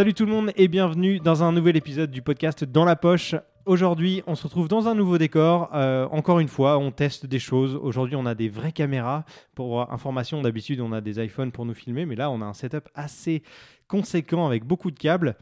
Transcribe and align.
Salut 0.00 0.14
tout 0.14 0.24
le 0.24 0.32
monde 0.32 0.50
et 0.56 0.66
bienvenue 0.66 1.20
dans 1.20 1.42
un 1.42 1.52
nouvel 1.52 1.76
épisode 1.76 2.10
du 2.10 2.22
podcast 2.22 2.64
Dans 2.64 2.86
la 2.86 2.96
poche. 2.96 3.34
Aujourd'hui, 3.66 4.22
on 4.26 4.34
se 4.34 4.44
retrouve 4.44 4.66
dans 4.66 4.88
un 4.88 4.94
nouveau 4.94 5.18
décor. 5.18 5.68
Euh, 5.74 6.08
encore 6.10 6.40
une 6.40 6.48
fois, 6.48 6.78
on 6.78 6.90
teste 6.90 7.26
des 7.26 7.38
choses. 7.38 7.76
Aujourd'hui, 7.76 8.16
on 8.16 8.24
a 8.24 8.34
des 8.34 8.48
vraies 8.48 8.72
caméras. 8.72 9.26
Pour 9.54 9.92
information, 9.92 10.40
d'habitude, 10.40 10.80
on 10.80 10.92
a 10.92 11.02
des 11.02 11.22
iPhones 11.22 11.52
pour 11.52 11.66
nous 11.66 11.74
filmer, 11.74 12.06
mais 12.06 12.16
là, 12.16 12.30
on 12.30 12.40
a 12.40 12.46
un 12.46 12.54
setup 12.54 12.88
assez 12.94 13.42
conséquent 13.88 14.46
avec 14.46 14.64
beaucoup 14.64 14.90
de 14.90 14.98
câbles. 14.98 15.36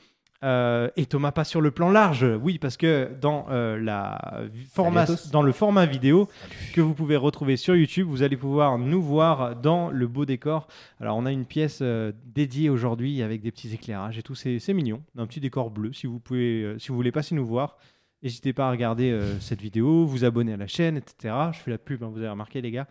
Euh, 0.45 0.89
et 0.97 1.07
Thomas 1.07 1.33
pas 1.33 1.43
sur 1.43 1.61
le 1.61 1.73
plan 1.73 1.91
large, 1.91 2.25
oui, 2.41 2.59
parce 2.59 2.77
que 2.77 3.11
dans, 3.21 3.47
euh, 3.51 3.77
la 3.77 4.45
format, 4.73 5.07
dans 5.33 5.43
le 5.43 5.51
format 5.51 5.85
vidéo 5.85 6.29
que 6.75 6.81
vous 6.81 6.95
pouvez 6.95 7.17
retrouver 7.17 7.57
sur 7.57 7.75
YouTube, 7.75 8.07
vous 8.07 8.23
allez 8.23 8.37
pouvoir 8.37 8.79
nous 8.79 9.03
voir 9.03 9.57
dans 9.57 9.91
le 9.91 10.07
beau 10.07 10.25
décor. 10.25 10.69
Alors, 11.01 11.17
on 11.17 11.27
a 11.27 11.33
une 11.33 11.45
pièce 11.45 11.81
euh, 11.83 12.13
dédiée 12.25 12.71
aujourd'hui 12.71 13.23
avec 13.23 13.43
des 13.43 13.51
petits 13.51 13.75
éclairages 13.75 14.19
et 14.19 14.23
tout, 14.23 14.37
c'est 14.37 14.73
mignon, 14.73 15.03
un 15.17 15.27
petit 15.27 15.41
décor 15.41 15.71
bleu. 15.71 15.93
Si 15.93 16.07
vous 16.07 16.21
pouvez, 16.21 16.77
si 16.79 16.89
vous 16.89 16.95
voulez 16.95 17.13
passer 17.13 17.35
nous 17.35 17.47
voir, 17.47 17.77
n'hésitez 18.23 18.53
pas 18.53 18.69
à 18.69 18.71
regarder 18.71 19.19
cette 19.41 19.61
vidéo, 19.61 20.07
vous 20.07 20.25
abonner 20.25 20.53
à 20.53 20.57
la 20.57 20.69
chaîne, 20.69 20.97
etc. 20.97 21.35
Je 21.53 21.59
fais 21.59 21.71
la 21.73 21.79
pub, 21.79 22.05
hein, 22.05 22.11
vous 22.13 22.19
avez 22.19 22.29
remarqué 22.29 22.61
les 22.61 22.71
gars. 22.71 22.87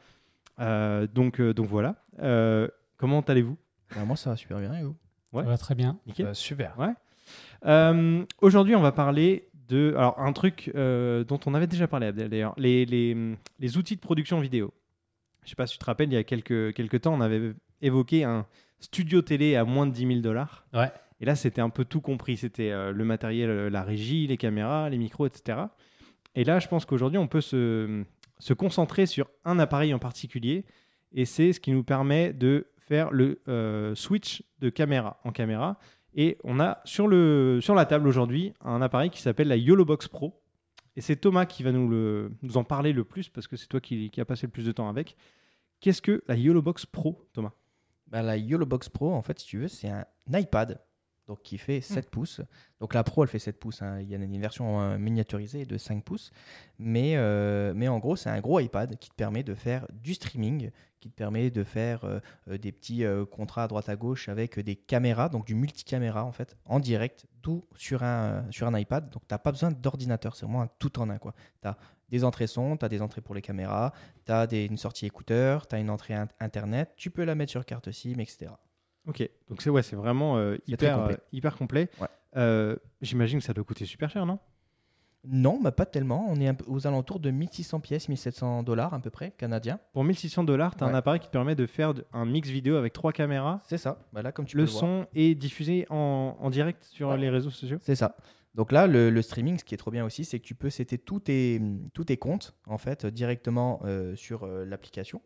donc, 1.14 1.42
donc 1.42 1.68
voilà. 1.68 1.96
comment 2.98 3.22
allez-vous? 3.22 3.58
Bah, 3.96 4.04
Moi, 4.06 4.18
ça 4.18 4.32
va 4.32 4.36
super 4.36 4.60
bien 4.60 4.74
et 4.74 4.84
vous? 4.84 4.96
Ouais. 5.32 5.44
Ça 5.44 5.50
va 5.50 5.58
très 5.58 5.76
bien. 5.76 5.98
super. 6.34 6.78
Ouais. 6.78 6.94
Euh, 7.66 8.24
aujourd'hui, 8.42 8.76
on 8.76 8.82
va 8.82 8.92
parler 8.92 9.50
de. 9.68 9.94
Alors, 9.98 10.20
un 10.20 10.34
truc 10.34 10.72
euh, 10.76 11.24
dont 11.24 11.40
on 11.46 11.54
avait 11.54 11.68
déjà 11.68 11.88
parlé, 11.88 12.12
d'ailleurs, 12.12 12.54
les, 12.58 12.86
les, 12.86 13.36
les, 13.60 13.78
outils 13.78 13.96
de 13.96 14.02
production 14.02 14.40
vidéo. 14.40 14.74
Je 15.44 15.50
sais 15.50 15.56
pas 15.56 15.68
si 15.68 15.74
tu 15.74 15.80
te 15.80 15.86
rappelles, 15.86 16.10
il 16.10 16.16
y 16.16 16.18
a 16.18 16.24
quelques, 16.24 16.74
quelques 16.74 17.02
temps, 17.02 17.14
on 17.14 17.22
avait 17.22 17.54
évoqué 17.82 18.24
un 18.24 18.46
studio 18.80 19.22
télé 19.22 19.56
à 19.56 19.64
moins 19.64 19.86
de 19.88 19.92
10 19.92 20.08
000 20.08 20.20
dollars. 20.20 20.66
Ouais. 20.74 20.92
Et 21.20 21.26
là, 21.26 21.36
c'était 21.36 21.62
un 21.62 21.70
peu 21.70 21.86
tout 21.86 22.02
compris. 22.02 22.38
C'était 22.38 22.72
euh, 22.72 22.92
le 22.92 23.06
matériel, 23.06 23.68
la 23.68 23.84
régie, 23.84 24.28
les 24.28 24.38
caméras, 24.38 24.90
les 24.90 24.98
micros, 24.98 25.26
etc. 25.26 25.60
Et 26.36 26.44
là, 26.44 26.60
je 26.60 26.68
pense 26.68 26.86
qu'aujourd'hui, 26.86 27.18
on 27.18 27.28
peut 27.28 27.42
se, 27.42 28.04
se 28.40 28.54
concentrer 28.54 29.06
sur 29.06 29.28
un 29.46 29.58
appareil 29.58 29.94
en 29.94 30.00
particulier. 30.00 30.66
Et 31.14 31.26
c'est 31.26 31.54
ce 31.54 31.60
qui 31.60 31.72
nous 31.72 31.84
permet 31.84 32.34
de 32.34 32.68
faire 32.78 33.10
le 33.12 33.42
switch 33.96 34.44
de 34.60 34.70
caméra 34.70 35.20
en 35.24 35.32
caméra. 35.32 35.80
Et 36.14 36.38
on 36.44 36.60
a 36.60 36.82
sur, 36.86 37.08
la 37.08 37.86
table 37.86 38.08
aujourd'hui 38.08 38.54
un 38.62 38.82
appareil 38.82 39.10
qui 39.10 39.22
s'appelle 39.22 39.48
la 39.48 39.58
YOLOBOX 39.58 40.08
Pro. 40.08 40.42
Et 40.96 41.02
c'est 41.02 41.16
Thomas 41.16 41.46
qui 41.46 41.62
va 41.62 41.72
nous, 41.72 42.32
en 42.56 42.64
parler 42.64 42.92
le 42.92 43.04
plus 43.04 43.30
parce 43.30 43.48
que 43.48 43.56
c'est 43.56 43.68
toi 43.68 43.80
qui, 43.80 44.10
qui 44.10 44.20
a 44.20 44.26
passé 44.26 44.48
le 44.48 44.52
plus 44.52 44.66
de 44.66 44.72
temps 44.72 44.90
avec. 44.90 45.16
Qu'est-ce 45.80 46.02
que 46.02 46.24
la 46.28 46.36
YOLOBOX 46.36 46.88
Pro, 46.88 47.28
Thomas? 47.34 47.52
Bah, 48.08 48.24
La 48.24 48.38
YOLOBOX 48.38 48.90
Pro, 48.90 49.14
en 49.14 49.22
fait, 49.22 49.40
si 49.40 49.46
tu 49.46 49.60
veux, 49.60 49.68
c'est 49.68 49.90
un 49.90 50.06
iPad 50.32 50.80
donc 51.28 51.42
qui 51.44 51.58
fait 51.58 51.82
7 51.82 52.06
hmm. 52.06 52.10
pouces. 52.10 52.42
Donc 52.80 52.94
la 52.94 53.04
Pro, 53.04 53.24
elle 53.24 53.30
fait 53.30 53.40
7 53.40 53.60
pouces. 53.60 53.82
Hein. 53.82 54.00
Il 54.00 54.10
y 54.10 54.16
a 54.16 54.18
une 54.18 54.40
version 54.40 54.82
euh, 54.82 54.98
miniaturisée 54.98 55.66
de 55.66 55.78
5 55.78 56.04
pouces. 56.04 56.32
Mais, 56.80 57.14
euh, 57.16 57.74
mais 57.76 57.88
en 57.88 58.00
gros, 58.00 58.16
c'est 58.16 58.30
un 58.30 58.40
gros 58.40 58.60
iPad 58.60 58.98
qui 58.98 59.10
te 59.10 59.16
permet 59.16 59.44
de 59.44 59.54
faire 59.54 59.86
du 59.92 60.14
streaming, 60.14 60.72
qui 61.00 61.10
te 61.10 61.16
permet 61.16 61.52
de 61.52 61.64
faire 61.64 62.06
euh, 62.06 62.58
des 62.58 62.72
petits 62.72 63.04
contrats 63.32 63.64
à 63.66 63.68
droite 63.68 63.90
à 63.90 63.96
gauche 63.96 64.30
avec 64.30 64.60
des 64.60 64.76
caméras, 64.76 65.30
donc 65.30 65.46
du 65.46 65.56
multicaméra 65.56 66.24
en 66.24 66.32
fait, 66.32 66.56
en 66.66 66.80
direct, 66.80 67.26
tout 67.42 67.66
sur 67.76 68.04
un, 68.04 68.46
sur 68.52 68.68
un 68.68 68.78
iPad. 68.78 69.10
Donc 69.10 69.24
tu 69.28 69.34
n'as 69.34 69.38
pas 69.38 69.52
besoin 69.52 69.72
d'ordinateur, 69.72 70.36
c'est 70.36 70.46
vraiment 70.46 70.62
un 70.62 70.70
tout 70.80 71.00
en 71.00 71.10
un. 71.10 71.18
Tu 71.18 71.68
as 71.68 71.78
des 72.10 72.24
entrées 72.24 72.48
son, 72.48 72.78
tu 72.78 72.86
as 72.86 72.90
des 72.90 73.02
entrées 73.02 73.22
pour 73.22 73.36
les 73.36 73.42
caméras, 73.42 73.92
tu 74.26 74.32
as 74.32 74.48
des, 74.48 74.66
une 74.66 74.78
sortie 74.78 75.06
écouteur, 75.06 75.68
tu 75.68 75.76
as 75.76 75.80
une 75.80 75.90
entrée 75.90 76.16
Internet, 76.40 76.94
tu 76.96 77.12
peux 77.12 77.26
la 77.26 77.36
mettre 77.36 77.52
sur 77.52 77.66
carte 77.66 77.92
SIM, 77.92 78.20
etc. 78.20 78.52
Ok, 79.08 79.28
donc 79.50 79.62
c'est 79.62 79.70
ouais, 79.70 79.84
c'est 79.84 79.96
vraiment 79.96 80.38
euh, 80.38 80.58
hyper, 80.68 80.98
complet. 80.98 81.14
Euh, 81.14 81.28
hyper 81.32 81.58
complet. 81.58 81.90
Euh, 82.36 82.76
j'imagine 83.02 83.40
que 83.40 83.46
ça 83.46 83.54
doit 83.54 83.64
coûter 83.64 83.86
super 83.86 84.10
cher, 84.10 84.26
non? 84.26 84.40
Non, 85.30 85.60
bah 85.62 85.72
pas 85.72 85.86
tellement. 85.86 86.26
On 86.30 86.40
est 86.40 86.54
aux 86.68 86.88
alentours 86.88 87.20
de 87.20 87.32
1600 87.32 87.80
pièces, 87.80 88.08
1700 88.08 88.64
dollars 88.64 88.94
à 88.94 89.00
peu 89.00 89.10
près, 89.10 89.32
canadiens. 89.32 89.80
Pour 89.94 90.04
1600 90.04 90.44
dollars, 90.44 90.76
tu 90.76 90.84
as 90.84 90.88
un 90.88 90.94
appareil 90.94 91.20
qui 91.20 91.28
te 91.28 91.32
permet 91.32 91.56
de 91.56 91.66
faire 91.66 91.94
un 92.14 92.26
mix 92.26 92.50
vidéo 92.50 92.76
avec 92.76 92.94
trois 92.94 93.12
caméras. 93.12 93.62
C'est 93.68 93.78
ça. 93.78 94.00
Bah 94.14 94.22
là, 94.22 94.32
comme 94.32 94.46
tu 94.46 94.56
le 94.56 94.64
peux 94.64 94.70
son 94.70 95.08
est 95.16 95.36
diffusé 95.36 95.86
en, 95.90 96.38
en 96.40 96.50
direct 96.50 96.84
sur 96.84 97.16
les 97.18 97.30
réseaux 97.30 97.50
sociaux? 97.50 97.78
C'est 97.82 97.96
ça. 97.96 98.16
Donc 98.56 98.72
là, 98.72 98.88
le, 98.88 99.22
streaming, 99.22 99.58
ce 99.58 99.64
qui 99.64 99.74
est 99.74 99.78
trop 99.78 99.92
bien 99.92 100.06
aussi, 100.06 100.24
c'est 100.26 100.40
que 100.40 100.46
tu 100.46 100.56
peux 100.56 100.70
setter 100.70 100.98
tous 100.98 101.22
tes, 101.22 101.62
tous 101.94 102.06
tes 102.06 102.18
comptes 102.18 102.56
en 102.66 102.78
fait 102.78 103.06
directement 103.06 103.82
sur 104.16 104.48
l'application. 104.48 105.22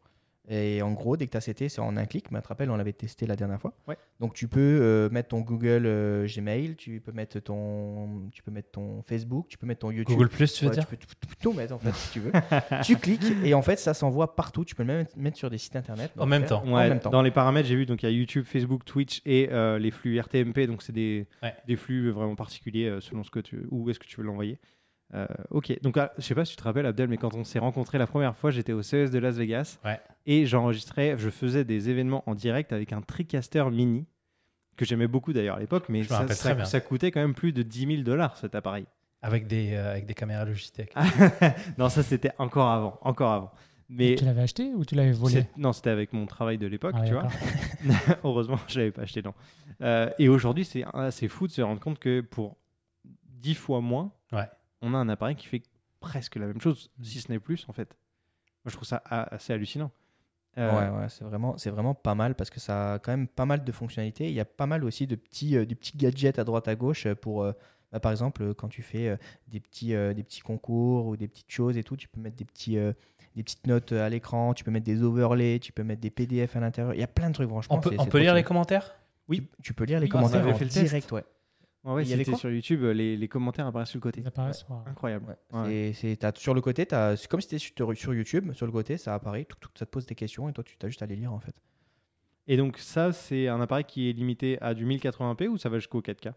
Et 0.53 0.81
en 0.81 0.91
gros, 0.91 1.15
dès 1.15 1.27
que 1.27 1.31
tu 1.31 1.37
as 1.37 1.53
CT, 1.53 1.69
c'est 1.69 1.79
en 1.79 1.95
un 1.95 2.05
clic. 2.05 2.29
Mais 2.29 2.39
tu 2.39 2.43
te 2.43 2.47
rappelles, 2.49 2.69
on 2.69 2.75
l'avait 2.75 2.91
testé 2.91 3.25
la 3.25 3.37
dernière 3.37 3.61
fois. 3.61 3.73
Donc 4.19 4.33
tu 4.33 4.49
peux 4.49 4.59
euh, 4.59 5.09
mettre 5.09 5.29
ton 5.29 5.39
Google 5.39 5.83
euh, 5.85 6.27
Gmail, 6.27 6.75
tu 6.75 6.99
peux 6.99 7.13
mettre 7.13 7.39
ton, 7.39 8.29
tu 8.33 8.43
peux 8.43 8.51
mettre 8.51 8.69
ton 8.71 9.01
Facebook, 9.01 9.47
tu 9.47 9.57
peux 9.57 9.65
mettre 9.65 9.79
ton 9.79 9.91
YouTube. 9.91 10.13
Google 10.13 10.27
Plus, 10.27 10.53
tu 10.53 10.65
veux 10.65 10.71
dire 10.71 10.85
Tu 10.85 10.97
peux 10.97 11.35
tout, 11.41 11.53
mettre 11.53 11.73
en 11.73 11.79
fait 11.79 11.95
si 11.95 12.11
tu 12.11 12.19
veux. 12.19 12.31
tu 12.83 12.97
cliques 12.97 13.23
et 13.45 13.53
en 13.53 13.61
fait 13.61 13.79
ça 13.79 13.93
s'envoie 13.93 14.35
partout. 14.35 14.65
Tu 14.65 14.75
peux 14.75 14.83
le 14.83 14.87
même 14.87 15.05
mettre 15.15 15.37
sur 15.37 15.49
des 15.49 15.57
sites 15.57 15.77
internet. 15.77 16.11
En 16.17 16.25
même, 16.25 16.45
temps. 16.45 16.63
en 16.65 16.75
même 16.75 16.99
temps. 16.99 17.11
Dans 17.11 17.21
les 17.21 17.31
paramètres, 17.31 17.69
j'ai 17.69 17.75
vu 17.75 17.85
donc 17.85 18.03
il 18.03 18.07
y 18.07 18.09
a 18.09 18.11
YouTube, 18.11 18.43
Facebook, 18.43 18.83
Twitch 18.83 19.21
et 19.25 19.47
euh, 19.51 19.79
les 19.79 19.91
flux 19.91 20.19
RTMP. 20.19 20.67
Donc 20.67 20.83
c'est 20.83 20.93
des, 20.93 21.27
des 21.65 21.77
flux 21.77 22.11
vraiment 22.11 22.35
particuliers 22.35 22.97
selon 22.99 23.23
ce 23.23 23.31
que 23.31 23.39
tu, 23.39 23.65
où 23.71 23.89
est-ce 23.89 23.99
que 23.99 24.05
tu 24.05 24.17
veux 24.17 24.27
l'envoyer. 24.27 24.59
Euh, 25.13 25.27
ok, 25.49 25.81
donc 25.81 25.97
ah, 25.97 26.13
je 26.17 26.23
sais 26.23 26.35
pas 26.35 26.45
si 26.45 26.51
tu 26.51 26.57
te 26.57 26.63
rappelles 26.63 26.85
Abdel, 26.85 27.09
mais 27.09 27.17
quand 27.17 27.33
on 27.33 27.43
s'est 27.43 27.59
rencontrés 27.59 27.97
la 27.97 28.07
première 28.07 28.35
fois, 28.35 28.49
j'étais 28.51 28.71
au 28.71 28.81
CES 28.81 29.11
de 29.11 29.19
Las 29.19 29.35
Vegas 29.35 29.79
et 30.25 30.45
j'enregistrais, 30.45 31.15
je 31.17 31.29
faisais 31.29 31.65
des 31.65 31.89
événements 31.89 32.23
en 32.27 32.35
direct 32.35 32.71
avec 32.71 32.93
un 32.93 33.01
TriCaster 33.01 33.65
mini 33.71 34.05
que 34.77 34.85
j'aimais 34.85 35.07
beaucoup 35.07 35.33
d'ailleurs 35.33 35.57
à 35.57 35.59
l'époque, 35.59 35.85
mais 35.89 36.03
ça, 36.03 36.27
ça, 36.65 36.81
coûtait 36.81 37.11
quand 37.11 37.19
même 37.19 37.33
plus 37.33 37.51
de 37.51 37.61
10 37.61 37.87
000 37.87 38.01
dollars 38.03 38.37
cet 38.37 38.55
appareil. 38.55 38.85
Avec 39.21 39.47
des, 39.47 39.73
euh, 39.73 39.91
avec 39.91 40.05
des 40.05 40.13
caméras 40.13 40.45
Logitech. 40.45 40.93
non, 41.77 41.89
ça 41.89 42.01
c'était 42.01 42.31
encore 42.39 42.69
avant, 42.69 42.97
encore 43.01 43.31
avant. 43.31 43.51
Mais 43.89 44.15
tu 44.15 44.23
l'avais 44.23 44.41
acheté 44.41 44.73
ou 44.73 44.85
tu 44.85 44.95
l'avais 44.95 45.11
volé 45.11 45.45
Non, 45.57 45.73
c'était 45.73 45.89
avec 45.89 46.13
mon 46.13 46.25
travail 46.25 46.57
de 46.57 46.65
l'époque, 46.65 46.95
ah 46.97 47.03
tu 47.05 47.11
vois. 47.11 47.27
Heureusement, 48.23 48.57
je 48.69 48.79
l'avais 48.79 48.91
pas 48.91 49.01
acheté, 49.01 49.21
non. 49.21 49.33
Euh, 49.81 50.09
et 50.17 50.29
aujourd'hui, 50.29 50.63
c'est 50.63 50.85
assez 50.93 51.27
fou 51.27 51.45
de 51.45 51.51
se 51.51 51.61
rendre 51.61 51.81
compte 51.81 51.99
que 51.99 52.21
pour 52.21 52.55
10 53.03 53.55
fois 53.55 53.81
moins, 53.81 54.13
ouais 54.31 54.47
on 54.81 54.93
a 54.93 54.97
un 54.97 55.09
appareil 55.09 55.35
qui 55.35 55.47
fait 55.47 55.63
presque 55.99 56.35
la 56.35 56.47
même 56.47 56.59
chose, 56.59 56.89
si 57.01 57.21
ce 57.21 57.31
n'est 57.31 57.39
plus 57.39 57.65
en 57.67 57.73
fait. 57.73 57.95
Moi, 58.63 58.69
je 58.69 58.75
trouve 58.75 58.87
ça 58.87 59.01
assez 59.05 59.53
hallucinant. 59.53 59.91
Euh, 60.57 60.69
ouais, 60.69 60.99
ouais 60.99 61.09
c'est 61.09 61.23
vraiment, 61.23 61.57
c'est 61.57 61.69
vraiment 61.69 61.93
pas 61.93 62.13
mal 62.13 62.35
parce 62.35 62.49
que 62.49 62.59
ça 62.59 62.95
a 62.95 62.99
quand 62.99 63.11
même 63.11 63.27
pas 63.27 63.45
mal 63.45 63.63
de 63.63 63.71
fonctionnalités. 63.71 64.27
Il 64.27 64.33
y 64.33 64.39
a 64.39 64.45
pas 64.45 64.65
mal 64.65 64.83
aussi 64.83 65.07
de 65.07 65.15
petits, 65.15 65.55
euh, 65.55 65.65
petits 65.65 65.97
gadgets 65.97 66.37
à 66.39 66.43
droite 66.43 66.67
à 66.67 66.75
gauche 66.75 67.07
pour, 67.15 67.43
euh, 67.43 67.53
bah, 67.91 67.99
par 67.99 68.11
exemple, 68.11 68.53
quand 68.53 68.67
tu 68.67 68.83
fais 68.83 69.17
des, 69.47 69.59
petits, 69.59 69.93
des 69.93 70.23
petits 70.23 70.41
concours 70.41 71.07
ou 71.07 71.17
des 71.17 71.27
petites 71.27 71.51
choses 71.51 71.77
et 71.77 71.83
tout, 71.83 71.95
tu 71.95 72.07
peux 72.07 72.19
mettre 72.19 72.35
des, 72.35 72.45
petits, 72.45 72.75
des 72.75 73.43
petites 73.43 73.65
notes 73.65 73.93
à 73.93 74.09
l'écran, 74.09 74.53
tu 74.53 74.63
peux 74.63 74.71
mettre 74.71 74.85
des 74.85 75.01
overlays, 75.03 75.59
tu 75.59 75.71
peux 75.71 75.83
mettre 75.83 76.01
des 76.01 76.09
PDF 76.09 76.55
à 76.55 76.59
l'intérieur. 76.59 76.93
Il 76.93 76.99
y 76.99 77.03
a 77.03 77.07
plein 77.07 77.29
de 77.29 77.33
trucs, 77.33 77.49
franchement. 77.49 77.81
On 77.97 78.05
peut, 78.05 78.19
lire 78.19 78.33
les 78.33 78.43
commentaires? 78.43 78.93
Oui, 79.27 79.49
tu, 79.63 79.73
peux 79.73 79.85
lire 79.85 79.99
les 79.99 80.09
commentaires 80.09 80.45
en 80.45 80.65
direct, 80.65 81.11
ouais. 81.11 81.23
Ouais, 81.83 82.05
c'était 82.05 82.35
sur 82.35 82.51
YouTube, 82.51 82.83
les, 82.83 83.17
les, 83.17 83.27
commentaires 83.27 83.65
apparaissent 83.65 83.89
sur 83.89 83.97
le 83.97 84.03
côté. 84.03 84.23
Apparaissent, 84.25 84.65
Incroyable. 84.85 85.37
C'est, 85.93 86.37
sur 86.37 86.53
le 86.53 86.61
côté, 86.61 86.85
c'est 86.89 87.27
comme 87.27 87.41
si 87.41 87.49
c'était 87.49 87.57
sur, 87.57 87.97
sur, 87.97 88.13
YouTube, 88.13 88.53
sur 88.53 88.67
le 88.67 88.71
côté, 88.71 88.97
ça 88.97 89.15
apparaît, 89.15 89.45
tout, 89.45 89.69
ça 89.73 89.85
te 89.85 89.91
pose 89.91 90.05
des 90.05 90.15
questions 90.15 90.47
et 90.47 90.53
toi, 90.53 90.63
tu 90.63 90.75
as 90.81 90.87
juste 90.87 91.01
à 91.01 91.07
les 91.07 91.15
lire 91.15 91.33
en 91.33 91.39
fait. 91.39 91.55
Et 92.47 92.57
donc, 92.57 92.77
ça, 92.77 93.13
c'est 93.13 93.47
un 93.47 93.61
appareil 93.61 93.85
qui 93.85 94.09
est 94.09 94.13
limité 94.13 94.61
à 94.61 94.73
du 94.73 94.85
1080p 94.85 95.47
ou 95.47 95.57
ça 95.57 95.69
va 95.69 95.79
jusqu'au 95.79 96.01
4K 96.01 96.33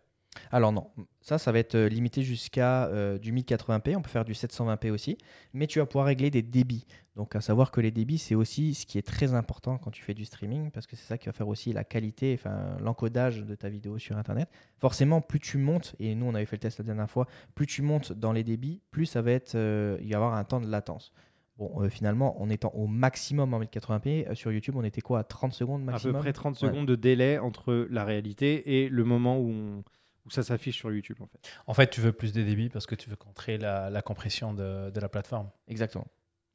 alors 0.51 0.73
non, 0.73 0.91
ça, 1.21 1.39
ça 1.39 1.53
va 1.53 1.59
être 1.59 1.75
euh, 1.75 1.89
limité 1.89 2.23
jusqu'à 2.23 2.87
euh, 2.87 3.19
du 3.19 3.33
1080p, 3.33 3.97
on 3.97 4.03
peut 4.03 4.11
faire 4.11 4.25
du 4.25 4.33
720p 4.33 4.91
aussi, 4.91 5.17
mais 5.53 5.67
tu 5.67 5.79
vas 5.79 5.87
pouvoir 5.87 6.07
régler 6.07 6.31
des 6.31 6.43
débits. 6.43 6.87
Donc 7.17 7.37
à 7.37 7.41
savoir 7.41 7.71
que 7.71 7.81
les 7.81 7.91
débits, 7.91 8.19
c'est 8.19 8.35
aussi 8.35 8.75
ce 8.75 8.87
qui 8.87 8.99
est 8.99 9.07
très 9.07 9.35
important 9.35 9.79
quand 9.79 9.91
tu 9.91 10.03
fais 10.03 10.15
du 10.15 10.25
streaming, 10.25 10.71
parce 10.71 10.87
que 10.87 10.97
c'est 10.97 11.07
ça 11.07 11.17
qui 11.17 11.27
va 11.27 11.33
faire 11.33 11.49
aussi 11.49 11.73
la 11.73 11.85
qualité, 11.85 12.37
enfin 12.39 12.77
l'encodage 12.81 13.45
de 13.45 13.55
ta 13.55 13.69
vidéo 13.69 13.99
sur 13.99 14.17
Internet. 14.17 14.49
Forcément, 14.79 15.21
plus 15.21 15.41
tu 15.41 15.59
montes, 15.59 15.95
et 15.99 16.15
nous 16.15 16.27
on 16.27 16.35
avait 16.35 16.47
fait 16.47 16.57
le 16.57 16.61
test 16.61 16.79
la 16.79 16.85
dernière 16.85 17.11
fois, 17.11 17.27
plus 17.55 17.67
tu 17.67 17.83
montes 17.83 18.13
dans 18.13 18.33
les 18.33 18.45
débits, 18.45 18.81
plus 18.91 19.07
ça 19.07 19.23
va 19.23 19.31
être, 19.31 19.55
euh, 19.55 19.97
il 20.01 20.07
va 20.07 20.11
y 20.11 20.15
avoir 20.15 20.35
un 20.35 20.45
temps 20.45 20.61
de 20.61 20.69
latence. 20.69 21.13
Bon, 21.57 21.89
finalement, 21.89 22.43
en 22.43 22.51
étant 22.51 22.73
au 22.75 22.89
maximum 22.89 23.55
en 23.55 23.61
1080p, 23.61 24.35
sur 24.35 24.51
YouTube, 24.51 24.75
on 24.77 24.83
était 24.83 25.01
quoi 25.01 25.21
à 25.21 25.23
30 25.23 25.53
secondes 25.53 25.85
maximum 25.85 26.17
À 26.17 26.19
peu 26.19 26.23
près 26.23 26.33
30 26.33 26.57
secondes 26.57 26.87
de 26.87 26.97
délai 26.97 27.39
entre 27.39 27.87
la 27.91 28.05
réalité 28.05 28.83
et 28.83 28.89
le 28.89 29.05
moment 29.05 29.39
où 29.39 29.51
on 29.51 29.85
où 30.27 30.31
ça 30.31 30.43
s'affiche 30.43 30.77
sur 30.77 30.93
YouTube 30.93 31.17
en 31.21 31.27
fait. 31.27 31.39
En 31.67 31.75
fait, 31.75 31.91
tu 31.91 32.01
veux 32.01 32.13
plus 32.13 32.33
de 32.33 32.43
débit 32.43 32.69
parce 32.69 32.87
que 32.87 32.95
tu 32.95 33.11
veux 33.11 33.17
contrer 33.17 33.59
la, 33.59 33.91
la 33.91 34.03
compression 34.03 34.55
de, 34.55 34.91
de, 34.91 35.01
la 35.01 35.09
plateforme. 35.09 35.51
Exactement. 35.69 36.07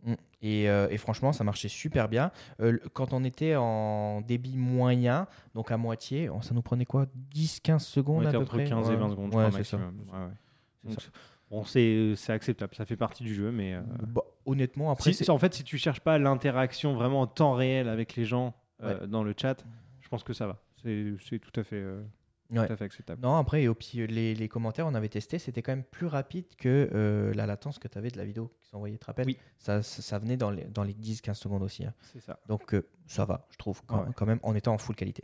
Mm. 0.04 0.14
Et, 0.42 0.70
euh, 0.70 0.88
et, 0.90 0.98
franchement, 0.98 1.34
ça 1.34 1.44
marchait 1.44 1.68
super 1.68 2.10
bien. 2.10 2.32
Euh, 2.62 2.78
quand 2.94 3.14
on 3.14 3.24
était 3.24 3.56
en 3.56 4.22
débit 4.22 4.58
moyen, 4.58 5.28
donc 5.54 5.72
à 5.72 5.78
moitié, 5.78 6.30
ça 6.42 6.54
nous 6.54 6.62
prenait 6.62 6.86
quoi? 6.86 7.08
10-15 7.36 7.80
secondes 7.80 8.24
on 8.24 8.28
à 8.28 8.32
peu 8.32 8.38
entre 8.38 8.56
près? 8.56 8.66
15 8.66 8.90
et 8.90 8.96
20 8.96 9.10
secondes, 9.10 9.36
ouais, 9.36 9.50
je 9.52 10.96
bon, 11.52 11.66
c'est 11.66 12.16
acceptable, 12.30 12.74
ça 12.76 12.86
fait 12.86 12.96
partie 12.96 13.24
du 13.24 13.36
jeu, 13.36 13.52
mais. 13.52 13.74
Euh, 13.74 13.82
bah, 14.08 14.22
honnêtement, 14.46 14.92
après. 14.92 15.30
en 15.30 15.38
fait, 15.38 15.54
si 15.54 15.64
tu 15.64 15.78
cherches 15.78 16.00
pas 16.00 16.18
l'interaction 16.18 16.94
vraiment 16.94 17.22
en 17.22 17.28
temps 17.28 17.54
réel 17.54 17.90
avec 17.90 18.16
les 18.16 18.26
gens 18.26 18.54
dans 19.08 19.24
le 19.24 19.34
chat, 19.36 19.66
je 20.00 20.08
pense 20.08 20.24
que 20.24 20.34
ça 20.34 20.48
va. 20.48 20.58
C'est 20.82 21.40
tout 21.40 21.60
à 21.60 21.64
fait 21.64 21.84
Ouais. 22.52 22.66
tout 22.68 22.74
à 22.74 22.76
fait 22.78 22.86
acceptable. 22.86 23.22
Non, 23.22 23.36
après, 23.36 23.64
et 23.64 24.08
les, 24.08 24.34
les 24.34 24.48
commentaires, 24.50 24.88
on 24.88 24.96
avait 24.96 25.10
testé, 25.10 25.38
c'était 25.38 25.62
quand 25.62 25.72
même 25.72 25.84
plus 25.84 26.08
rapide 26.08 26.46
que 26.58 26.90
euh, 26.94 27.34
la 27.36 27.46
latence 27.46 27.78
que 27.80 27.88
tu 27.88 27.98
avais 27.98 28.10
de 28.10 28.18
la 28.18 28.26
vidéo 28.26 28.52
qui 28.60 28.68
s'envoyait, 28.70 28.96
tu 28.96 29.00
te 29.00 29.06
rappelles? 29.06 29.28
Oui. 29.28 29.38
ça, 29.58 29.84
ça, 29.84 30.02
ça 30.02 30.18
venait 30.20 30.38
dans 30.38 30.50
les, 30.50 30.64
dans 30.66 30.84
les 30.84 30.94
10-15 30.94 31.36
secondes 31.36 31.62
aussi. 31.62 31.86
hein. 31.86 31.94
C'est 32.02 32.22
ça. 32.22 32.40
Donc 32.48 32.74
euh, 32.74 32.88
ça 33.06 33.26
va, 33.26 33.46
je 33.52 33.58
trouve, 33.58 33.82
quand, 33.86 34.00
Ouais. 34.00 34.08
quand 34.16 34.26
même, 34.26 34.40
en 34.44 34.56
étant 34.56 34.74
en 34.74 34.78
full 34.78 34.96
qualité. 34.96 35.24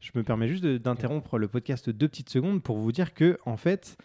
Je 0.00 0.10
me 0.14 0.22
permets 0.22 0.46
juste 0.46 0.62
d'interrompre 0.64 1.38
le 1.38 1.48
podcast 1.48 1.88
deux 1.88 2.06
petites 2.08 2.28
secondes 2.28 2.62
pour 2.62 2.76
vous 2.76 2.92
dire 2.92 3.14
que, 3.14 3.38
en 3.46 3.56
fait, 3.56 3.96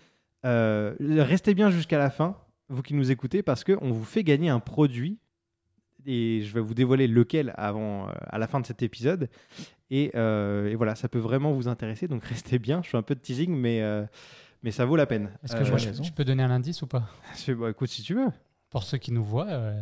euh, 0.45 0.95
restez 0.99 1.53
bien 1.53 1.69
jusqu'à 1.69 1.97
la 1.97 2.09
fin, 2.09 2.37
vous 2.69 2.81
qui 2.81 2.93
nous 2.93 3.11
écoutez, 3.11 3.43
parce 3.43 3.65
qu'on 3.65 3.91
vous 3.91 4.05
fait 4.05 4.23
gagner 4.23 4.47
un 4.47 4.61
produit. 4.61 5.19
Et 6.05 6.43
je 6.43 6.53
vais 6.53 6.61
vous 6.61 6.75
dévoiler 6.75 7.07
lequel 7.07 7.51
avant, 7.57 8.07
euh, 8.07 8.11
à 8.27 8.37
la 8.37 8.45
fin 8.47 8.59
de 8.61 8.65
cet 8.65 8.83
épisode. 8.83 9.27
Et, 9.91 10.11
euh, 10.15 10.67
et 10.69 10.75
voilà, 10.75 10.95
ça 10.95 11.07
peut 11.07 11.19
vraiment 11.19 11.51
vous 11.53 11.67
intéresser. 11.67 12.07
Donc 12.07 12.23
restez 12.25 12.59
bien. 12.59 12.81
Je 12.83 12.89
fais 12.89 12.97
un 12.97 13.01
peu 13.03 13.15
de 13.15 13.19
teasing, 13.19 13.55
mais, 13.55 13.81
euh, 13.81 14.03
mais 14.63 14.71
ça 14.71 14.85
vaut 14.85 14.95
la 14.95 15.05
peine. 15.05 15.29
Est-ce 15.43 15.55
que 15.55 15.61
Euh, 15.61 16.03
je, 16.03 16.11
peux 16.11 16.25
donner 16.25 16.43
un 16.43 16.51
indice 16.51 16.81
ou 16.81 16.87
pas 16.87 17.07
bah, 17.49 17.69
écoute, 17.69 17.89
si 17.89 18.01
tu 18.01 18.15
veux, 18.15 18.27
Pour 18.69 18.83
ceux 18.83 18.97
qui 18.97 19.11
nous 19.11 19.23
voient, 19.23 19.47
euh, 19.49 19.81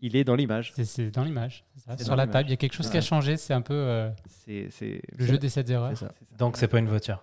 il 0.00 0.16
est 0.16 0.24
dans 0.24 0.34
l'image. 0.34 0.72
c'est- 0.74 1.10
dans 1.10 1.24
l'image. 1.24 1.64
Sur 1.98 2.16
la 2.16 2.26
table, 2.26 2.48
il 2.48 2.52
y 2.52 2.54
a 2.54 2.56
quelque 2.56 2.74
chose 2.74 2.88
qui 2.90 2.96
a 2.96 3.00
changé. 3.02 3.36
C'est 3.36 3.54
un 3.54 3.60
peu 3.62 3.74
euh, 3.74 4.10
C'est 4.28 4.68
c'est- 4.70 5.02
le 5.18 5.26
jeu 5.26 5.38
des 5.38 5.48
7 5.48 5.68
erreurs. 5.70 5.92
Donc, 6.38 6.56
c'est 6.56 6.68
pas 6.68 6.78
une 6.78 6.88
voiture. 6.88 7.22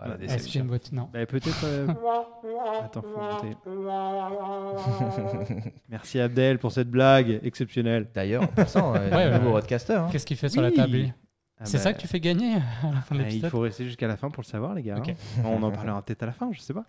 Ah, 0.00 0.08
la 0.08 0.16
Ouais. 0.16 0.24
Est-ce 0.24 0.26
qu'il 0.26 0.30
y 0.30 0.32
a 0.32 0.36
déception. 0.36 0.60
une 0.62 0.68
boîte 0.68 0.92
Non. 0.92 1.08
Bah, 1.12 1.26
peut-être. 1.26 1.64
euh, 1.64 1.86
Attends, 2.84 3.02
faut 3.02 3.20
monter. 3.20 3.56
Merci 5.88 6.20
Abdel 6.20 6.58
pour 6.58 6.72
cette 6.72 6.90
blague 6.90 7.40
exceptionnelle. 7.42 8.08
D'ailleurs, 8.14 8.44
en 8.44 8.48
passant, 8.48 8.94
euh, 8.94 9.10
Ouais, 9.10 9.38
nouveau 9.38 9.56
ouais. 9.56 9.90
hein. 9.90 10.08
Qu'est-ce 10.12 10.26
qu'il 10.26 10.36
fait 10.36 10.48
sur 10.48 10.62
Oui. 10.62 10.70
la 10.70 10.76
table 10.76 10.92
lui 10.92 11.12
Ah 11.58 11.64
C'est 11.64 11.78
bah, 11.78 11.82
ça 11.82 11.92
que 11.94 12.00
tu 12.00 12.06
fais 12.06 12.20
gagner 12.20 12.56
à 12.56 12.90
la 12.94 13.00
fin 13.00 13.14
de 13.14 13.20
bah, 13.20 13.26
il 13.26 13.30
l'épisode 13.32 13.50
faut 13.50 13.60
rester 13.60 13.84
jusqu'à 13.84 14.06
la 14.08 14.16
fin 14.16 14.30
pour 14.30 14.42
le 14.42 14.46
savoir, 14.46 14.74
les 14.74 14.82
gars. 14.82 14.98
Ok. 14.98 15.08
hein. 15.10 15.42
On 15.44 15.62
en 15.62 15.70
parlera 15.70 16.02
peut-être 16.02 16.22
à 16.22 16.26
la 16.26 16.32
fin, 16.32 16.50
je 16.52 16.60
sais 16.60 16.74
pas. 16.74 16.84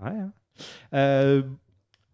Ouais. 0.00 0.10
hein. 0.10 0.32
Euh, 0.94 1.42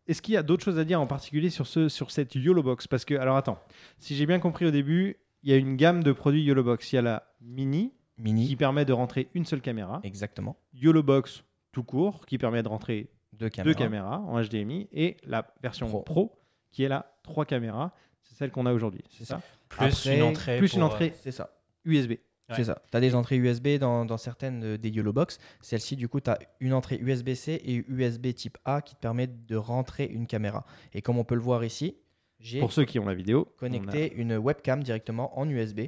Est-ce 0.06 0.20
qu'il 0.22 0.34
y 0.34 0.36
a 0.36 0.42
d'autres 0.42 0.64
choses 0.64 0.78
à 0.78 0.84
dire 0.84 1.00
en 1.00 1.06
particulier 1.06 1.50
sur, 1.50 1.66
ce, 1.66 1.88
sur 1.88 2.10
cette 2.10 2.34
YOLO 2.34 2.62
Box? 2.62 2.86
Parce 2.86 3.04
que, 3.04 3.14
alors 3.14 3.36
attends, 3.36 3.58
si 3.98 4.14
j'ai 4.16 4.26
bien 4.26 4.38
compris 4.40 4.66
au 4.66 4.70
début, 4.70 5.16
il 5.42 5.50
y 5.50 5.54
a 5.54 5.56
une 5.56 5.76
gamme 5.76 6.02
de 6.02 6.12
produits 6.12 6.42
YOLO 6.42 6.62
Box. 6.64 6.92
Il 6.92 6.96
y 6.96 6.98
a 6.98 7.02
la 7.02 7.22
Mini 7.40 7.92
qui 8.28 8.32
Mini, 8.32 8.56
permet 8.56 8.84
de 8.84 8.92
rentrer 8.92 9.28
une 9.34 9.44
seule 9.44 9.60
caméra, 9.60 10.00
exactement. 10.04 10.56
YOLO 10.74 11.02
Box 11.02 11.44
tout 11.72 11.82
court 11.84 12.26
qui 12.26 12.38
permet 12.38 12.62
de 12.62 12.68
rentrer 12.68 13.08
Deux 13.32 13.48
caméras. 13.48 13.72
deux 13.72 13.78
caméras 13.78 14.18
en 14.20 14.40
HDMI 14.42 14.88
et 14.92 15.16
la 15.24 15.52
version 15.62 15.88
Pro. 15.88 16.02
Pro, 16.02 16.38
qui 16.70 16.84
est 16.84 16.88
la 16.88 17.14
trois 17.22 17.44
caméras. 17.44 17.92
C'est 18.22 18.34
celle 18.34 18.50
qu'on 18.50 18.66
a 18.66 18.72
aujourd'hui, 18.72 19.02
c'est 19.10 19.24
ça 19.24 19.40
Plus 19.68 19.86
Après, 19.86 20.16
une 20.16 20.22
entrée. 20.22 20.58
Plus 20.58 20.70
pour, 20.70 20.78
une 20.78 20.82
euh, 20.82 20.86
entrée 20.86 21.12
C'est 21.16 21.32
ça. 21.32 21.56
USB. 21.84 22.10
Ouais. 22.10 22.56
C'est 22.56 22.64
ça. 22.64 22.82
Tu 22.90 22.96
as 22.96 23.00
des 23.00 23.14
entrées 23.14 23.36
USB 23.36 23.78
dans, 23.78 24.04
dans 24.04 24.16
certaines 24.18 24.62
euh, 24.64 24.78
des 24.78 24.90
YOLO 24.90 25.12
Box. 25.12 25.38
Celle-ci, 25.60 25.96
du 25.96 26.08
coup, 26.08 26.20
tu 26.20 26.30
as 26.30 26.38
une 26.60 26.74
entrée 26.74 26.98
USB-C 27.00 27.60
et 27.64 27.84
USB 27.88 28.32
type 28.34 28.58
A 28.64 28.82
qui 28.82 28.94
te 28.94 29.00
permettent 29.00 29.46
de 29.46 29.56
rentrer 29.56 30.04
une 30.04 30.26
caméra. 30.26 30.64
Et 30.92 31.02
comme 31.02 31.18
on 31.18 31.24
peut 31.24 31.34
le 31.34 31.40
voir 31.40 31.64
ici, 31.64 31.96
j'ai 32.38 32.58
Pour 32.58 32.72
ceux 32.72 32.84
qui 32.84 32.98
ont 32.98 33.06
la 33.06 33.14
vidéo, 33.14 33.46
on 33.48 33.54
a- 33.54 33.58
connecté 33.58 34.12
une 34.14 34.36
webcam 34.36 34.82
directement 34.82 35.38
en 35.38 35.48
USB. 35.48 35.82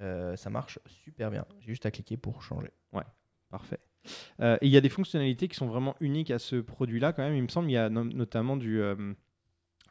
Euh, 0.00 0.36
ça 0.36 0.50
marche 0.50 0.78
super 0.86 1.30
bien. 1.30 1.44
J'ai 1.60 1.68
juste 1.68 1.86
à 1.86 1.90
cliquer 1.90 2.16
pour 2.16 2.42
changer. 2.42 2.70
Parfait. 3.50 3.78
Euh, 4.40 4.56
et 4.60 4.66
il 4.66 4.70
y 4.72 4.76
a 4.76 4.82
des 4.82 4.90
fonctionnalités 4.90 5.48
qui 5.48 5.56
sont 5.56 5.66
vraiment 5.66 5.96
uniques 6.00 6.30
à 6.30 6.38
ce 6.38 6.56
produit-là, 6.56 7.14
quand 7.14 7.22
même. 7.22 7.34
Il 7.34 7.42
me 7.42 7.48
semble 7.48 7.66
qu'il 7.68 7.74
y 7.74 7.78
a 7.78 7.88
no- 7.88 8.04
notamment 8.04 8.56
du, 8.58 8.78
euh, 8.80 9.14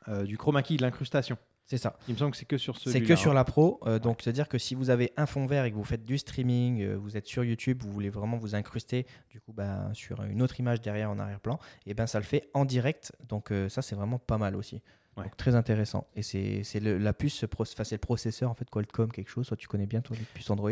euh, 0.08 0.24
du 0.26 0.38
chroma 0.38 0.62
key, 0.62 0.78
de 0.78 0.84
l'incrustation. 0.84 1.38
C'est 1.66 1.78
ça. 1.80 1.98
Il 2.08 2.14
me 2.14 2.18
semble 2.20 2.32
que 2.32 2.38
c'est 2.38 2.46
que 2.46 2.58
sur 2.58 2.78
ce. 2.78 2.90
C'est 2.92 3.02
que 3.02 3.16
sur 3.16 3.34
la 3.34 3.44
pro. 3.44 3.80
euh, 3.88 3.98
donc, 4.00 4.22
c'est-à-dire 4.22 4.48
que 4.48 4.58
si 4.58 4.76
vous 4.76 4.90
avez 4.92 5.12
un 5.18 5.26
fond 5.26 5.46
vert 5.48 5.66
et 5.66 5.72
que 5.72 5.76
vous 5.76 5.84
faites 5.84 6.06
du 6.06 6.18
streaming, 6.18 6.82
euh, 6.84 6.96
vous 6.98 7.18
êtes 7.18 7.26
sur 7.26 7.44
YouTube, 7.44 7.82
vous 7.84 7.92
voulez 7.92 8.10
vraiment 8.10 8.38
vous 8.38 8.54
incruster 8.56 9.06
du 9.32 9.42
coup 9.42 9.52
ben, 9.54 9.92
sur 9.94 10.24
une 10.24 10.42
autre 10.44 10.60
image 10.60 10.80
derrière 10.82 11.10
en 11.12 11.20
arrière-plan, 11.20 11.60
et 11.86 11.94
ben 11.94 12.08
ça 12.08 12.20
le 12.20 12.26
fait 12.26 12.50
en 12.54 12.64
direct. 12.64 13.12
Donc, 13.28 13.52
euh, 13.52 13.68
ça, 13.70 13.82
c'est 13.82 13.96
vraiment 13.96 14.20
pas 14.20 14.38
mal 14.38 14.56
aussi. 14.56 14.82
Ouais. 15.18 15.24
Donc, 15.24 15.36
très 15.38 15.56
intéressant. 15.56 16.08
Et 16.16 16.22
c'est 16.22 16.80
la 16.80 17.14
puce, 17.14 17.44
enfin, 17.44 17.84
c'est 17.84 17.96
le 17.96 18.00
processeur 18.00 18.52
en 18.52 18.54
fait 18.54 18.70
Qualcomm, 18.70 19.12
quelque 19.12 19.30
chose. 19.30 19.48
Soit 19.48 19.58
tu 19.58 19.68
connais 19.68 19.88
bien 19.88 20.02
toi 20.02 20.16
les 20.18 20.24
puces 20.26 20.50
Android. 20.50 20.72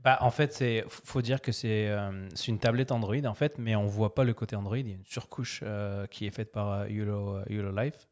Bah, 0.00 0.18
en 0.20 0.30
fait, 0.30 0.52
c'est 0.52 0.84
faut 0.88 1.22
dire 1.22 1.40
que 1.40 1.50
c'est 1.50 1.88
euh, 1.88 2.28
une 2.46 2.58
tablette 2.60 2.92
Android 2.92 3.24
en 3.24 3.34
fait, 3.34 3.58
mais 3.58 3.74
on 3.74 3.86
voit 3.86 4.14
pas 4.14 4.22
le 4.22 4.32
côté 4.32 4.54
Android. 4.54 4.76
Il 4.78 4.88
y 4.88 4.92
a 4.92 4.94
une 4.96 5.04
surcouche 5.04 5.60
euh, 5.64 6.06
qui 6.06 6.26
est 6.26 6.30
faite 6.30 6.52
par 6.52 6.88
YOLO, 6.88 7.38
euh, 7.50 7.82
Life, 7.82 8.06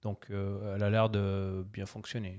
donc 0.00 0.28
euh, 0.30 0.76
elle 0.76 0.82
a 0.82 0.88
l'air 0.88 1.10
de 1.10 1.66
bien 1.72 1.84
fonctionner. 1.84 2.38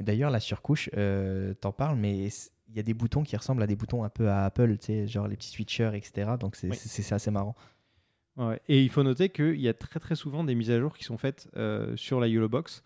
D'ailleurs, 0.00 0.30
la 0.30 0.40
surcouche, 0.40 0.88
euh, 0.96 1.52
t'en 1.54 1.72
parles, 1.72 1.96
mais 1.98 2.28
il 2.68 2.76
y 2.76 2.78
a 2.80 2.82
des 2.82 2.94
boutons 2.94 3.22
qui 3.22 3.36
ressemblent 3.36 3.62
à 3.62 3.66
des 3.66 3.76
boutons 3.76 4.02
un 4.04 4.08
peu 4.08 4.30
à 4.30 4.44
Apple, 4.46 4.78
tu 4.78 4.86
sais, 4.86 5.06
genre 5.06 5.28
les 5.28 5.36
petits 5.36 5.50
switchers, 5.50 5.90
etc. 5.94 6.30
Donc, 6.40 6.56
c'est 6.56 6.68
Oui. 6.70 7.06
assez 7.10 7.30
marrant. 7.30 7.54
Ouais. 8.38 8.60
Et 8.68 8.82
il 8.82 8.88
faut 8.88 9.02
noter 9.02 9.28
qu'il 9.30 9.60
y 9.60 9.68
a 9.68 9.74
très 9.74 9.98
très 10.00 10.14
souvent 10.14 10.44
des 10.44 10.54
mises 10.54 10.70
à 10.70 10.78
jour 10.78 10.96
qui 10.96 11.04
sont 11.04 11.18
faites 11.18 11.48
euh, 11.56 11.96
sur 11.96 12.20
la 12.20 12.28
YOLO 12.28 12.48
Box. 12.48 12.82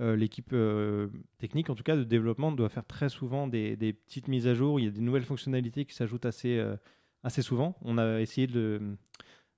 Euh, 0.00 0.16
L'équipe 0.16 0.50
euh, 0.52 1.08
technique, 1.38 1.70
en 1.70 1.74
tout 1.74 1.84
cas 1.84 1.96
de 1.96 2.04
développement, 2.04 2.52
doit 2.52 2.68
faire 2.68 2.84
très 2.84 3.08
souvent 3.08 3.46
des, 3.46 3.76
des 3.76 3.92
petites 3.92 4.28
mises 4.28 4.46
à 4.48 4.54
jour. 4.54 4.78
Il 4.80 4.84
y 4.84 4.88
a 4.88 4.90
des 4.90 5.00
nouvelles 5.00 5.24
fonctionnalités 5.24 5.84
qui 5.84 5.94
s'ajoutent 5.94 6.26
assez, 6.26 6.62
assez 7.22 7.40
souvent. 7.40 7.76
On 7.82 7.96
a 7.98 8.20
essayé 8.20 8.46
de, 8.46 8.82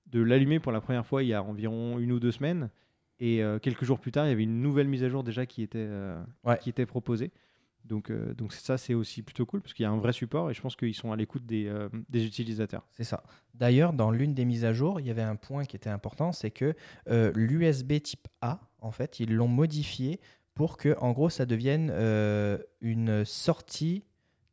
de 0.07 0.21
l'allumer 0.21 0.59
pour 0.59 0.71
la 0.71 0.81
première 0.81 1.05
fois 1.05 1.23
il 1.23 1.29
y 1.29 1.33
a 1.33 1.43
environ 1.43 1.99
une 1.99 2.11
ou 2.11 2.19
deux 2.19 2.31
semaines. 2.31 2.69
Et 3.19 3.41
quelques 3.61 3.83
jours 3.83 3.99
plus 3.99 4.13
tard, 4.13 4.27
il 4.27 4.29
y 4.29 4.31
avait 4.31 4.43
une 4.43 4.61
nouvelle 4.61 4.87
mise 4.87 5.03
à 5.03 5.09
jour 5.09 5.23
déjà 5.25 5.45
qui 5.45 5.61
était, 5.61 5.89
Ouais. 6.45 6.57
qui 6.59 6.69
était 6.69 6.85
proposée. 6.85 7.31
Donc, 7.89 8.11
euh, 8.11 8.33
donc 8.35 8.53
ça, 8.53 8.77
c'est 8.77 8.93
aussi 8.93 9.23
plutôt 9.23 9.45
cool 9.45 9.61
parce 9.61 9.73
qu'il 9.73 9.83
y 9.83 9.85
a 9.85 9.89
un 9.89 9.97
vrai 9.97 10.13
support 10.13 10.49
et 10.49 10.53
je 10.53 10.61
pense 10.61 10.75
qu'ils 10.75 10.93
sont 10.93 11.11
à 11.11 11.15
l'écoute 11.15 11.45
des, 11.45 11.65
euh, 11.65 11.89
utilisateurs. 12.13 12.87
C'est 12.91 13.03
ça. 13.03 13.23
D'ailleurs, 13.55 13.93
dans 13.93 14.11
l'une 14.11 14.33
des 14.35 14.45
mises 14.45 14.63
à 14.63 14.73
jour, 14.73 14.99
il 14.99 15.07
y 15.07 15.09
avait 15.09 15.23
un 15.23 15.35
point 15.35 15.65
qui 15.65 15.75
était 15.75 15.89
important, 15.89 16.31
c'est 16.31 16.51
que 16.51 16.75
euh, 17.09 17.31
l'USB 17.35 17.99
type 18.01 18.27
A, 18.41 18.61
en 18.79 18.91
fait, 18.91 19.19
ils 19.19 19.33
l'ont 19.33 19.47
modifié 19.47 20.21
pour 20.53 20.77
que, 20.77 20.95
en 20.99 21.11
gros, 21.11 21.29
ça 21.29 21.45
devienne 21.45 21.89
une 22.81 23.25
sortie 23.25 24.03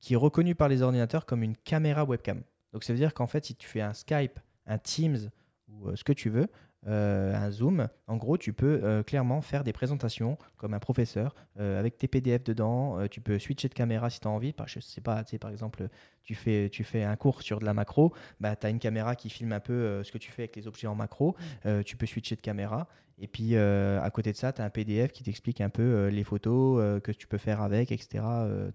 qui 0.00 0.14
est 0.14 0.16
reconnue 0.16 0.54
par 0.54 0.68
les 0.68 0.82
ordinateurs 0.82 1.26
comme 1.26 1.42
une 1.42 1.56
caméra 1.56 2.04
webcam. 2.04 2.42
Donc, 2.72 2.84
ça 2.84 2.92
veut 2.92 2.98
dire 2.98 3.12
qu'en 3.12 3.26
fait, 3.26 3.44
si 3.44 3.54
tu 3.54 3.66
fais 3.66 3.80
un 3.80 3.92
Skype, 3.92 4.38
un 4.66 4.78
Teams 4.78 5.30
ou 5.68 5.94
ce 5.94 6.04
que 6.04 6.12
tu 6.12 6.30
veux, 6.30 6.46
euh, 6.86 7.34
un 7.34 7.50
Zoom, 7.50 7.88
en 8.06 8.16
gros, 8.16 8.38
tu 8.38 8.52
peux 8.52 8.80
euh, 8.82 9.02
clairement 9.02 9.40
faire 9.40 9.64
des 9.64 9.72
présentations 9.72 10.38
comme 10.56 10.74
un 10.74 10.78
professeur 10.78 11.34
euh, 11.58 11.80
avec 11.80 11.98
tes 11.98 12.06
PDF 12.06 12.44
dedans. 12.44 13.06
Tu 13.08 13.20
peux 13.20 13.38
switcher 13.38 13.68
de 13.68 13.74
caméra 13.74 14.10
si 14.10 14.20
tu 14.20 14.28
as 14.28 14.30
envie. 14.30 14.52
Par, 14.52 14.66
par 15.02 15.50
exemple, 15.50 15.88
tu 16.22 16.34
fais, 16.34 17.02
un 17.02 17.16
cours 17.16 17.42
sur 17.42 17.58
de 17.58 17.64
la 17.64 17.74
macro, 17.74 18.12
bah, 18.40 18.56
tu 18.56 18.66
as 18.66 18.70
une 18.70 18.78
caméra 18.78 19.16
qui 19.16 19.30
filme 19.30 19.52
un 19.52 19.60
peu 19.60 20.02
ce 20.04 20.12
que 20.12 20.18
tu 20.18 20.30
fais 20.30 20.42
avec 20.42 20.56
les 20.56 20.66
objets 20.66 20.86
en 20.86 20.94
macro. 20.94 21.36
Tu 21.84 21.96
peux 21.96 22.06
switcher 22.06 22.36
de 22.36 22.40
caméra. 22.40 22.88
Et 23.18 23.28
puis, 23.28 23.56
à 23.56 24.10
côté 24.12 24.32
de 24.32 24.36
ça, 24.36 24.52
tu 24.52 24.62
as 24.62 24.64
un 24.64 24.70
PDF 24.70 25.12
qui 25.12 25.22
t'explique 25.22 25.60
un 25.60 25.70
peu 25.70 26.08
les 26.08 26.24
photos 26.24 27.00
que 27.02 27.12
tu 27.12 27.26
peux 27.26 27.38
faire 27.38 27.60
avec, 27.60 27.92
etc. 27.92 28.24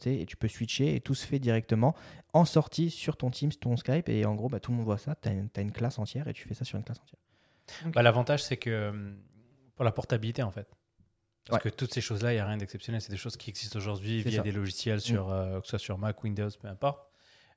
et 0.05 0.25
tu 0.25 0.37
peux 0.37 0.47
switcher 0.47 0.95
et 0.95 1.01
tout 1.01 1.15
se 1.15 1.25
fait 1.25 1.39
directement 1.39 1.95
en 2.33 2.45
sortie 2.45 2.89
sur 2.89 3.17
ton 3.17 3.29
Teams, 3.29 3.51
ton 3.51 3.77
Skype. 3.77 4.09
Et 4.09 4.25
en 4.25 4.35
gros, 4.35 4.49
bah, 4.49 4.59
tout 4.59 4.71
le 4.71 4.77
monde 4.77 4.85
voit 4.85 4.97
ça. 4.97 5.15
Tu 5.21 5.29
as, 5.29 5.61
une 5.61 5.71
classe 5.71 5.99
entière 5.99 6.27
et 6.27 6.33
tu 6.33 6.47
fais 6.47 6.53
ça 6.53 6.65
sur 6.65 6.77
une 6.77 6.83
classe 6.83 6.99
entière. 6.99 7.19
Bah, 7.93 8.01
L'avantage, 8.01 8.43
c'est 8.43 8.57
que 8.57 8.89
hum, 8.89 9.17
pour 9.75 9.85
la 9.85 9.91
portabilité, 9.91 10.43
en 10.43 10.51
fait. 10.51 10.69
Parce 11.45 11.63
Ouais. 11.63 11.71
que 11.71 11.75
toutes 11.75 11.93
ces 11.93 12.01
choses-là, 12.01 12.31
il 12.33 12.35
n'y 12.35 12.39
a 12.41 12.45
rien 12.45 12.57
d'exceptionnel. 12.57 13.01
C'est 13.01 13.11
des 13.11 13.17
choses 13.17 13.35
qui 13.35 13.49
existent 13.49 13.77
aujourd'hui 13.79 14.21
via 14.21 14.31
ça. 14.37 14.41
Mm. 14.41 14.43
des 14.43 14.51
logiciels, 14.51 15.01
sur, 15.01 15.31
euh, 15.31 15.59
que 15.59 15.65
ce 15.65 15.71
soit 15.71 15.79
sur 15.79 15.97
Mac, 15.97 16.23
Windows, 16.23 16.49
peu 16.61 16.67
importe. 16.67 17.07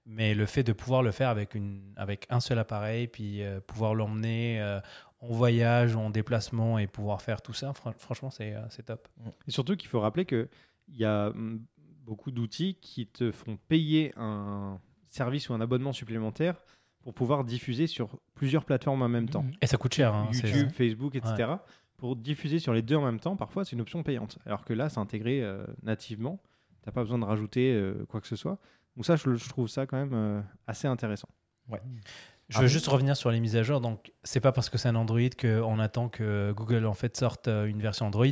Mais 0.07 0.35
le 0.35 0.45
fait 0.47 0.63
de 0.63 0.73
pouvoir 0.73 1.03
le 1.03 1.13
faire 1.13 1.29
avec, 1.31 1.55
une, 1.55 1.93
avec 1.97 2.27
un 2.31 2.41
seul 2.41 2.59
appareil, 2.59 3.09
puis 3.09 3.43
euh, 3.43 3.61
pouvoir 3.61 3.95
l'emmener 3.95 4.61
euh, 4.61 4.81
en 5.21 5.29
voyage, 5.29 5.97
en 5.97 6.11
déplacement 6.11 6.79
et 6.79 6.87
pouvoir 6.87 7.23
faire 7.23 7.41
tout 7.41 7.55
ça, 7.55 7.73
fran- 7.73 7.95
franchement, 7.99 8.31
c'est 8.31 8.55
euh, 8.55 8.67
top. 8.85 9.09
Et 9.47 9.51
surtout 9.51 9.77
qu'il 9.77 9.89
faut 9.89 10.01
rappeler 10.01 10.27
qu'il 10.27 10.49
y 10.89 11.05
a 11.05 11.29
hum, 11.29 11.65
beaucoup 12.03 12.31
d'outils 12.31 12.75
qui 12.83 13.07
te 13.07 13.33
font 13.33 13.57
payer 13.69 14.13
un 14.17 14.79
service 15.07 15.49
ou 15.49 15.55
un 15.55 15.61
abonnement 15.63 15.93
supplémentaire 15.95 16.57
pour 17.05 17.15
pouvoir 17.15 17.45
diffuser 17.45 17.87
sur 17.87 18.19
plusieurs 18.35 18.65
plateformes 18.65 19.03
en 19.03 19.09
même 19.09 19.29
temps. 19.29 19.43
Mhm. 19.45 19.53
Et 19.63 19.67
ça 19.67 19.77
coûte 19.77 19.95
cher. 19.95 20.13
hein, 20.15 20.29
YouTube, 20.33 20.71
Facebook, 20.71 21.15
etc. 21.15 21.53
Pour 21.99 22.17
diffuser 22.17 22.59
sur 22.59 22.73
les 22.75 22.83
deux 22.83 22.97
en 22.97 23.03
même 23.05 23.21
temps, 23.21 23.37
parfois 23.37 23.65
c'est 23.65 23.73
une 23.73 23.81
option 23.81 24.03
payante. 24.03 24.39
Alors 24.47 24.65
que 24.65 24.73
là, 24.73 24.89
c'est 24.89 24.99
intégré 24.99 25.41
euh, 25.43 25.65
nativement. 25.83 26.41
Tu 26.83 26.89
n'as 26.89 26.93
pas 26.93 27.03
besoin 27.03 27.19
de 27.19 27.25
rajouter 27.25 27.73
euh, 27.73 28.05
quoi 28.09 28.21
que 28.21 28.27
ce 28.27 28.37
soit. 28.37 28.59
Donc 28.97 29.07
ça, 29.07 29.17
je, 29.17 29.35
je 29.35 29.49
trouve 29.49 29.69
ça 29.69 29.87
quand 29.87 29.97
même 29.97 30.13
euh, 30.13 30.41
assez 30.67 30.89
intéressant. 30.89 31.29
Je 31.71 32.59
veux 32.59 32.65
Ah, 32.65 32.67
juste 32.67 32.87
revenir 32.89 33.17
sur 33.17 33.31
les 33.31 33.41
mises 33.41 33.57
à 33.57 33.63
jour. 33.63 33.81
Donc, 33.81 34.13
c'est 34.23 34.41
pas 34.41 34.53
parce 34.53 34.69
que 34.69 34.77
c'est 34.77 34.89
un 34.89 34.97
Android 34.97 35.21
qu'on 35.41 35.79
attend 35.79 36.09
que 36.11 36.53
Google 36.53 36.85
en 36.85 36.93
fait 36.95 37.17
sorte 37.17 37.49
une 37.49 37.81
version 37.81 38.07
Android. 38.07 38.27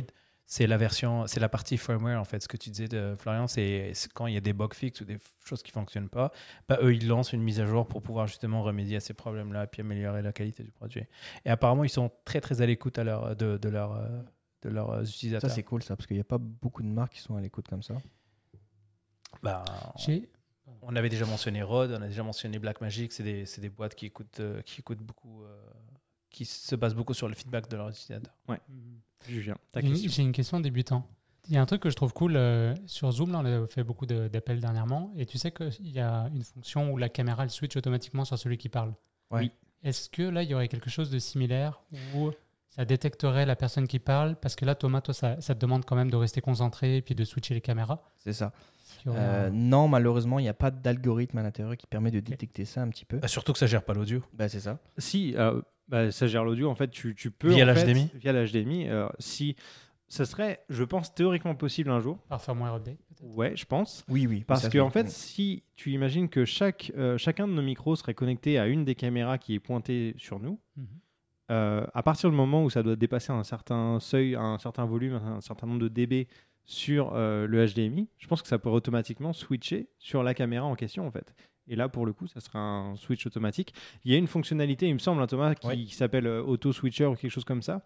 C'est 0.45 0.67
la 0.67 0.77
version, 0.77 1.25
c'est 1.25 1.39
la 1.39 1.49
partie 1.49 1.77
firmware 1.77 2.19
en 2.19 2.25
fait. 2.25 2.41
Ce 2.41 2.47
que 2.47 2.57
tu 2.57 2.69
disais 2.69 2.87
de 2.87 3.15
Florian, 3.17 3.47
c'est 3.47 3.93
quand 4.13 4.27
il 4.27 4.33
y 4.33 4.37
a 4.37 4.41
des 4.41 4.53
bugs 4.53 4.67
fixes 4.73 5.01
ou 5.01 5.05
des 5.05 5.17
choses 5.43 5.63
qui 5.63 5.71
fonctionnent 5.71 6.09
pas, 6.09 6.31
bah, 6.67 6.77
eux 6.81 6.93
ils 6.93 7.07
lancent 7.07 7.33
une 7.33 7.41
mise 7.41 7.59
à 7.59 7.65
jour 7.65 7.87
pour 7.87 8.01
pouvoir 8.01 8.27
justement 8.27 8.61
remédier 8.61 8.97
à 8.97 8.99
ces 8.99 9.13
problèmes-là, 9.13 9.67
puis 9.67 9.81
améliorer 9.81 10.21
la 10.21 10.33
qualité 10.33 10.63
du 10.63 10.71
produit. 10.71 11.03
Et 11.45 11.49
apparemment, 11.49 11.83
ils 11.83 11.89
sont 11.89 12.11
très 12.25 12.41
très 12.41 12.61
à 12.61 12.65
l'écoute 12.65 12.99
à 12.99 13.03
leur, 13.03 13.35
de, 13.35 13.45
euh, 13.45 13.57
de 13.57 13.69
leurs 13.69 14.91
euh, 14.91 15.03
Ça, 15.05 15.09
utilisateurs. 15.09 15.49
c'est 15.49 15.63
cool, 15.63 15.81
ça, 15.81 15.95
parce 15.95 16.07
qu'il 16.07 16.17
n'y 16.17 16.21
a 16.21 16.25
pas 16.25 16.37
beaucoup 16.37 16.83
de 16.83 16.87
marques 16.89 17.13
qui 17.13 17.21
sont 17.21 17.35
à 17.35 17.41
l'écoute 17.41 17.67
comme 17.67 17.83
ça. 17.83 17.95
Bah, 19.41 19.63
on 20.81 20.95
avait 20.95 21.09
déjà 21.09 21.25
mentionné 21.25 21.63
Rode, 21.63 21.91
on 21.97 22.01
a 22.01 22.07
déjà 22.07 22.23
mentionné 22.23 22.59
Blackmagic, 22.59 23.11
c'est 23.13 23.23
des, 23.23 23.45
c'est 23.45 23.61
des 23.61 23.69
boîtes 23.69 23.95
qui 23.95 24.05
écoutent, 24.07 24.39
euh, 24.39 24.61
qui 24.61 24.81
écoutent 24.81 24.99
beaucoup, 25.01 25.43
euh, 25.43 25.57
qui 26.29 26.45
se 26.45 26.75
basent 26.75 26.95
beaucoup 26.95 27.13
sur 27.13 27.27
le 27.27 27.35
feedback 27.35 27.69
de 27.69 27.77
leurs 27.77 27.89
utilisateurs. 27.89 28.35
Julien, 29.27 29.55
ta 29.71 29.79
J'ai 29.81 29.87
une- 29.87 29.93
question. 29.93 30.11
J'ai 30.11 30.21
une 30.23 30.31
question 30.31 30.59
débutant. 30.59 31.07
Il 31.49 31.53
y 31.53 31.57
a 31.57 31.61
un 31.61 31.65
truc 31.65 31.81
que 31.81 31.89
je 31.89 31.95
trouve 31.95 32.13
cool 32.13 32.35
euh, 32.37 32.73
sur 32.85 33.11
Zoom, 33.11 33.31
là 33.33 33.39
on 33.43 33.63
a 33.63 33.67
fait 33.67 33.83
beaucoup 33.83 34.05
de- 34.05 34.27
d'appels 34.29 34.61
dernièrement, 34.61 35.11
et 35.17 35.25
tu 35.25 35.37
sais 35.37 35.51
qu'il 35.51 35.89
y 35.89 35.99
a 35.99 36.29
une 36.33 36.43
fonction 36.43 36.91
où 36.91 36.97
la 36.97 37.09
caméra 37.09 37.43
elle 37.43 37.49
switch 37.49 37.75
automatiquement 37.75 38.23
sur 38.23 38.37
celui 38.37 38.57
qui 38.57 38.69
parle. 38.69 38.93
Ouais. 39.31 39.41
Oui. 39.41 39.51
Est-ce 39.83 40.09
que 40.09 40.21
là 40.23 40.43
il 40.43 40.49
y 40.49 40.53
aurait 40.53 40.69
quelque 40.69 40.89
chose 40.89 41.09
de 41.09 41.19
similaire 41.19 41.81
où 42.15 42.31
ça 42.69 42.85
détecterait 42.85 43.45
la 43.45 43.57
personne 43.57 43.87
qui 43.87 43.99
parle? 43.99 44.37
Parce 44.37 44.55
que 44.55 44.63
là 44.63 44.75
Thomas, 44.75 45.01
toi 45.01 45.13
ça, 45.13 45.41
ça 45.41 45.53
te 45.53 45.59
demande 45.59 45.83
quand 45.83 45.97
même 45.97 46.09
de 46.09 46.15
rester 46.15 46.39
concentré 46.39 46.97
et 46.97 47.01
puis 47.01 47.13
de 47.15 47.25
switcher 47.25 47.53
les 47.53 47.61
caméras. 47.61 48.01
C'est 48.15 48.31
ça. 48.33 48.53
Aurait 49.05 49.17
Euh, 49.19 49.49
non, 49.49 49.89
malheureusement, 49.89 50.39
il 50.39 50.43
n'y 50.43 50.49
a 50.49 50.53
pas 50.53 50.71
d'algorithme 50.71 51.37
à 51.39 51.43
l'intérieur 51.43 51.75
qui 51.75 51.87
permet 51.87 52.09
de 52.11 52.21
détecter 52.21 52.63
ça 52.63 52.81
un 52.81 52.87
petit 52.87 53.03
peu. 53.03 53.17
Bah, 53.17 53.27
surtout 53.27 53.51
que 53.51 53.59
ça 53.59 53.67
gère 53.67 53.83
pas 53.83 53.93
l'audio. 53.93 54.23
Bah, 54.31 54.47
c'est 54.47 54.61
ça. 54.61 54.79
Si, 54.97 55.35
euh, 55.35 55.61
bah, 55.87 56.11
ça 56.11 56.27
gère 56.27 56.43
l'audio, 56.43 56.69
en 56.69 56.75
fait, 56.75 56.89
tu, 56.89 57.13
tu 57.15 57.31
peux. 57.31 57.49
Via 57.53 57.65
l'HDMI 57.65 58.09
Via 58.15 58.33
l'HDMI. 58.33 58.87
euh, 58.89 59.07
si. 59.19 59.55
Ça 60.09 60.25
serait, 60.25 60.63
je 60.69 60.83
pense, 60.83 61.15
théoriquement 61.15 61.55
possible 61.55 61.89
un 61.89 61.99
jour. 61.99 62.19
Par 62.29 62.39
firmware 62.39 62.75
update 62.75 62.97
peut-être 62.97 63.23
Ouais, 63.35 63.53
je 63.55 63.65
pense. 63.65 64.05
Oui, 64.09 64.27
oui. 64.27 64.43
Parce 64.45 64.69
que, 64.69 64.77
en 64.77 64.91
fait, 64.91 65.09
si 65.09 65.63
tu 65.75 65.91
imagines 65.91 66.29
que 66.29 66.45
chaque, 66.45 66.91
euh, 66.95 67.17
chacun 67.17 67.47
de 67.47 67.53
nos 67.53 67.63
micros 67.63 67.95
serait 67.95 68.13
connecté 68.13 68.59
à 68.59 68.67
une 68.67 68.85
des 68.85 68.93
caméras 68.93 69.39
qui 69.39 69.55
est 69.55 69.59
pointée 69.59 70.13
sur 70.17 70.39
nous, 70.39 70.59
Mhm. 70.75 70.85
euh, 71.51 71.87
à 71.95 72.03
partir 72.03 72.29
du 72.29 72.35
moment 72.35 72.63
où 72.63 72.69
ça 72.69 72.83
doit 72.83 72.95
dépasser 72.95 73.31
un 73.31 73.43
certain 73.43 73.99
seuil, 73.99 74.35
un 74.35 74.59
certain 74.59 74.85
volume, 74.85 75.15
un 75.15 75.41
certain 75.41 75.65
nombre 75.65 75.79
de 75.81 75.87
dB 75.87 76.27
sur 76.65 77.13
euh, 77.15 77.47
le 77.47 77.65
HDMI, 77.65 78.07
je 78.19 78.27
pense 78.27 78.41
que 78.43 78.47
ça 78.47 78.59
pourrait 78.59 78.75
automatiquement 78.75 79.33
switcher 79.33 79.89
sur 79.97 80.21
la 80.21 80.33
caméra 80.35 80.65
en 80.65 80.75
question 80.75 81.07
en 81.07 81.11
fait. 81.11 81.33
Et 81.67 81.75
là, 81.75 81.87
pour 81.89 82.05
le 82.05 82.13
coup, 82.13 82.27
ça 82.27 82.39
sera 82.41 82.59
un 82.59 82.95
switch 82.95 83.25
automatique. 83.25 83.73
Il 84.03 84.11
y 84.11 84.15
a 84.15 84.17
une 84.17 84.27
fonctionnalité, 84.27 84.87
il 84.87 84.93
me 84.93 84.99
semble, 84.99 85.21
hein, 85.21 85.27
Thomas, 85.27 85.55
qui, 85.55 85.67
Ouais. 85.67 85.77
qui 85.77 85.95
s'appelle 85.95 86.27
euh, 86.27 86.41
Auto 86.43 86.73
Switcher 86.73 87.05
ou 87.05 87.15
quelque 87.15 87.31
chose 87.31 87.45
comme 87.45 87.61
ça, 87.61 87.81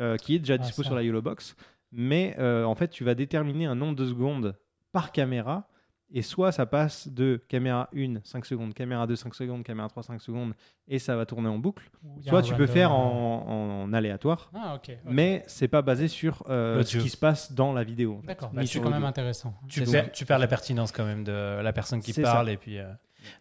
euh, 0.00 0.16
qui 0.16 0.36
est 0.36 0.38
déjà 0.38 0.54
Ah, 0.54 0.58
dispo 0.58 0.82
ça. 0.82 0.88
sur 0.88 0.96
la 0.96 1.02
Yellow 1.02 1.20
Box. 1.22 1.54
Mais 1.92 2.34
euh, 2.38 2.64
en 2.64 2.74
fait, 2.74 2.88
tu 2.88 3.04
vas 3.04 3.14
déterminer 3.14 3.66
un 3.66 3.74
nombre 3.74 3.96
de 3.96 4.06
secondes 4.06 4.56
par 4.92 5.12
caméra. 5.12 5.66
Et 6.12 6.22
soit 6.22 6.50
ça 6.50 6.66
passe 6.66 7.06
de 7.06 7.40
caméra 7.48 7.88
1, 7.94 8.16
5 8.24 8.44
secondes, 8.44 8.74
caméra 8.74 9.06
2, 9.06 9.14
5 9.14 9.32
secondes, 9.32 9.62
caméra 9.62 9.88
3, 9.88 10.02
5 10.02 10.20
secondes, 10.20 10.54
et 10.88 10.98
ça 10.98 11.14
va 11.14 11.24
tourner 11.24 11.48
en 11.48 11.58
boucle. 11.58 11.88
Soit 12.26 12.42
tu 12.42 12.52
peux 12.54 12.66
faire 12.66 12.90
en, 12.90 13.84
en 13.84 13.92
aléatoire, 13.92 14.50
Ah 14.52 14.74
ok. 14.74 14.90
ok. 14.90 14.98
mais 15.12 15.44
c'est 15.46 15.68
pas 15.68 15.82
basé 15.82 16.08
sur 16.08 16.42
euh, 16.50 16.82
ce 16.82 16.98
qui 16.98 17.10
se 17.10 17.16
passe 17.16 17.52
dans 17.52 17.72
la 17.72 17.84
vidéo. 17.84 18.20
D'accord, 18.24 18.50
ni 18.50 18.56
bah, 18.56 18.66
c'est 18.66 18.80
quand 18.80 18.90
même 18.90 19.04
intéressant. 19.04 19.54
Tu 19.68 19.82
perds, 19.82 19.88
ça. 20.06 20.10
tu 20.10 20.24
perds 20.26 20.40
la 20.40 20.48
pertinence 20.48 20.90
quand 20.90 21.04
même 21.06 21.22
de 21.22 21.60
la 21.62 21.72
personne 21.72 22.00
qui 22.00 22.12
parle. 22.12 22.50
Et 22.50 22.56
puis, 22.56 22.78
euh, 22.78 22.90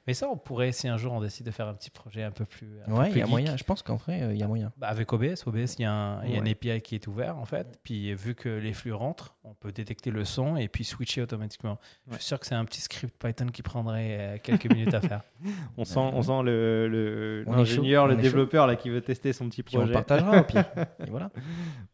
Mais 0.07 0.13
ça, 0.13 0.27
on 0.29 0.37
pourrait, 0.37 0.71
si 0.71 0.87
un 0.87 0.97
jour 0.97 1.13
on 1.13 1.21
décide 1.21 1.45
de 1.45 1.51
faire 1.51 1.67
un 1.67 1.73
petit 1.73 1.89
projet 1.89 2.23
un 2.23 2.31
peu 2.31 2.45
plus. 2.45 2.79
un 2.87 2.91
Ouais, 2.93 3.09
il 3.11 3.17
y 3.17 3.21
a 3.21 3.23
geek, 3.25 3.29
moyen. 3.29 3.57
Je 3.57 3.63
pense 3.63 3.81
qu'en 3.83 3.95
vrai, 3.95 4.21
euh, 4.23 4.33
il 4.33 4.39
y 4.39 4.43
a 4.43 4.47
moyen. 4.47 4.71
Bah, 4.77 4.87
avec 4.87 5.11
OBS, 5.13 5.45
OBS, 5.45 5.75
il 5.77 5.81
y 5.81 5.85
a 5.85 5.91
un, 5.93 6.23
il 6.25 6.31
y 6.31 6.35
a 6.37 6.41
un 6.41 6.43
Ouais. 6.43 6.51
API 6.51 6.81
qui 6.81 6.95
est 6.95 7.07
ouvert 7.07 7.37
en 7.37 7.45
fait. 7.45 7.79
Puis 7.83 8.13
vu 8.15 8.35
que 8.35 8.49
les 8.49 8.73
flux 8.73 8.93
rentrent, 8.93 9.35
on 9.43 9.53
peut 9.53 9.71
détecter 9.71 10.11
le 10.11 10.25
son 10.25 10.57
et 10.57 10.67
puis 10.67 10.83
switcher 10.83 11.21
automatiquement. 11.21 11.79
Je 12.07 12.11
Ouais. 12.11 12.17
suis 12.17 12.25
sûr 12.27 12.39
que 12.39 12.45
c'est 12.45 12.55
un 12.55 12.65
petit 12.65 12.81
script 12.81 13.15
Python 13.21 13.47
qui 13.47 13.61
prendrait 13.61 14.17
euh, 14.19 14.37
quelques 14.41 14.71
minutes 14.71 14.93
à 14.93 15.01
faire. 15.01 15.21
On 15.77 15.85
sent, 15.85 15.99
on 15.99 16.21
sent 16.21 16.43
le, 16.43 17.43
l'ingénieur, 17.47 18.05
le 18.07 18.15
développeur 18.17 18.67
là, 18.67 18.75
qui 18.75 18.89
veut 18.89 19.01
tester 19.01 19.31
son 19.33 19.47
petit 19.49 19.63
Puis 19.63 19.77
on 19.77 19.81
projet. 19.81 19.93
partagera 19.93 20.39
au 20.39 20.43
pire. 20.43 20.65
Et 21.05 21.09
voilà. 21.09 21.29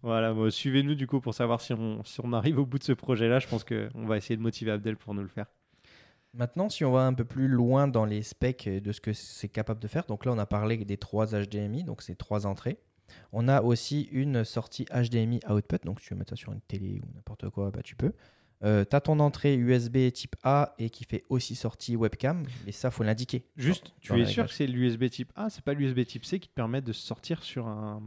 Voilà, 0.01 0.33
bon, 0.33 0.49
suivez-nous 0.49 0.95
du 0.95 1.05
coup 1.07 1.19
pour 1.21 1.33
savoir 1.33 1.61
si 1.61 1.73
on, 1.73 2.03
si 2.03 2.19
on 2.23 2.33
arrive 2.33 2.57
au 2.59 2.65
bout 2.65 2.79
de 2.79 2.83
ce 2.83 2.93
projet-là. 2.93 3.39
Je 3.39 3.47
pense 3.47 3.63
qu'on 3.63 4.05
va 4.07 4.17
essayer 4.17 4.35
de 4.37 4.41
motiver 4.41 4.71
Abdel 4.71 4.97
pour 4.97 5.13
nous 5.13 5.21
le 5.21 5.27
faire. 5.27 5.45
Maintenant, 6.35 6.69
si 6.69 6.83
on 6.83 6.91
va 6.91 7.01
un 7.05 7.13
peu 7.13 7.23
plus 7.23 7.47
loin 7.47 7.87
dans 7.87 8.03
les 8.03 8.21
specs 8.21 8.67
de 8.67 8.91
ce 8.91 8.99
que 8.99 9.13
c'est 9.13 9.47
capable 9.47 9.79
de 9.79 9.87
faire, 9.87 10.05
donc 10.05 10.25
là, 10.25 10.33
on 10.33 10.37
a 10.37 10.45
parlé 10.45 10.77
des 10.77 10.97
trois 10.97 11.27
HDMI, 11.27 11.83
donc 11.83 12.01
c'est 12.01 12.15
trois 12.15 12.45
entrées. 12.45 12.77
On 13.31 13.47
a 13.47 13.61
aussi 13.61 14.09
une 14.11 14.43
sortie 14.43 14.85
HDMI 14.85 15.39
output, 15.49 15.77
donc 15.85 16.01
si 16.01 16.07
tu 16.07 16.13
veux 16.13 16.17
mettre 16.17 16.31
ça 16.31 16.35
sur 16.35 16.51
une 16.51 16.59
télé 16.61 16.99
ou 17.03 17.15
n'importe 17.15 17.49
quoi, 17.49 17.71
bah, 17.71 17.81
tu 17.83 17.95
peux. 17.95 18.11
tu 18.61 18.67
as 18.67 19.01
ton 19.01 19.19
entrée 19.19 19.55
USB 19.55 20.11
type 20.11 20.35
A 20.43 20.73
et 20.77 20.89
qui 20.89 21.05
fait 21.05 21.23
aussi 21.29 21.55
sortie 21.55 21.95
webcam, 21.95 22.43
mais 22.65 22.73
ça, 22.73 22.91
faut 22.91 23.03
l'indiquer. 23.03 23.45
Juste, 23.55 23.93
tu 24.01 24.19
es 24.19 24.25
sûr 24.25 24.47
que 24.47 24.53
c'est 24.53 24.67
l'USB 24.67 25.09
type 25.09 25.31
A, 25.35 25.49
c'est 25.49 25.63
pas 25.63 25.73
l'USB 25.73 26.05
type 26.05 26.25
C 26.25 26.39
qui 26.39 26.49
te 26.49 26.53
permet 26.53 26.81
de 26.81 26.91
sortir 26.91 27.43
sur 27.43 27.67
un, 27.67 28.03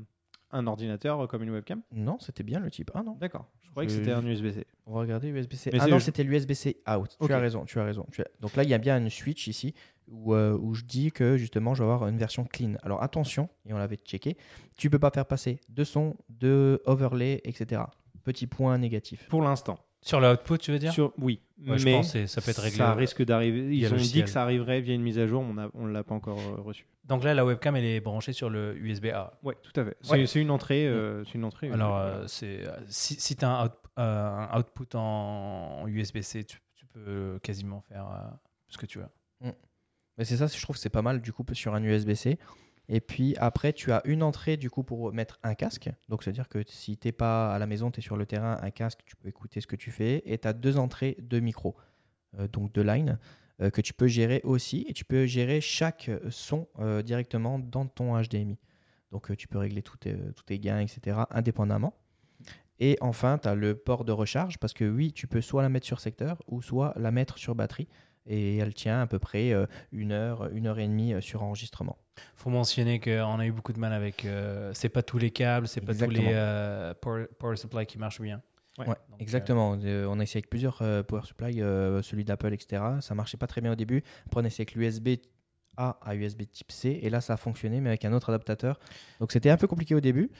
un 0.50 0.66
ordinateur 0.66 1.26
comme 1.28 1.42
une 1.42 1.50
webcam? 1.50 1.80
Non, 1.92 2.18
c'était 2.20 2.42
bien 2.42 2.60
le 2.60 2.70
type 2.70 2.90
A, 2.94 3.02
non? 3.02 3.14
D'accord, 3.14 3.48
croyais 3.86 3.86
que 3.88 3.92
Je- 3.94 3.98
c'était 3.98 4.12
un 4.12 4.24
USB-C. 4.26 4.66
On 4.86 4.94
va 4.94 5.00
regarder 5.00 5.28
USB-C. 5.28 5.70
Mais 5.72 5.78
Ah 5.80 5.84
c'est- 5.84 5.90
non, 5.90 5.98
c'était 5.98 6.22
l'USB-C 6.24 6.78
out. 6.88 7.16
Ok. 7.20 7.28
Tu 7.28 7.32
as 7.34 7.38
raison, 7.38 7.64
tu 7.64 7.78
as 7.78 7.84
raison. 7.84 8.06
Tu 8.12 8.22
as- 8.22 8.28
Donc 8.40 8.54
là, 8.56 8.62
il 8.64 8.70
y 8.70 8.74
a 8.74 8.78
bien 8.78 8.98
une 8.98 9.10
switch 9.10 9.46
ici 9.48 9.74
où, 10.08 10.34
euh, 10.34 10.56
où 10.58 10.74
je 10.74 10.84
dis 10.84 11.12
que 11.12 11.36
justement, 11.36 11.74
je 11.74 11.82
vais 11.82 11.90
avoir 11.90 12.08
une 12.08 12.16
version 12.18 12.44
clean. 12.44 12.74
Alors 12.82 13.02
attention, 13.02 13.48
et 13.66 13.72
on 13.74 13.78
l'avait 13.78 13.96
checké, 13.96 14.36
tu 14.76 14.88
peux 14.90 14.98
pas 14.98 15.10
faire 15.10 15.26
passer 15.26 15.60
de 15.68 15.84
son, 15.84 16.16
de 16.30 16.80
overlay, 16.86 17.40
etc. 17.44 17.82
Petit 18.24 18.46
point 18.46 18.76
négatif. 18.78 19.26
Pour 19.28 19.42
l'instant. 19.42 19.78
Sur 20.00 20.20
l'output, 20.20 20.58
tu 20.58 20.70
veux 20.72 20.78
dire 20.78 20.92
Sur, 20.92 21.12
oui, 21.18 21.40
Ouais, 21.66 21.76
je 21.78 21.84
mais 21.84 21.92
pense 21.92 22.12
que 22.12 22.26
ça 22.26 22.40
peut 22.40 22.50
être 22.52 22.60
réglé. 22.62 22.76
ça 22.78 22.94
risque 22.94 23.22
d'arriver. 23.24 23.76
Ils 23.76 23.92
ont 23.92 23.96
dit 23.96 24.22
que 24.22 24.30
ça 24.30 24.42
arriverait 24.42 24.80
via 24.80 24.94
une 24.94 25.02
mise 25.02 25.18
à 25.18 25.26
jour, 25.26 25.42
mais 25.44 25.64
on 25.74 25.86
ne 25.86 25.92
l'a 25.92 26.04
pas 26.04 26.14
encore 26.14 26.38
euh, 26.38 26.60
reçu. 26.60 26.86
Donc 27.04 27.24
là, 27.24 27.34
la 27.34 27.44
webcam, 27.44 27.74
elle 27.74 27.84
est 27.84 28.00
branchée 28.00 28.32
sur 28.32 28.48
le 28.48 28.76
USB-A. 28.76 29.38
Ouais, 29.42 29.56
tout 29.62 29.72
à 29.80 29.84
fait. 29.84 29.96
C'est 30.02 30.12
Ouais. 30.12 30.24
une 30.42 30.50
entrée. 30.50 30.86
euh, 30.86 31.24
c'est 31.24 31.34
une 31.34 31.44
entrée. 31.44 31.70
Alors, 31.72 31.96
euh, 31.98 32.24
c'est 32.28 32.66
euh, 32.66 32.76
si, 32.88 33.14
si 33.20 33.34
tu 33.34 33.44
as 33.44 33.48
un, 33.50 33.66
out- 33.66 33.72
euh, 33.98 34.28
un 34.52 34.58
output 34.60 34.94
en, 34.94 35.84
USB-C, 35.88 36.44
tu, 36.44 36.60
tu 36.74 36.86
peux 36.86 37.40
quasiment 37.42 37.80
faire 37.80 38.06
euh, 38.06 38.30
ce 38.68 38.78
que 38.78 38.86
tu 38.86 38.98
veux. 38.98 39.06
Mais 40.16 40.24
c'est 40.24 40.36
ça, 40.36 40.46
je 40.48 40.60
trouve 40.62 40.74
que 40.76 40.80
c'est 40.82 40.90
pas 40.90 41.02
mal 41.02 41.20
du 41.20 41.32
coup 41.32 41.44
sur 41.52 41.74
un 41.74 41.82
USB-C. 41.82 42.38
Et 42.88 43.00
puis 43.00 43.36
après, 43.36 43.72
tu 43.72 43.92
as 43.92 44.00
une 44.06 44.22
entrée 44.22 44.56
du 44.56 44.70
coup 44.70 44.82
pour 44.82 45.12
mettre 45.12 45.38
un 45.42 45.54
casque. 45.54 45.90
Donc, 46.08 46.22
c'est-à-dire 46.22 46.48
que 46.48 46.62
si 46.66 46.96
t'es 46.96 47.12
pas 47.12 47.54
à 47.54 47.58
la 47.58 47.66
maison, 47.66 47.90
tu 47.90 48.00
es 48.00 48.02
sur 48.02 48.16
le 48.16 48.24
terrain, 48.24 48.58
un 48.62 48.70
casque, 48.70 49.00
tu 49.04 49.14
peux 49.16 49.28
écouter 49.28 49.60
ce 49.60 49.66
que 49.66 49.76
tu 49.76 49.90
fais. 49.90 50.22
Et 50.24 50.38
tu 50.38 50.48
as 50.48 50.54
deux 50.54 50.78
entrées 50.78 51.16
de 51.20 51.38
micro, 51.38 51.76
euh, 52.38 52.48
donc 52.48 52.72
de 52.72 52.80
line, 52.80 53.18
euh, 53.60 53.70
que 53.70 53.82
tu 53.82 53.92
peux 53.92 54.06
gérer 54.06 54.40
aussi. 54.42 54.86
Et 54.88 54.94
tu 54.94 55.04
peux 55.04 55.26
gérer 55.26 55.60
chaque 55.60 56.10
son 56.30 56.66
euh, 56.78 57.02
directement 57.02 57.58
dans 57.58 57.86
ton 57.86 58.18
HDMI. 58.20 58.58
Donc, 59.12 59.36
tu 59.36 59.48
peux 59.48 59.58
régler 59.58 59.82
tous 59.82 59.98
tes, 59.98 60.16
tous 60.34 60.44
tes 60.44 60.58
gains, 60.58 60.80
etc. 60.80 61.18
indépendamment. 61.30 61.94
Et 62.80 62.96
enfin, 63.00 63.38
tu 63.38 63.48
as 63.48 63.54
le 63.54 63.74
port 63.74 64.04
de 64.04 64.12
recharge 64.12 64.58
parce 64.58 64.72
que 64.72 64.84
oui, 64.84 65.12
tu 65.12 65.26
peux 65.26 65.40
soit 65.40 65.62
la 65.62 65.68
mettre 65.68 65.86
sur 65.86 66.00
secteur 66.00 66.42
ou 66.46 66.62
soit 66.62 66.94
la 66.96 67.10
mettre 67.10 67.38
sur 67.38 67.54
batterie. 67.54 67.88
Et 68.28 68.58
elle 68.58 68.74
tient 68.74 69.00
à 69.00 69.06
peu 69.06 69.18
près 69.18 69.52
euh, 69.52 69.66
une 69.90 70.12
heure, 70.12 70.48
une 70.52 70.66
heure 70.66 70.78
et 70.78 70.86
demie 70.86 71.14
euh, 71.14 71.20
sur 71.20 71.42
enregistrement. 71.42 71.96
faut 72.36 72.50
mentionner 72.50 73.00
qu'on 73.00 73.38
a 73.38 73.46
eu 73.46 73.52
beaucoup 73.52 73.72
de 73.72 73.78
mal 73.80 73.92
avec. 73.92 74.24
euh, 74.24 74.70
c'est 74.74 74.90
pas 74.90 75.02
tous 75.02 75.18
les 75.18 75.30
câbles, 75.30 75.66
c'est 75.66 75.80
pas 75.80 75.94
tous 75.94 76.10
les 76.10 76.26
euh, 76.28 76.92
power, 76.94 77.26
power 77.38 77.56
supply 77.56 77.86
qui 77.86 77.98
marchent 77.98 78.20
bien. 78.20 78.42
Ouais. 78.78 78.86
Ouais, 78.86 78.94
Donc, 79.10 79.20
exactement. 79.20 79.76
Euh, 79.82 80.06
on 80.08 80.20
a 80.20 80.22
essayé 80.22 80.38
avec 80.38 80.50
plusieurs 80.50 80.80
euh, 80.82 81.02
power 81.02 81.22
supply, 81.24 81.60
euh, 81.62 82.00
celui 82.02 82.24
d'Apple, 82.24 82.52
etc. 82.52 82.82
Ça 83.00 83.14
marchait 83.16 83.36
pas 83.36 83.48
très 83.48 83.60
bien 83.60 83.72
au 83.72 83.76
début. 83.76 84.04
Après, 84.26 84.40
on 84.40 84.44
a 84.44 84.46
essayé 84.46 84.62
avec 84.68 84.74
l'USB 84.76 85.20
A 85.76 85.98
à 86.02 86.14
USB 86.14 86.42
type 86.50 86.70
C. 86.70 87.00
Et 87.02 87.10
là, 87.10 87.20
ça 87.20 87.32
a 87.32 87.36
fonctionné, 87.36 87.80
mais 87.80 87.88
avec 87.88 88.04
un 88.04 88.12
autre 88.12 88.28
adaptateur. 88.28 88.78
Donc, 89.18 89.32
c'était 89.32 89.50
un 89.50 89.56
peu 89.56 89.66
compliqué 89.66 89.94
au 89.96 90.00
début, 90.00 90.30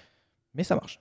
mais 0.55 0.63
ça 0.63 0.77
marche. 0.77 1.01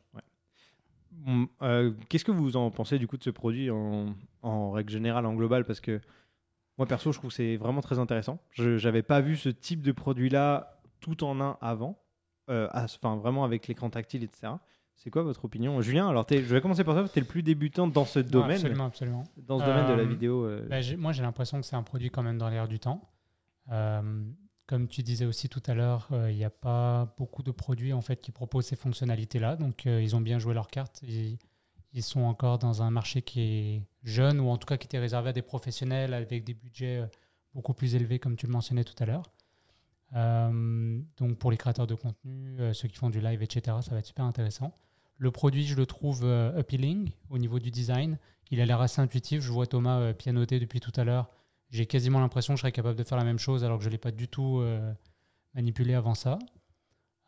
Hum, 1.25 1.47
euh, 1.61 1.91
Qu'est-ce 2.09 2.25
que 2.25 2.31
vous 2.31 2.55
en 2.57 2.71
pensez 2.71 2.97
du 2.99 3.07
coup 3.07 3.17
de 3.17 3.23
ce 3.23 3.29
produit 3.29 3.69
en, 3.69 4.15
en 4.41 4.71
règle 4.71 4.91
générale, 4.91 5.25
en 5.25 5.33
global? 5.35 5.63
Parce 5.65 5.79
que 5.81 5.99
moi 6.77 6.87
perso, 6.87 7.11
je 7.11 7.17
trouve 7.17 7.29
que 7.29 7.35
c'est 7.35 7.57
vraiment 7.57 7.81
très 7.81 7.99
intéressant. 7.99 8.39
Je 8.51 8.83
n'avais 8.83 9.03
pas 9.03 9.21
vu 9.21 9.35
ce 9.37 9.49
type 9.49 9.81
de 9.81 9.91
produit-là 9.91 10.79
tout 10.99 11.23
en 11.23 11.39
un 11.41 11.57
avant, 11.61 11.99
euh, 12.49 12.67
à- 12.71 12.83
enfin 12.85 13.15
vraiment 13.17 13.43
avec 13.43 13.67
l'écran 13.67 13.89
tactile, 13.89 14.23
etc. 14.23 14.53
C'est 14.95 15.09
quoi 15.11 15.21
votre 15.21 15.45
opinion 15.45 15.79
Julien, 15.81 16.07
alors 16.09 16.25
je 16.29 16.37
vais 16.37 16.59
commencer 16.61 16.83
par 16.83 16.95
toi, 16.95 17.07
tu 17.07 17.19
es 17.19 17.21
le 17.21 17.27
plus 17.27 17.43
débutant 17.43 17.87
dans 17.87 18.05
ce 18.05 18.17
domaine, 18.19 18.51
absolument, 18.57 18.85
absolument. 18.85 19.23
dans 19.37 19.59
ce 19.59 19.63
domaine 19.65 19.87
de 19.87 19.93
la 19.93 20.03
Euh, 20.03 20.05
vidéo. 20.07 20.45
euh, 20.45 20.67
Bah, 20.67 20.77
moi, 20.97 21.11
j'ai 21.11 21.21
l'impression 21.21 21.59
que 21.59 21.65
c'est 21.67 21.75
un 21.75 21.83
produit 21.83 22.09
quand 22.09 22.23
même 22.23 22.39
dans 22.39 22.49
l'air 22.49 22.67
du 22.67 22.79
temps. 22.79 23.01
Euh, 23.71 24.23
comme 24.65 24.87
tu 24.87 25.03
disais 25.03 25.25
aussi 25.25 25.49
tout 25.49 25.61
à 25.67 25.73
l'heure, 25.75 26.07
il 26.29 26.35
n'y 26.35 26.43
a 26.43 26.49
pas 26.49 27.13
beaucoup 27.17 27.43
de 27.43 27.51
produits 27.51 27.93
en 27.93 28.01
fait 28.01 28.19
qui 28.19 28.31
proposent 28.31 28.65
ces 28.65 28.75
fonctionnalités-là. 28.75 29.55
Donc, 29.55 29.85
ils 29.85 30.15
ont 30.15 30.21
bien 30.21 30.39
joué 30.39 30.53
leur 30.53 30.67
carte. 30.67 31.01
Ils, 31.03 31.37
ils 31.93 32.03
sont 32.03 32.21
encore 32.21 32.57
dans 32.59 32.81
un 32.81 32.89
marché 32.91 33.21
qui 33.21 33.41
est 33.41 33.83
jeune 34.07 34.39
ou 34.39 34.47
en 34.49 34.57
tout 34.57 34.65
cas 34.65 34.77
qui 34.77 34.87
était 34.87 34.99
réservé 34.99 35.29
à 35.29 35.33
des 35.33 35.41
professionnels 35.41 36.13
avec 36.13 36.43
des 36.43 36.53
budgets 36.53 36.99
euh, 37.01 37.07
beaucoup 37.53 37.73
plus 37.73 37.93
élevés, 37.95 38.19
comme 38.19 38.35
tu 38.37 38.47
le 38.47 38.53
mentionnais 38.53 38.83
tout 38.83 38.95
à 38.99 39.05
l'heure. 39.05 39.23
Euh, 40.15 40.99
donc, 41.17 41.37
pour 41.37 41.51
les 41.51 41.57
créateurs 41.57 41.87
de 41.87 41.95
contenu, 41.95 42.59
euh, 42.59 42.73
ceux 42.73 42.87
qui 42.87 42.95
font 42.95 43.09
du 43.09 43.19
live, 43.19 43.41
etc., 43.43 43.77
ça 43.81 43.91
va 43.91 43.99
être 43.99 44.05
super 44.05 44.25
intéressant. 44.25 44.73
Le 45.17 45.31
produit, 45.31 45.65
je 45.65 45.75
le 45.75 45.85
trouve 45.85 46.21
euh, 46.23 46.57
appealing 46.57 47.11
au 47.29 47.37
niveau 47.37 47.59
du 47.59 47.71
design. 47.71 48.17
Il 48.51 48.61
a 48.61 48.65
l'air 48.65 48.79
assez 48.79 49.01
intuitif. 49.01 49.41
Je 49.41 49.51
vois 49.51 49.67
Thomas 49.67 50.13
pianoter 50.13 50.59
depuis 50.59 50.79
tout 50.79 50.93
à 50.95 51.03
l'heure. 51.03 51.29
J'ai 51.69 51.85
quasiment 51.85 52.19
l'impression 52.21 52.53
que 52.53 52.57
je 52.57 52.61
serais 52.61 52.71
capable 52.71 52.97
de 52.97 53.03
faire 53.03 53.17
la 53.17 53.25
même 53.25 53.39
chose 53.39 53.65
alors 53.65 53.77
que 53.77 53.83
je 53.83 53.89
ne 53.89 53.91
l'ai 53.91 53.97
pas 53.97 54.11
du 54.11 54.29
tout 54.29 54.63
manipulé 55.53 55.95
avant 55.95 56.13
ça. 56.13 56.39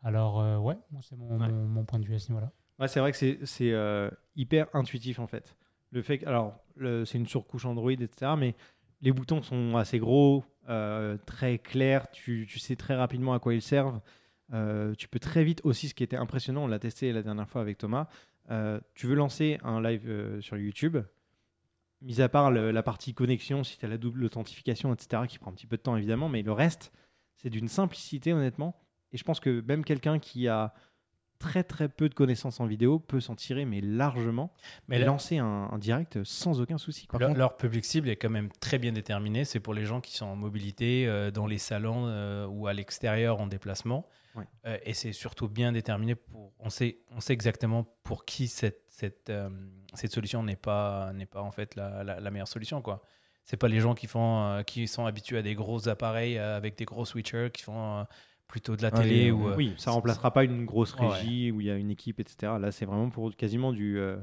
Alors, 0.02 0.62
ouais, 0.64 0.78
c'est 1.02 1.16
mon, 1.16 1.38
Ouais. 1.38 1.48
mon- 1.52 1.66
mon 1.68 1.84
point 1.84 1.98
de 1.98 2.06
vue 2.06 2.14
à 2.14 2.18
ce 2.18 2.30
niveau-là. 2.30 2.50
Ouais, 2.78 2.88
c'est 2.88 3.00
vrai 3.00 3.12
que 3.12 3.18
c'est- 3.44 4.10
hyper 4.34 4.68
intuitif 4.72 5.18
en 5.18 5.26
fait. 5.26 5.54
Le 5.90 6.02
fait 6.02 6.18
que, 6.18 6.26
alors, 6.26 6.58
c'est 6.78 7.18
une 7.18 7.26
surcouche 7.26 7.64
Android, 7.64 7.90
etc. 7.90 8.32
Mais 8.38 8.54
les 9.00 9.12
boutons 9.12 9.42
sont 9.42 9.76
assez 9.76 9.98
gros, 9.98 10.44
euh, 10.68 11.16
très 11.26 11.58
clairs, 11.58 12.10
tu, 12.10 12.46
sais 12.58 12.76
très 12.76 12.94
rapidement 12.94 13.32
à 13.32 13.38
quoi 13.38 13.54
ils 13.54 13.62
servent. 13.62 14.00
Euh, 14.52 14.94
tu 14.94 15.08
peux 15.08 15.18
très 15.18 15.42
vite 15.44 15.60
aussi, 15.64 15.88
ce 15.88 15.94
qui 15.94 16.02
était 16.02 16.16
impressionnant, 16.16 16.64
on 16.64 16.66
l'a 16.66 16.78
testé 16.78 17.12
la 17.12 17.22
dernière 17.22 17.48
fois 17.48 17.60
avec 17.60 17.78
Thomas, 17.78 18.08
euh, 18.50 18.80
tu 18.94 19.06
veux 19.06 19.14
lancer 19.14 19.58
un 19.62 19.80
live 19.80 20.40
sur 20.40 20.56
YouTube, 20.56 20.98
mis 22.02 22.20
à 22.20 22.28
part 22.28 22.50
la 22.50 22.82
partie 22.82 23.14
connexion, 23.14 23.64
si 23.64 23.78
tu 23.78 23.84
as 23.84 23.88
la 23.88 23.98
double 23.98 24.24
authentification, 24.24 24.92
etc., 24.92 25.22
qui 25.28 25.38
prend 25.38 25.50
un 25.50 25.54
petit 25.54 25.66
peu 25.66 25.76
de 25.76 25.82
temps 25.82 25.96
évidemment, 25.96 26.28
mais 26.28 26.42
le 26.42 26.52
reste, 26.52 26.92
c'est 27.36 27.50
d'une 27.50 27.68
simplicité 27.68 28.32
honnêtement. 28.32 28.76
Et 29.12 29.18
je 29.18 29.24
pense 29.24 29.40
que 29.40 29.60
même 29.62 29.84
quelqu'un 29.84 30.18
qui 30.18 30.46
a 30.46 30.72
très 31.40 31.64
très 31.64 31.88
peu 31.88 32.08
de 32.08 32.14
connaissances 32.14 32.60
en 32.60 32.66
vidéo 32.66 33.00
peut 33.00 33.18
s'en 33.18 33.34
tirer, 33.34 33.64
mais 33.64 33.80
largement, 33.80 34.52
Mais 34.86 34.98
là- 35.00 35.06
lancer 35.06 35.38
un, 35.38 35.68
un 35.72 35.78
direct 35.78 36.22
sans 36.22 36.60
aucun 36.60 36.78
souci. 36.78 37.08
leur, 37.18 37.34
leur 37.34 37.56
public 37.56 37.84
cible 37.84 38.08
est 38.08 38.16
quand 38.16 38.30
même 38.30 38.50
très 38.60 38.78
bien 38.78 38.92
déterminé. 38.92 39.44
C'est 39.44 39.58
pour 39.58 39.74
les 39.74 39.84
gens 39.84 40.00
qui 40.00 40.14
sont 40.14 40.26
en 40.26 40.36
mobilité, 40.36 41.08
euh, 41.08 41.32
dans 41.32 41.46
les 41.46 41.58
salons 41.58 42.04
euh, 42.06 42.46
ou 42.46 42.68
à 42.68 42.72
l'extérieur 42.72 43.40
en 43.40 43.46
déplacement. 43.48 44.06
Ouais. 44.36 44.44
Euh, 44.66 44.78
et 44.84 44.94
c'est 44.94 45.12
surtout 45.12 45.48
bien 45.48 45.72
déterminé 45.72 46.14
pour. 46.14 46.52
On 46.60 46.70
sait, 46.70 46.98
on 47.10 47.20
sait 47.20 47.32
exactement 47.32 47.84
pour 48.04 48.24
qui 48.24 48.46
cette, 48.46 48.82
cette, 48.88 49.32
cette 49.94 50.12
solution 50.12 50.42
n'est 50.44 50.54
pas, 50.56 51.12
n'est 51.14 51.26
pas 51.26 51.42
en 51.42 51.50
fait 51.50 51.74
la, 51.74 52.04
la, 52.04 52.20
la 52.20 52.30
meilleure 52.30 52.46
solution. 52.46 52.80
quoi. 52.82 53.02
C'est 53.46 53.56
pas 53.56 53.66
les 53.66 53.80
gens 53.80 53.94
qui, 53.94 54.06
font, 54.06 54.44
euh, 54.44 54.62
qui 54.62 54.86
sont 54.86 55.06
habitués 55.06 55.38
à 55.38 55.42
des 55.42 55.54
gros 55.56 55.88
appareils 55.88 56.38
euh, 56.38 56.56
avec 56.56 56.76
des 56.78 56.84
gros 56.84 57.04
switchers, 57.04 57.48
qui 57.52 57.62
font 57.64 58.00
euh, 58.00 58.04
plutôt 58.50 58.76
de 58.76 58.82
la 58.82 58.92
Ouais, 58.92 59.02
télé. 59.02 59.30
ou, 59.30 59.48
euh, 59.48 59.54
Oui, 59.56 59.74
ça 59.78 59.90
remplacera 59.92 60.32
pas 60.32 60.44
une 60.44 60.64
grosse 60.64 60.94
Ouais. 60.96 61.06
régie 61.08 61.50
où 61.52 61.60
il 61.60 61.66
y 61.66 61.70
a 61.70 61.76
une 61.76 61.90
équipe, 61.90 62.20
etc. 62.20 62.52
Là, 62.60 62.72
c'est 62.72 62.84
vraiment 62.84 63.08
pour 63.08 63.34
quasiment 63.36 63.72
du, 63.72 63.98
euh, 63.98 64.16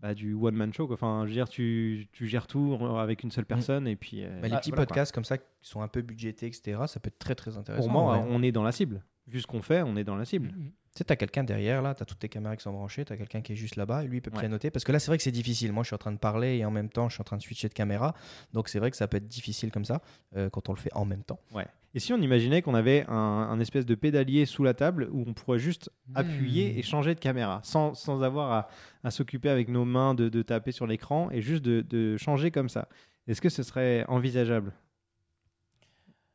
bah, 0.00 0.14
du 0.14 0.34
one-man 0.34 0.72
show. 0.72 0.86
quoi. 0.86 0.94
Enfin, 0.94 1.22
je 1.24 1.28
veux 1.28 1.34
dire, 1.34 1.48
tu, 1.48 2.08
tu 2.12 2.26
gères 2.26 2.46
tout 2.46 2.78
avec 2.98 3.22
une 3.22 3.30
seule 3.30 3.46
personne 3.46 3.86
et 3.86 3.96
puis. 3.96 4.24
euh, 4.24 4.40
Bah, 4.40 4.48
les 4.48 4.54
Ah, 4.54 4.58
petits 4.58 4.70
voilà, 4.70 4.84
quoi. 4.84 4.86
podcasts 4.86 5.12
comme 5.14 5.24
ça 5.24 5.38
qui 5.38 5.44
sont 5.62 5.82
un 5.82 5.88
peu 5.88 6.02
budgétés, 6.02 6.46
etc., 6.46 6.80
ça 6.86 7.00
peut 7.00 7.08
être 7.08 7.18
très 7.18 7.34
très 7.34 7.56
intéressant. 7.56 7.82
Pour 7.88 7.92
moi, 7.92 8.16
ouais. 8.18 8.24
on 8.28 8.42
est 8.42 8.52
dans 8.52 8.62
la 8.64 8.72
cible. 8.72 9.02
Vu 9.28 9.40
ce 9.40 9.46
qu'on 9.46 9.62
fait, 9.62 9.82
on 9.82 9.96
est 9.96 10.04
dans 10.04 10.16
la 10.16 10.24
cible. 10.24 10.48
Mhm. 10.48 10.70
Tu 10.94 11.00
sais, 11.00 11.04
t'as 11.04 11.16
quelqu'un 11.16 11.44
derrière, 11.44 11.82
là, 11.82 11.94
t'as 11.94 12.06
toutes 12.06 12.20
tes 12.20 12.28
caméras 12.30 12.56
qui 12.56 12.62
sont 12.62 12.72
branchées, 12.72 13.04
t'as 13.04 13.18
quelqu'un 13.18 13.42
qui 13.42 13.52
est 13.52 13.56
juste 13.56 13.76
là-bas, 13.76 14.04
et 14.04 14.06
lui, 14.06 14.16
il 14.18 14.20
peut 14.22 14.30
Ouais. 14.30 14.38
pianoter. 14.40 14.70
Parce 14.70 14.82
que 14.82 14.92
là, 14.92 14.98
c'est 14.98 15.08
vrai 15.10 15.18
que 15.18 15.22
c'est 15.22 15.30
difficile. 15.32 15.70
Moi, 15.72 15.82
je 15.82 15.88
suis 15.88 15.94
en 15.94 15.98
train 15.98 16.12
de 16.12 16.16
parler 16.16 16.56
et 16.56 16.64
en 16.64 16.70
même 16.70 16.88
temps, 16.88 17.08
je 17.10 17.14
suis 17.14 17.20
en 17.20 17.24
train 17.24 17.36
de 17.36 17.42
switcher 17.42 17.68
de 17.68 17.74
caméra. 17.74 18.14
Donc, 18.54 18.70
c'est 18.70 18.78
vrai 18.78 18.90
que 18.90 18.96
ça 18.96 19.06
peut 19.06 19.18
être 19.18 19.28
difficile 19.28 19.70
comme 19.70 19.84
ça, 19.84 20.00
euh, 20.36 20.48
quand 20.48 20.70
on 20.70 20.72
le 20.72 20.78
fait 20.78 20.92
en 20.94 21.04
même 21.04 21.22
temps. 21.22 21.38
Ouais. 21.52 21.66
Et 21.94 21.98
si 21.98 22.12
on 22.12 22.18
imaginait 22.20 22.60
qu'on 22.60 22.74
avait 22.74 23.04
un, 23.08 23.14
un 23.14 23.58
espèce 23.60 23.86
de 23.86 23.94
pédalier 23.94 24.44
sous 24.44 24.62
la 24.64 24.74
table 24.74 25.08
où 25.12 25.24
on 25.26 25.32
pourrait 25.32 25.58
juste 25.58 25.90
appuyer 26.14 26.74
Hmm. 26.74 26.78
et 26.78 26.82
changer 26.82 27.14
de 27.14 27.20
caméra 27.20 27.60
sans, 27.64 27.94
sans 27.94 28.22
avoir 28.22 28.52
à, 28.52 28.68
à 29.02 29.10
s'occuper 29.10 29.48
avec 29.48 29.68
nos 29.68 29.84
mains 29.86 30.14
de, 30.14 30.28
de 30.28 30.42
taper 30.42 30.72
sur 30.72 30.86
l'écran 30.86 31.30
et 31.30 31.40
juste 31.40 31.64
de, 31.64 31.80
de 31.80 32.16
changer 32.18 32.50
comme 32.50 32.68
ça. 32.68 32.88
Est-ce 33.26 33.40
que 33.40 33.48
ce 33.48 33.62
serait 33.62 34.04
envisageable? 34.08 34.72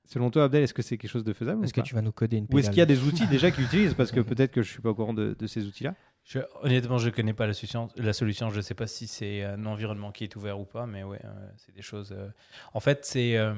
Selon 0.06 0.30
toi, 0.30 0.44
Abdel, 0.46 0.64
est-ce 0.64 0.74
que 0.74 0.82
c'est 0.82 0.98
quelque 0.98 1.10
chose 1.12 1.24
de 1.24 1.32
faisable 1.32 1.64
Est-ce 1.64 1.74
que 1.74 1.80
tu 1.82 1.94
vas 1.96 2.02
nous 2.02 2.12
coder 2.12 2.38
une 2.38 2.48
Ou 2.52 2.58
est-ce 2.60 2.70
pédale 2.70 2.72
qu'il 2.74 2.80
y 2.80 2.82
a 2.82 2.86
des 2.86 3.04
outils 3.04 3.28
déjà 3.28 3.50
qui 3.50 3.62
utilisent? 3.62 3.94
Parce 3.94 4.12
que 4.12 4.20
peut-être 4.20 4.52
que 4.52 4.62
je 4.62 4.70
suis 4.70 4.82
pas 4.82 4.90
au 4.90 4.96
courant 4.96 5.14
de, 5.14 5.36
de 5.40 5.48
ces 5.48 5.66
outils-là. 5.68 5.96
Je- 6.26 6.40
honnêtement, 6.64 6.98
je 6.98 7.06
ne 7.08 7.12
connais 7.14 7.34
pas 7.34 7.48
la 7.48 7.54
solution. 7.54 7.88
La 7.96 8.12
solution, 8.14 8.50
je 8.50 8.58
ne 8.58 8.62
sais 8.62 8.74
pas 8.74 8.88
si 8.88 9.08
c'est 9.08 9.44
un 9.44 9.66
environnement 9.66 10.12
qui 10.12 10.24
est 10.26 10.36
ouvert 10.36 10.60
ou 10.60 10.66
pas, 10.66 10.86
mais 10.86 11.04
ouais, 11.04 11.20
euh, 11.24 11.50
c'est 11.56 11.74
des 11.74 11.82
choses. 11.82 12.12
euh, 12.12 12.28
En 12.74 12.80
fait, 12.82 13.06
c'est 13.06 13.38
euh, 13.38 13.54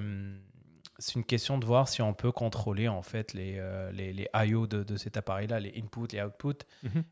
c'est 1.00 1.16
une 1.16 1.24
question 1.26 1.58
de 1.58 1.66
voir 1.66 1.88
si 1.88 2.02
on 2.02 2.14
peut 2.14 2.32
contrôler 2.32 2.88
en 2.88 3.02
fait 3.02 3.34
les, 3.34 3.56
euh, 3.58 3.92
les, 3.92 4.14
les 4.14 4.28
I/O 4.36 4.68
de, 4.68 4.84
de 4.84 4.96
cet 4.96 5.18
appareil-là, 5.18 5.60
les 5.60 5.74
inputs, 5.78 6.14
les 6.16 6.22
outputs. 6.22 6.66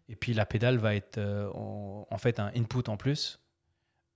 Et 0.08 0.16
puis 0.16 0.34
la 0.34 0.46
pédale 0.46 0.78
va 0.78 0.96
être 0.96 1.18
euh, 1.18 1.50
en, 1.54 2.06
en 2.10 2.18
fait 2.18 2.40
un 2.40 2.52
input 2.56 2.88
en 2.90 2.98
plus. 2.98 3.40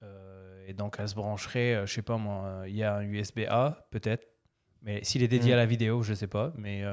Euh, 0.03 0.63
et 0.67 0.73
donc 0.73 0.97
elle 0.99 1.09
se 1.09 1.15
brancherait, 1.15 1.75
euh, 1.75 1.85
je 1.85 1.93
sais 1.93 2.01
pas 2.01 2.17
moi, 2.17 2.63
il 2.67 2.75
y 2.75 2.83
a 2.83 2.95
un 2.95 3.03
USB-A 3.03 3.87
peut-être, 3.91 4.27
mais 4.81 5.03
s'il 5.03 5.23
est 5.23 5.27
dédié 5.27 5.51
Mm. 5.51 5.53
à 5.53 5.57
la 5.57 5.65
vidéo, 5.65 6.03
je 6.03 6.13
sais 6.13 6.27
pas, 6.27 6.51
mais 6.55 6.83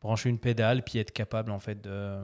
brancher 0.00 0.28
une 0.30 0.38
pédale 0.38 0.82
puis 0.84 0.98
être 0.98 1.12
capable 1.12 1.50
en 1.50 1.58
fait 1.58 1.80
de, 1.80 2.22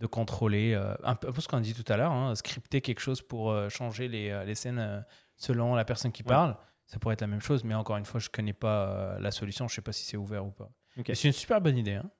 de 0.00 0.06
contrôler, 0.06 0.74
un, 1.02 1.14
peu, 1.14 1.28
un 1.28 1.32
peu 1.32 1.40
ce 1.40 1.48
qu'on 1.48 1.58
a 1.58 1.60
dit 1.60 1.74
tout 1.74 1.90
à 1.90 1.96
l'heure, 1.96 2.12
hein, 2.12 2.34
scripter 2.34 2.80
quelque 2.80 3.00
chose 3.00 3.22
pour 3.22 3.54
changer 3.70 4.08
les, 4.08 4.44
les 4.44 4.54
scènes 4.54 5.04
selon 5.36 5.74
la 5.74 5.84
personne 5.84 6.12
qui 6.12 6.22
Ouais. 6.22 6.28
parle. 6.28 6.56
Ça 6.88 6.98
pourrait 6.98 7.12
être 7.12 7.20
la 7.20 7.26
même 7.28 7.40
chose, 7.40 7.62
mais 7.64 7.74
encore 7.74 7.96
une 7.98 8.04
fois, 8.04 8.18
je 8.18 8.28
connais 8.30 8.52
pas 8.52 8.88
euh, 8.88 9.20
la 9.20 9.30
solution, 9.30 9.68
je 9.68 9.74
sais 9.74 9.82
pas 9.82 9.92
si 9.92 10.04
c'est 10.04 10.16
ouvert 10.16 10.44
ou 10.44 10.50
pas. 10.50 10.70
C'est 11.14 11.28
une 11.28 11.32
super 11.32 11.60
bonne 11.60 11.76
idée. 11.78 11.92
Hein. 11.94 12.10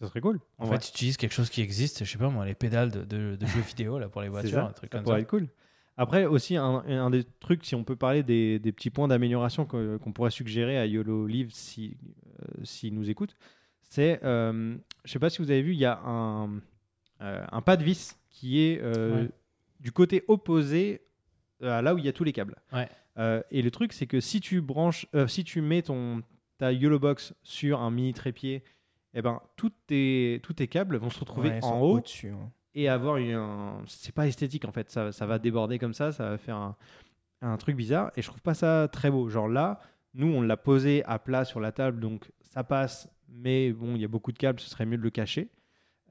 Ça 0.00 0.08
serait 0.08 0.20
cool. 0.22 0.40
En 0.58 0.66
fait, 0.66 0.78
tu 0.78 0.88
utilises 0.88 1.16
quelque 1.18 1.32
chose 1.34 1.48
qui 1.50 1.60
existe, 1.60 2.04
je 2.04 2.10
sais 2.10 2.18
pas 2.18 2.30
moi, 2.30 2.44
les 2.46 2.54
pédales 2.54 2.90
de, 2.90 3.04
de- 3.04 3.36
de 3.36 3.46
jeux 3.46 3.60
vidéo 3.60 3.98
là, 3.98 4.08
pour 4.08 4.22
les 4.22 4.28
voitures, 4.30 4.50
ça, 4.52 4.64
un 4.64 4.72
truc 4.72 4.90
ça 4.90 4.98
comme 4.98 5.04
pourrait 5.04 5.16
ça. 5.18 5.20
être 5.22 5.28
cool. 5.28 5.48
Après, 5.98 6.24
aussi, 6.24 6.56
un, 6.56 6.82
un 6.86 7.10
des 7.10 7.24
trucs, 7.40 7.64
si 7.66 7.74
on 7.74 7.84
peut 7.84 7.94
parler 7.96 8.22
des, 8.22 8.58
des 8.58 8.72
petits 8.72 8.88
points 8.88 9.06
d'amélioration 9.06 9.66
qu'on 9.66 10.12
pourrait 10.14 10.30
suggérer 10.30 10.78
à 10.78 10.86
YOLO 10.86 11.26
Live 11.26 11.50
s'il 11.52 11.98
si, 12.62 12.66
s'il 12.66 12.94
nous 12.94 13.10
écoute, 13.10 13.36
c'est, 13.82 14.18
euh, 14.24 14.78
je 15.04 15.12
sais 15.12 15.18
pas 15.18 15.28
si 15.28 15.42
vous 15.42 15.50
avez 15.50 15.60
vu, 15.60 15.72
il 15.74 15.78
y 15.78 15.84
a 15.84 15.98
un, 15.98 16.56
euh, 17.20 17.44
un 17.52 17.60
pas 17.60 17.76
de 17.76 17.84
vis 17.84 18.16
qui 18.30 18.62
est 18.62 18.80
euh, 18.80 19.24
Ouais. 19.24 19.30
du 19.80 19.92
côté 19.92 20.24
opposé 20.28 21.02
à 21.60 21.82
là 21.82 21.94
où 21.94 21.98
il 21.98 22.04
y 22.06 22.08
a 22.08 22.12
tous 22.14 22.24
les 22.24 22.32
câbles. 22.32 22.56
Ouais. 22.72 22.88
Euh, 23.20 23.42
et 23.50 23.62
le 23.62 23.70
truc, 23.70 23.92
c'est 23.92 24.06
que 24.06 24.18
si 24.20 24.40
tu 24.40 24.60
branches, 24.60 25.06
euh, 25.14 25.26
si 25.28 25.44
tu 25.44 25.60
mets 25.60 25.82
ton, 25.82 26.22
ta 26.58 26.72
YOLO 26.72 26.98
Box 26.98 27.34
sur 27.42 27.80
un 27.80 27.90
mini 27.90 28.12
trépied, 28.14 28.64
eh 29.14 29.22
ben, 29.22 29.40
tous 29.56 29.70
tes, 29.86 30.40
tous 30.42 30.54
tes 30.54 30.66
câbles 30.68 30.96
vont 30.96 31.10
se 31.10 31.20
retrouver 31.20 31.50
Ouais, 31.50 31.64
en 31.64 31.80
haut 31.80 31.98
hein. 31.98 32.50
et 32.74 32.88
avoir 32.88 33.16
une, 33.18 33.32
un- 33.34 33.82
c'est 33.86 34.14
pas 34.14 34.26
esthétique 34.26 34.64
en 34.64 34.72
fait. 34.72 34.90
Ça, 34.90 35.12
ça 35.12 35.26
va 35.26 35.38
déborder 35.38 35.78
comme 35.78 35.94
ça 35.94 36.12
ça 36.12 36.30
va 36.30 36.38
faire 36.38 36.56
un, 36.56 36.76
un 37.42 37.56
truc 37.56 37.76
bizarre 37.76 38.10
et 38.16 38.22
je 38.22 38.28
trouve 38.28 38.40
pas 38.42 38.54
ça 38.54 38.88
très 38.90 39.10
beau. 39.10 39.28
Genre 39.28 39.48
là 39.48 39.80
nous 40.14 40.28
on 40.28 40.42
l'a 40.42 40.56
posé 40.56 41.04
à 41.04 41.18
plat 41.18 41.44
sur 41.44 41.60
la 41.60 41.72
table 41.72 42.00
donc 42.00 42.30
ça 42.40 42.62
passe 42.64 43.08
mais 43.28 43.72
bon 43.72 43.94
il 43.96 44.00
y 44.00 44.04
a 44.04 44.08
beaucoup 44.08 44.32
de 44.32 44.38
câbles 44.38 44.60
ce 44.60 44.70
serait 44.70 44.86
mieux 44.86 44.96
de 44.98 45.02
le 45.02 45.10
cacher. 45.10 45.48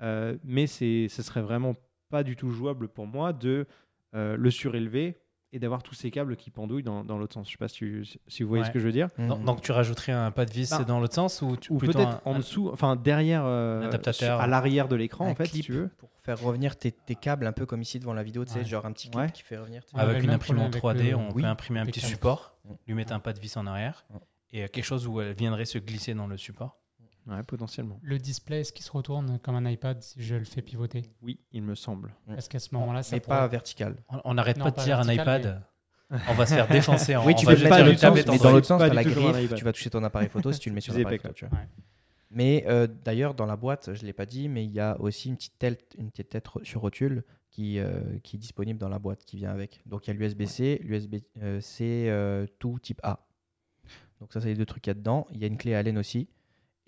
Euh, 0.01 0.37
mais 0.43 0.67
c'est 0.67 1.07
ce 1.09 1.21
serait 1.23 1.41
vraiment 1.41 1.75
pas 2.09 2.23
du 2.23 2.35
tout 2.35 2.49
jouable 2.51 2.87
pour 2.89 3.07
moi 3.07 3.31
de 3.33 3.65
euh, 4.13 4.35
le 4.37 4.51
surélever 4.51 5.17
et 5.51 5.59
d'avoir 5.59 5.81
tous 5.81 5.95
ces 5.95 6.11
câbles 6.11 6.35
qui 6.35 6.51
pendouillent 6.51 6.83
dans, 6.83 7.03
dans 7.03 7.17
l'autre 7.17 7.33
sens 7.33 7.47
je 7.47 7.53
sais 7.53 7.57
pas 7.57 7.67
si, 7.67 7.77
tu- 7.77 8.05
si 8.27 8.43
vous 8.43 8.49
voyez 8.49 8.61
Ouais. 8.63 8.67
ce 8.67 8.71
que 8.73 8.79
je 8.79 8.85
veux 8.85 8.91
dire 8.91 9.07
Donc, 9.17 9.43
donc 9.43 9.61
tu 9.61 9.71
rajouterais 9.71 10.11
un 10.11 10.29
pas 10.31 10.45
de 10.45 10.51
vis 10.51 10.69
Bah, 10.69 10.83
dans 10.83 10.99
l'autre 10.99 11.15
sens 11.15 11.41
ou, 11.41 11.55
tu- 11.57 11.71
ou 11.73 11.77
plutôt 11.77 11.93
peut-être 11.97 12.09
un- 12.09 12.21
en 12.25 12.35
dessous 12.35 12.69
enfin 12.71 12.95
derrière 12.95 13.43
euh, 13.45 13.89
sur- 14.11 14.29
à 14.39 14.45
l'arrière 14.47 14.87
de 14.87 14.95
l'écran 14.95 15.27
en 15.27 15.33
fait 15.35 15.47
si 15.47 15.61
tu 15.61 15.71
veux 15.73 15.87
pour 15.97 16.09
faire 16.21 16.39
revenir 16.39 16.75
tes, 16.77 16.91
tes 16.91 17.15
câbles 17.15 17.47
un 17.47 17.51
peu 17.51 17.65
comme 17.65 17.81
ici 17.81 17.97
devant 17.99 18.13
la 18.13 18.21
vidéo, 18.21 18.45
tu 18.45 18.51
sais, 18.51 18.59
Ouais. 18.59 18.65
genre 18.65 18.85
un 18.85 18.91
petit 18.91 19.09
clip 19.09 19.19
Ouais. 19.21 19.31
qui 19.31 19.41
fait 19.41 19.57
revenir. 19.57 19.83
tes- 19.83 19.97
Avec 19.97 20.21
une 20.23 20.29
imprimante 20.29 20.67
avec 20.75 20.83
3D, 20.83 21.09
le- 21.11 21.15
on 21.15 21.31
oui, 21.31 21.41
peut 21.41 21.47
imprimer 21.47 21.79
un 21.79 21.85
petit 21.85 21.99
câbles. 22.01 22.11
support, 22.13 22.55
lui 22.87 22.93
mettre 22.93 23.13
un 23.13 23.19
pas 23.19 23.33
de 23.33 23.39
vis 23.39 23.57
en 23.57 23.65
arrière 23.65 24.05
et 24.51 24.67
quelque 24.69 24.83
chose 24.83 25.07
où 25.07 25.19
elle 25.21 25.33
viendrait 25.33 25.65
se 25.65 25.79
glisser 25.79 26.13
dans 26.13 26.27
le 26.27 26.37
support. 26.37 26.77
Ouais 27.35 27.43
potentiellement 27.43 27.99
Le 28.01 28.17
display, 28.17 28.61
est-ce 28.61 28.73
qu'il 28.73 28.85
se 28.85 28.91
retourne 28.91 29.39
comme 29.39 29.55
un 29.55 29.69
iPad 29.69 30.01
si 30.01 30.21
je 30.21 30.35
le 30.35 30.45
fais 30.45 30.61
pivoter? 30.61 31.03
Oui 31.21 31.39
il 31.51 31.61
me 31.63 31.75
semble. 31.75 32.13
Est-ce 32.37 32.49
qu'à 32.49 32.59
ce 32.59 32.73
moment-là, 32.75 33.03
ça 33.03 33.15
Mais 33.15 33.19
pourrait- 33.19 33.37
pas 33.37 33.47
vertical. 33.47 33.95
On- 34.23 34.33
n'arrête 34.33 34.57
pas 34.59 34.71
de 34.71 34.75
pas 34.75 34.83
dire 34.83 34.99
un 34.99 35.11
iPad. 35.11 35.61
On 36.27 36.33
va 36.33 36.45
se 36.47 36.55
faire 36.55 36.67
défoncer. 36.67 37.15
en- 37.15 37.25
oui, 37.25 37.35
tu 37.35 37.45
peux 37.45 37.53
le 37.55 37.63
mettre 37.63 37.69
dans 37.69 37.77
une 37.81 37.85
l'autre 37.85 37.99
sens, 37.99 38.01
tablette 38.09 38.29
en 38.29 38.31
mais 38.33 38.37
dans 38.39 38.51
l'autre 38.51 38.67
sens, 38.67 38.81
du 38.81 38.95
la 38.95 39.03
griffe, 39.03 39.53
tu 39.55 39.63
vas 39.63 39.73
toucher 39.73 39.89
ton 39.91 40.03
appareil 40.03 40.27
photo 40.29 40.51
si 40.51 40.59
tu 40.59 40.69
le 40.69 40.75
mets 40.75 40.81
sur 40.81 40.93
l'appareil 40.93 41.19
photo. 41.19 41.33
tu 41.35 41.45
vois. 41.45 41.57
Ouais. 41.59 41.65
Mais 42.31 42.63
euh, 42.67 42.87
d'ailleurs, 43.03 43.33
dans 43.35 43.45
la 43.47 43.55
boîte, 43.55 43.93
je 43.93 44.01
ne 44.01 44.05
l'ai 44.07 44.13
pas 44.13 44.25
dit, 44.25 44.49
mais 44.49 44.63
il 44.63 44.71
y 44.71 44.79
a 44.79 44.99
aussi 45.01 45.29
une 45.29 45.35
petite 45.35 45.57
tête, 45.59 45.95
une 45.97 46.09
petite 46.11 46.29
tête 46.29 46.47
sur 46.63 46.81
rotule 46.81 47.23
qui, 47.51 47.79
euh, 47.79 48.01
qui 48.23 48.35
est 48.35 48.39
disponible 48.39 48.79
dans 48.79 48.89
la 48.89 48.99
boîte, 48.99 49.23
qui 49.25 49.37
vient 49.37 49.51
avec. 49.51 49.81
Donc 49.87 50.07
il 50.07 50.13
y 50.13 50.15
a 50.15 50.19
l'USB-C, 50.19 50.79
l'USB-C 50.83 52.05
euh, 52.09 52.45
tout 52.59 52.77
type 52.79 52.99
A. 53.03 53.25
Donc 54.19 54.33
ça, 54.33 54.41
c'est 54.41 54.47
les 54.47 54.55
deux 54.55 54.65
trucs 54.65 54.83
qu'il 54.83 54.91
y 54.91 54.95
a 54.95 54.95
dedans. 54.95 55.25
Il 55.31 55.39
y 55.39 55.43
a 55.43 55.47
une 55.47 55.57
clé 55.57 55.73
Allen 55.73 55.97
aussi, 55.97 56.27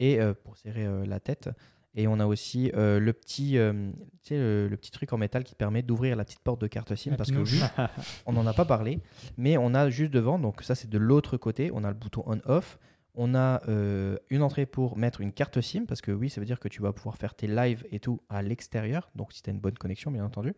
et 0.02 0.20
euh, 0.20 0.34
pour 0.34 0.58
serrer 0.58 0.86
euh, 0.86 1.06
la 1.06 1.22
tête. 1.22 1.50
Et 1.94 2.08
on 2.08 2.20
a 2.22 2.26
aussi 2.26 2.72
euh, 2.74 3.00
le, 3.02 3.12
petit, 3.12 3.58
euh, 3.58 3.92
tu 4.24 4.30
sais, 4.30 4.38
le, 4.38 4.70
le 4.70 4.78
petit 4.78 4.92
truc 4.92 5.12
en 5.12 5.18
métal 5.18 5.44
qui 5.44 5.54
te 5.54 5.58
permet 5.58 5.82
d'ouvrir 5.82 6.16
la 6.16 6.24
petite 6.24 6.40
porte 6.40 6.62
de 6.62 6.68
carte 6.68 6.96
SIM. 6.96 7.12
La 7.12 7.18
Parce 7.18 7.30
que 7.30 7.36
pinouche. 7.36 7.62
oui, 7.62 7.84
on 8.26 8.34
n'en 8.34 8.48
a 8.48 8.54
pas 8.54 8.64
parlé, 8.66 9.00
mais 9.38 9.58
on 9.58 9.74
a 9.74 9.90
juste 9.90 10.12
devant, 10.12 10.40
donc 10.40 10.62
ça 10.64 10.74
c'est 10.74 10.90
de 10.90 10.98
l'autre 10.98 11.36
côté, 11.38 11.70
on 11.74 11.84
a 11.84 11.90
le 11.90 11.96
bouton 11.96 12.24
on-off. 12.26 12.80
On 13.14 13.36
a 13.36 13.62
euh, 13.68 14.18
une 14.30 14.42
entrée 14.42 14.66
pour 14.66 14.98
mettre 14.98 15.20
une 15.20 15.34
carte 15.34 15.60
SIM, 15.60 15.84
parce 15.86 16.00
que 16.00 16.14
oui, 16.14 16.30
ça 16.30 16.40
veut 16.40 16.46
dire 16.46 16.62
que 16.62 16.70
tu 16.70 16.82
vas 16.82 16.94
pouvoir 16.94 17.18
faire 17.18 17.36
tes 17.36 17.48
lives 17.48 17.86
et 17.92 18.00
tout 18.00 18.22
à 18.30 18.42
l'extérieur, 18.42 19.10
donc 19.16 19.34
si 19.34 19.44
tu 19.44 19.50
as 19.50 19.54
une 19.54 19.60
bonne 19.60 19.78
connexion, 19.78 20.12
bien 20.12 20.24
entendu. 20.24 20.54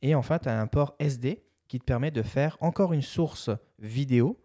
Et 0.00 0.14
enfin, 0.14 0.38
tu 0.38 0.48
as 0.48 0.58
un 0.58 0.66
port 0.66 0.94
SD 1.00 1.42
qui 1.68 1.78
te 1.78 1.84
permet 1.84 2.10
de 2.10 2.22
faire 2.22 2.56
encore 2.60 2.94
une 2.94 3.02
source 3.02 3.50
vidéo. 3.78 4.40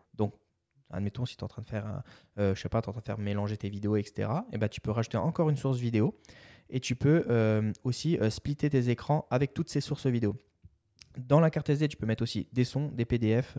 Admettons, 0.93 1.25
si 1.25 1.35
tu 1.35 1.41
es 1.41 1.43
en 1.43 1.47
train 1.47 1.61
de 1.61 1.67
faire, 1.67 1.85
un, 1.85 2.03
euh, 2.39 2.55
je 2.55 2.61
sais 2.61 2.69
pas, 2.69 2.81
tu 2.81 2.89
en 2.89 2.93
train 2.93 3.01
de 3.01 3.05
faire 3.05 3.19
mélanger 3.19 3.57
tes 3.57 3.69
vidéos, 3.69 3.95
etc., 3.95 4.29
et 4.51 4.57
ben, 4.57 4.69
tu 4.69 4.81
peux 4.81 4.91
rajouter 4.91 5.17
encore 5.17 5.49
une 5.49 5.57
source 5.57 5.77
vidéo. 5.77 6.17
Et 6.69 6.79
tu 6.79 6.95
peux 6.95 7.25
euh, 7.29 7.71
aussi 7.83 8.17
euh, 8.17 8.29
splitter 8.29 8.69
tes 8.69 8.89
écrans 8.89 9.27
avec 9.29 9.53
toutes 9.53 9.69
ces 9.69 9.81
sources 9.81 10.07
vidéo. 10.07 10.35
Dans 11.17 11.39
la 11.39 11.51
carte 11.51 11.69
SD, 11.69 11.87
tu 11.89 11.97
peux 11.97 12.05
mettre 12.05 12.23
aussi 12.23 12.47
des 12.53 12.63
sons, 12.63 12.87
des 12.87 13.05
PDF, 13.05 13.57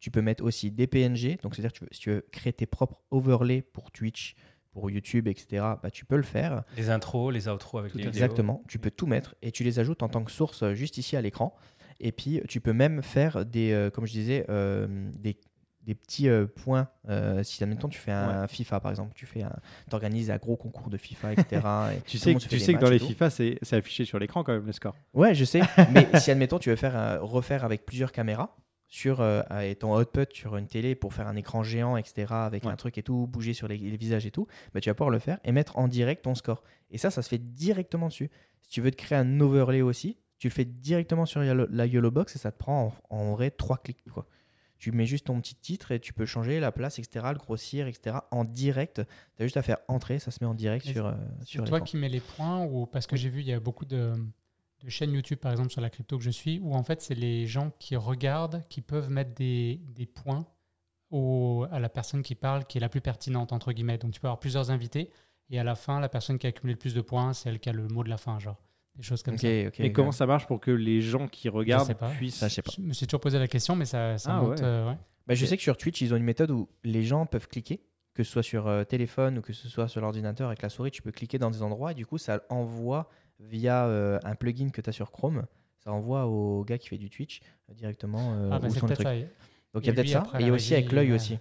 tu 0.00 0.10
peux 0.10 0.22
mettre 0.22 0.42
aussi 0.42 0.70
des 0.70 0.86
PNG. 0.86 1.38
Donc, 1.42 1.54
c'est-à-dire 1.54 1.72
que 1.72 1.86
si 1.92 2.00
tu 2.00 2.10
veux 2.10 2.26
créer 2.32 2.52
tes 2.52 2.66
propres 2.66 2.98
overlays 3.10 3.62
pour 3.62 3.90
Twitch, 3.92 4.34
pour 4.76 4.90
YouTube, 4.90 5.26
etc., 5.26 5.64
bah, 5.82 5.90
tu 5.90 6.04
peux 6.04 6.16
le 6.16 6.22
faire. 6.22 6.62
Les 6.76 6.90
intros, 6.90 7.32
les 7.32 7.48
outros 7.48 7.78
avec 7.78 7.94
les 7.94 8.02
vidéos. 8.02 8.10
Exactement. 8.10 8.62
Tu 8.68 8.78
peux 8.78 8.90
tout 8.90 9.06
mettre 9.06 9.34
et 9.40 9.50
tu 9.50 9.64
les 9.64 9.78
ajoutes 9.78 10.02
en 10.02 10.08
tant 10.08 10.22
que 10.22 10.30
source 10.30 10.62
euh, 10.62 10.74
juste 10.74 10.98
ici 10.98 11.16
à 11.16 11.22
l'écran. 11.22 11.56
Et 11.98 12.12
puis, 12.12 12.42
tu 12.46 12.60
peux 12.60 12.74
même 12.74 13.00
faire 13.00 13.46
des, 13.46 13.72
euh, 13.72 13.88
comme 13.88 14.06
je 14.06 14.12
disais, 14.12 14.44
euh, 14.50 15.10
des, 15.18 15.38
des 15.86 15.94
petits 15.94 16.28
euh, 16.28 16.46
points. 16.46 16.88
Euh, 17.08 17.42
si 17.42 17.62
admettons 17.62 17.88
tu 17.88 17.98
fais 17.98 18.12
un 18.12 18.46
FIFA 18.48 18.80
par 18.80 18.90
exemple, 18.90 19.12
tu 19.14 19.24
fais 19.24 19.42
un, 19.42 19.52
organises 19.92 20.30
un 20.30 20.36
gros 20.36 20.56
concours 20.56 20.90
de 20.90 20.96
FIFA, 20.96 21.32
etc. 21.32 21.62
et 21.96 22.00
tu 22.02 22.18
sais, 22.18 22.34
que- 22.34 22.40
tu 22.40 22.58
sais 22.58 22.74
que 22.74 22.80
dans 22.80 22.90
les. 22.90 22.98
FIFA, 22.98 23.30
c'est 23.30 23.58
affiché 23.72 24.04
sur 24.04 24.18
l'écran 24.18 24.42
quand 24.44 24.52
même 24.52 24.66
le 24.66 24.72
score. 24.72 24.94
Ouais, 25.14 25.34
je 25.34 25.44
sais. 25.44 25.60
mais 25.94 26.08
si 26.20 26.30
admettons 26.30 26.58
tu 26.58 26.68
veux 26.70 26.76
faire 26.76 26.96
un- 26.96 27.18
refaire 27.20 27.64
avec 27.64 27.86
plusieurs 27.86 28.12
caméras 28.12 28.56
sur 28.88 29.20
euh, 29.20 29.42
et 29.62 29.74
ton 29.76 29.96
output 29.98 30.26
sur 30.32 30.56
une 30.56 30.66
télé 30.68 30.94
pour 30.94 31.12
faire 31.14 31.26
un 31.26 31.36
écran 31.36 31.62
géant, 31.62 31.96
etc. 31.96 32.26
Avec 32.30 32.64
Ouais. 32.64 32.70
un 32.72 32.76
truc 32.76 32.98
et 32.98 33.02
tout, 33.02 33.26
bouger 33.26 33.52
sur 33.52 33.66
les, 33.68 33.76
les 33.78 33.96
visages 33.96 34.26
et 34.26 34.30
tout, 34.30 34.46
bah, 34.74 34.80
tu 34.80 34.88
vas 34.90 34.94
pouvoir 34.94 35.10
le 35.10 35.18
faire 35.18 35.38
et 35.44 35.52
mettre 35.52 35.76
en 35.78 35.88
direct 35.88 36.22
ton 36.24 36.34
score. 36.34 36.62
Et 36.90 36.98
ça, 36.98 37.10
ça 37.10 37.22
se 37.22 37.28
fait 37.28 37.38
directement 37.38 38.06
dessus. 38.08 38.30
Si 38.62 38.70
tu 38.70 38.80
veux 38.80 38.90
te 38.90 38.96
créer 38.96 39.18
un 39.18 39.40
overlay 39.40 39.82
aussi, 39.82 40.18
tu 40.38 40.48
le 40.48 40.52
fais 40.52 40.64
directement 40.64 41.26
sur 41.26 41.40
la 41.40 41.86
Yellow 41.86 42.10
Box 42.10 42.36
et 42.36 42.38
ça 42.38 42.52
te 42.52 42.58
prend 42.58 42.92
en, 43.10 43.16
en 43.16 43.32
vrai 43.34 43.50
trois 43.50 43.78
clics. 43.78 44.04
Quoi. 44.12 44.26
Tu 44.78 44.92
mets 44.92 45.06
juste 45.06 45.26
ton 45.26 45.40
petit 45.40 45.54
titre 45.54 45.92
et 45.92 46.00
tu 46.00 46.12
peux 46.12 46.26
changer 46.26 46.60
la 46.60 46.72
place, 46.72 46.98
etc., 46.98 47.26
le 47.32 47.38
grossir, 47.38 47.86
etc. 47.86 48.18
en 48.30 48.44
direct. 48.44 49.02
Tu 49.36 49.42
as 49.42 49.46
juste 49.46 49.56
à 49.56 49.62
faire 49.62 49.78
entrer, 49.88 50.18
ça 50.18 50.30
se 50.30 50.38
met 50.42 50.46
en 50.46 50.54
direct 50.54 50.86
Et 50.86 50.92
sur, 50.92 51.06
euh, 51.06 51.14
C'est 51.46 51.64
toi 51.64 51.80
qui 51.80 51.96
mets 51.96 52.08
les 52.08 52.20
points 52.20 52.64
ou 52.64 52.86
parce 52.86 53.06
que 53.06 53.16
j'ai 53.16 53.28
vu 53.28 53.40
il 53.40 53.46
y 53.46 53.52
a 53.52 53.60
beaucoup 53.60 53.84
de, 53.84 54.12
de 54.82 54.88
chaînes 54.90 55.12
YouTube 55.12 55.38
par 55.38 55.52
exemple 55.52 55.70
sur 55.70 55.80
la 55.80 55.90
crypto 55.90 56.18
que 56.18 56.24
je 56.24 56.30
suis 56.30 56.58
où 56.60 56.74
en 56.74 56.82
fait 56.82 57.00
c'est 57.00 57.14
les 57.14 57.46
gens 57.46 57.70
qui 57.78 57.96
regardent 57.96 58.62
qui 58.68 58.82
peuvent 58.82 59.10
mettre 59.10 59.34
des, 59.34 59.80
des 59.94 60.06
points 60.06 60.46
au, 61.10 61.66
à 61.70 61.78
la 61.78 61.88
personne 61.88 62.22
qui 62.22 62.34
parle 62.34 62.64
qui 62.66 62.78
est 62.78 62.80
la 62.80 62.88
plus 62.88 63.00
pertinente 63.00 63.52
entre 63.52 63.72
guillemets. 63.72 63.98
Donc 63.98 64.12
tu 64.12 64.20
peux 64.20 64.28
avoir 64.28 64.40
plusieurs 64.40 64.70
invités 64.70 65.10
et 65.50 65.58
à 65.58 65.64
la 65.64 65.74
fin 65.74 66.00
la 66.00 66.08
personne 66.08 66.38
qui 66.38 66.46
a 66.46 66.50
accumulé 66.50 66.74
le 66.74 66.78
plus 66.78 66.94
de 66.94 67.00
points 67.00 67.32
c'est 67.32 67.48
elle 67.48 67.60
qui 67.60 67.68
a 67.68 67.72
le 67.72 67.88
mot 67.88 68.04
de 68.04 68.10
la 68.10 68.18
fin 68.18 68.38
genre 68.38 68.60
des 68.96 69.02
choses 69.02 69.22
comme 69.22 69.36
ça. 69.38 69.48
Et 69.48 69.92
comment 69.92 70.12
ça 70.12 70.26
marche 70.26 70.46
pour 70.46 70.60
que 70.60 70.70
les 70.70 71.00
gens 71.00 71.28
qui 71.28 71.48
regardent 71.48 71.86
sais 71.86 71.94
pas. 71.94 72.08
puissent. 72.10 72.36
Ça, 72.36 72.48
je 72.48 72.54
sais 72.54 72.62
pas. 72.62 72.72
Je 72.76 72.82
me 72.82 72.92
suis 72.92 73.06
toujours 73.06 73.20
posé 73.20 73.38
la 73.38 73.48
question 73.48 73.76
mais 73.76 73.84
ça, 73.84 74.18
ça 74.18 74.36
Ah 74.36 74.40
monte. 74.40 74.58
ouais. 74.60 74.64
euh, 74.64 74.88
ouais. 74.90 74.96
Bah, 75.26 75.34
je 75.34 75.44
sais 75.44 75.56
que 75.56 75.62
sur 75.62 75.76
Twitch, 75.76 76.00
ils 76.02 76.14
ont 76.14 76.16
une 76.16 76.22
méthode 76.24 76.50
où 76.50 76.68
les 76.84 77.02
gens 77.02 77.26
peuvent 77.26 77.48
cliquer, 77.48 77.80
que 78.14 78.22
ce 78.22 78.30
soit 78.30 78.42
sur 78.44 78.66
euh, 78.68 78.84
téléphone 78.84 79.38
ou 79.38 79.42
que 79.42 79.52
ce 79.52 79.68
soit 79.68 79.88
sur 79.88 80.00
l'ordinateur 80.00 80.46
avec 80.48 80.62
la 80.62 80.68
souris, 80.68 80.90
tu 80.92 81.02
peux 81.02 81.10
cliquer 81.12 81.38
dans 81.38 81.50
des 81.50 81.62
endroits 81.62 81.92
et 81.92 81.94
du 81.94 82.06
coup, 82.06 82.16
ça 82.18 82.42
envoie 82.48 83.10
via 83.40 83.86
euh, 83.86 84.18
un 84.24 84.34
plugin 84.36 84.70
que 84.70 84.80
tu 84.80 84.88
as 84.88 84.92
sur 84.92 85.10
Chrome, 85.10 85.44
ça 85.84 85.92
envoie 85.92 86.26
au 86.26 86.64
gars 86.64 86.78
qui 86.78 86.88
fait 86.88 86.96
du 86.98 87.10
Twitch 87.10 87.40
directement 87.74 88.34
euh, 88.34 88.50
Ah 88.52 88.58
bah 88.58 88.68
où 88.68 88.70
c'est 88.70 88.78
sont 88.78 88.86
les 88.86 88.94
peut-être 88.94 89.10
trucs. 89.10 89.20
ça. 89.28 89.46
Donc 89.74 89.84
il 89.84 89.86
y 89.86 89.90
a 89.90 89.92
Et 89.92 89.94
peut-être 89.96 90.08
ça. 90.08 90.18
après, 90.20 90.38
Et 90.38 90.42
il 90.44 90.46
y 90.46 90.50
a 90.50 90.54
aussi 90.54 90.72
avec 90.74 90.92
l'œil 90.92 91.08
ouais. 91.08 91.14
aussi. 91.16 91.38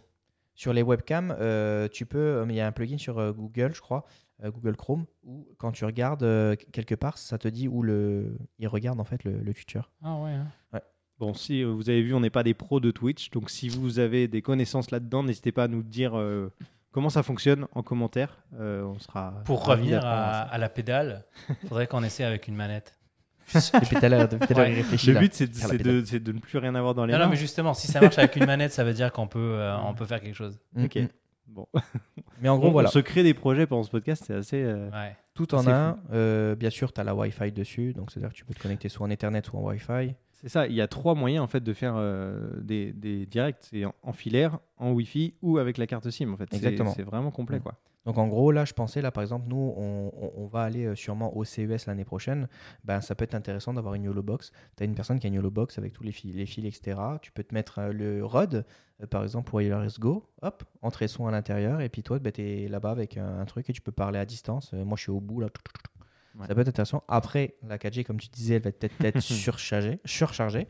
Sur 0.55 0.73
les 0.73 0.81
webcams, 0.81 1.35
euh, 1.39 1.87
tu 1.89 2.05
peux, 2.05 2.17
euh, 2.17 2.45
mais 2.45 2.53
il 2.53 2.57
y 2.57 2.61
a 2.61 2.67
un 2.67 2.71
plugin 2.71 2.97
sur 2.97 3.19
euh, 3.19 3.31
Google, 3.33 3.71
je 3.75 3.81
crois, 3.81 4.05
euh, 4.05 4.09
Google 4.43 4.75
Chrome, 4.75 5.05
où 5.23 5.47
quand 5.57 5.71
tu 5.71 5.85
regardes 5.85 6.23
euh, 6.23 6.55
quelque 6.71 6.95
part, 6.95 7.17
ça 7.17 7.37
te 7.37 7.47
dit 7.47 7.67
où 7.67 7.81
le, 7.81 8.37
il 8.59 8.67
regarde 8.67 8.99
en 8.99 9.03
fait 9.05 9.23
le, 9.23 9.37
le 9.39 9.53
Twitcher. 9.53 9.81
Ah 10.03 10.15
ouais. 10.17 10.31
hein. 10.31 10.81
Bon, 11.17 11.33
si 11.33 11.63
euh, 11.63 11.67
vous 11.67 11.89
avez 11.89 12.01
vu, 12.01 12.13
on 12.13 12.19
n'est 12.19 12.29
pas 12.29 12.43
des 12.43 12.53
pros 12.53 12.79
de 12.81 12.91
Twitch, 12.91 13.29
donc 13.31 13.49
si 13.49 13.69
vous 13.69 13.99
avez 13.99 14.27
des 14.27 14.41
connaissances 14.41 14.91
là-dedans, 14.91 15.23
n'hésitez 15.23 15.53
pas 15.53 15.63
à 15.63 15.67
nous 15.69 15.81
dire 15.81 16.17
euh, 16.19 16.51
comment 16.91 17.09
ça 17.09 17.23
fonctionne 17.23 17.67
en 17.71 17.83
commentaire. 17.83 18.43
Euh, 18.59 18.83
on 18.83 18.99
sera 18.99 19.41
Pour 19.45 19.65
revenir 19.65 20.01
à, 20.05 20.57
la 20.57 20.67
pédale, 20.69 21.23
faudrait 21.69 21.87
qu'on 21.87 22.03
essaie 22.03 22.25
avec 22.25 22.49
une 22.49 22.55
manette. 22.55 22.99
Réfléchit. 23.53 25.13
Le 25.13 25.19
but, 25.19 25.33
c'est 25.33 25.47
de, 25.47 26.31
ne 26.31 26.39
plus 26.39 26.57
rien 26.57 26.73
avoir 26.75 26.95
dans 26.95 27.05
les 27.05 27.13
Non, 27.13 27.19
mains. 27.19 27.25
non, 27.25 27.31
mais 27.31 27.37
justement, 27.37 27.73
si 27.73 27.87
ça 27.87 28.01
marche 28.01 28.17
avec 28.17 28.35
une 28.35 28.45
manette, 28.45 28.73
ça 28.73 28.83
veut 28.83 28.93
dire 28.93 29.11
qu'on 29.11 29.27
peut, 29.27 29.39
euh, 29.39 29.77
on 29.85 29.93
peut 29.93 30.05
faire 30.05 30.19
quelque 30.19 30.35
chose. 30.35 30.59
Mm, 30.73 30.83
Ok. 30.85 30.95
mm. 30.95 31.07
Bon. 31.47 31.67
Mais 32.41 32.49
en 32.49 32.57
gros, 32.57 32.67
on, 32.67 32.71
voilà. 32.71 32.89
on 32.89 32.91
se 32.91 32.99
crée 32.99 33.23
des 33.23 33.33
projets 33.33 33.65
pendant 33.67 33.83
ce 33.83 33.89
podcast, 33.91 34.23
c'est 34.27 34.33
assez. 34.33 34.61
euh, 34.63 34.89
Ouais. 34.89 35.15
Tout 35.33 35.53
en 35.55 35.67
un. 35.67 35.99
Euh, 36.13 36.55
bien 36.55 36.69
sûr, 36.69 36.93
tu 36.93 37.01
as 37.01 37.03
la 37.03 37.13
Wi-Fi 37.15 37.51
dessus. 37.51 37.93
Donc, 37.93 38.11
c'est-à-dire 38.11 38.29
que 38.29 38.35
tu 38.35 38.45
peux 38.45 38.53
te 38.53 38.61
connecter 38.61 38.87
soit 38.89 39.05
en 39.05 39.09
Ethernet, 39.09 39.41
soit 39.43 39.59
en 39.59 39.63
Wi-Fi. 39.63 40.15
C'est 40.45 40.49
ça, 40.49 40.67
il 40.67 40.75
y 40.75 40.81
a 40.81 40.87
trois 40.87 41.15
moyens 41.15 41.43
en 41.43 41.47
fait 41.47 41.59
de 41.59 41.73
faire 41.73 41.95
euh, 41.97 42.61
des, 42.61 42.93
des 42.93 43.25
directs. 43.25 43.57
C'est 43.61 43.83
en, 43.83 43.95
en 44.03 44.13
filaire, 44.13 44.59
en 44.77 44.91
Wi-Fi 44.91 45.33
ou 45.41 45.57
avec 45.57 45.79
la 45.79 45.87
carte 45.87 46.07
SIM 46.11 46.31
en 46.31 46.37
fait. 46.37 46.53
Exactement. 46.53 46.93
C'est 46.95 47.01
vraiment 47.01 47.31
complet 47.31 47.57
Mm. 47.57 47.61
quoi. 47.61 47.73
Donc, 48.05 48.19
en 48.19 48.27
gros, 48.27 48.51
là, 48.51 48.65
je 48.65 48.73
pensais, 48.73 49.01
là, 49.01 49.09
par 49.11 49.23
exemple, 49.23 49.47
nous, 49.49 49.73
on, 49.75 50.45
va 50.45 50.61
aller 50.61 50.85
euh, 50.85 50.93
sûrement 50.93 51.35
au 51.35 51.43
CES 51.43 51.87
l'année 51.87 52.05
prochaine. 52.05 52.47
Ben, 52.83 53.01
ça 53.01 53.15
peut 53.15 53.23
être 53.23 53.33
intéressant 53.33 53.73
d'avoir 53.73 53.95
une 53.95 54.03
YOLO 54.03 54.21
Box. 54.21 54.51
Tu 54.77 54.83
as 54.83 54.85
une 54.85 54.93
personne 54.93 55.17
qui 55.19 55.25
a 55.25 55.29
une 55.29 55.33
YOLO 55.33 55.49
Box 55.49 55.79
avec 55.79 55.91
tous 55.91 56.03
les 56.03 56.11
fils, 56.11 56.35
les 56.35 56.45
fils 56.45 56.65
etc. 56.65 56.99
Tu 57.23 57.31
peux 57.31 57.43
te 57.43 57.51
mettre 57.55 57.79
euh, 57.79 57.91
le 57.91 58.23
ROD, 58.23 58.63
par 59.09 59.23
exemple, 59.23 59.55
Wireless 59.55 59.99
Go. 59.99 60.23
Hop, 60.43 60.63
entrée 60.83 61.07
son 61.07 61.25
à 61.25 61.31
l'intérieur. 61.31 61.81
Et 61.81 61.89
puis, 61.89 62.03
toi, 62.03 62.19
ben, 62.19 62.31
tu 62.31 62.43
es 62.43 62.67
là-bas 62.67 62.91
avec 62.91 63.17
un, 63.17 63.39
un 63.39 63.45
truc 63.45 63.67
et 63.71 63.73
tu 63.73 63.81
peux 63.81 63.91
parler 63.91 64.19
à 64.19 64.25
distance. 64.25 64.71
Moi, 64.73 64.97
je 64.97 65.01
suis 65.01 65.11
au 65.11 65.19
bout, 65.19 65.39
là. 65.41 65.49
tout, 65.49 65.63
tout, 65.63 65.71
tout, 65.73 65.91
tout. 65.91 65.94
Ouais. 66.37 66.47
Ça 66.47 66.55
peut 66.55 66.61
être 66.61 66.67
intéressant. 66.67 67.03
Après, 67.07 67.55
la 67.63 67.77
4G, 67.77 68.03
comme 68.03 68.19
tu 68.19 68.27
disais, 68.29 68.55
elle 68.55 68.61
va 68.63 68.71
peut-être 68.71 68.99
être 69.03 69.19
surchargée. 69.21 69.99
surchargée. 70.05 70.67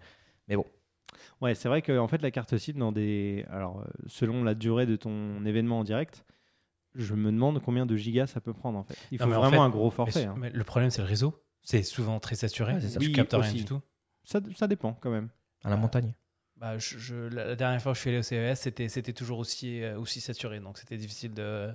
Mais 0.48 0.56
bon, 0.56 0.66
Ouais, 1.42 1.54
c'est 1.56 1.68
vrai 1.70 1.82
que 1.82 1.98
en 1.98 2.08
fait 2.08 2.22
la 2.22 2.32
carte 2.32 2.56
SIM 2.58 2.74
dans 2.74 2.92
des 2.92 3.46
alors 3.50 3.82
euh, 3.82 3.86
selon 4.08 4.44
la 4.44 4.54
durée 4.56 4.86
de 4.86 4.96
ton 4.96 5.44
événement 5.46 5.80
en 5.80 5.84
direct, 5.84 6.24
je 6.94 7.14
me 7.14 7.32
demande 7.32 7.62
combien 7.62 7.86
de 7.86 7.96
gigas 7.98 8.28
ça 8.28 8.40
peut 8.42 8.54
prendre 8.54 8.78
en 8.80 8.84
fait. 8.84 8.96
Il 9.12 9.20
Non, 9.20 9.26
faut 9.26 9.32
vraiment 9.34 9.50
fait, 9.52 9.58
un 9.58 9.70
gros 9.70 9.90
forfait. 9.92 10.26
hein. 10.26 10.36
mais 10.38 10.50
le 10.50 10.64
problème, 10.64 10.90
c'est 10.92 11.02
le 11.02 11.08
réseau. 11.08 11.44
C'est 11.62 11.84
souvent 11.84 12.20
très 12.20 12.36
saturé. 12.36 12.74
Ouais, 12.74 12.82
c'est 12.82 12.90
ça. 12.90 13.00
Tu 13.00 13.08
Oui, 13.08 13.12
captes 13.14 13.34
rien 13.34 13.52
du 13.54 13.66
tout. 13.66 13.82
Ça, 14.24 14.40
ça 14.56 14.68
dépend 14.68 14.94
quand 14.94 15.10
même. 15.10 15.30
à 15.64 15.70
la 15.70 15.78
montagne. 15.78 16.14
Bah, 16.58 16.78
je, 16.78 16.98
je- 16.98 17.16
la, 17.28 17.46
la 17.48 17.56
dernière 17.56 17.82
fois 17.82 17.92
que 17.92 17.96
je 17.98 18.02
suis 18.02 18.10
allé 18.12 18.20
au 18.20 18.24
CES, 18.24 18.60
c'était, 18.62 18.88
c'était 18.88 19.14
toujours 19.14 19.40
aussi, 19.40 19.82
euh, 19.84 19.98
aussi 20.00 20.22
saturé. 20.22 20.60
Donc, 20.62 20.78
c'était 20.78 20.98
difficile 20.98 21.34
de, 21.34 21.70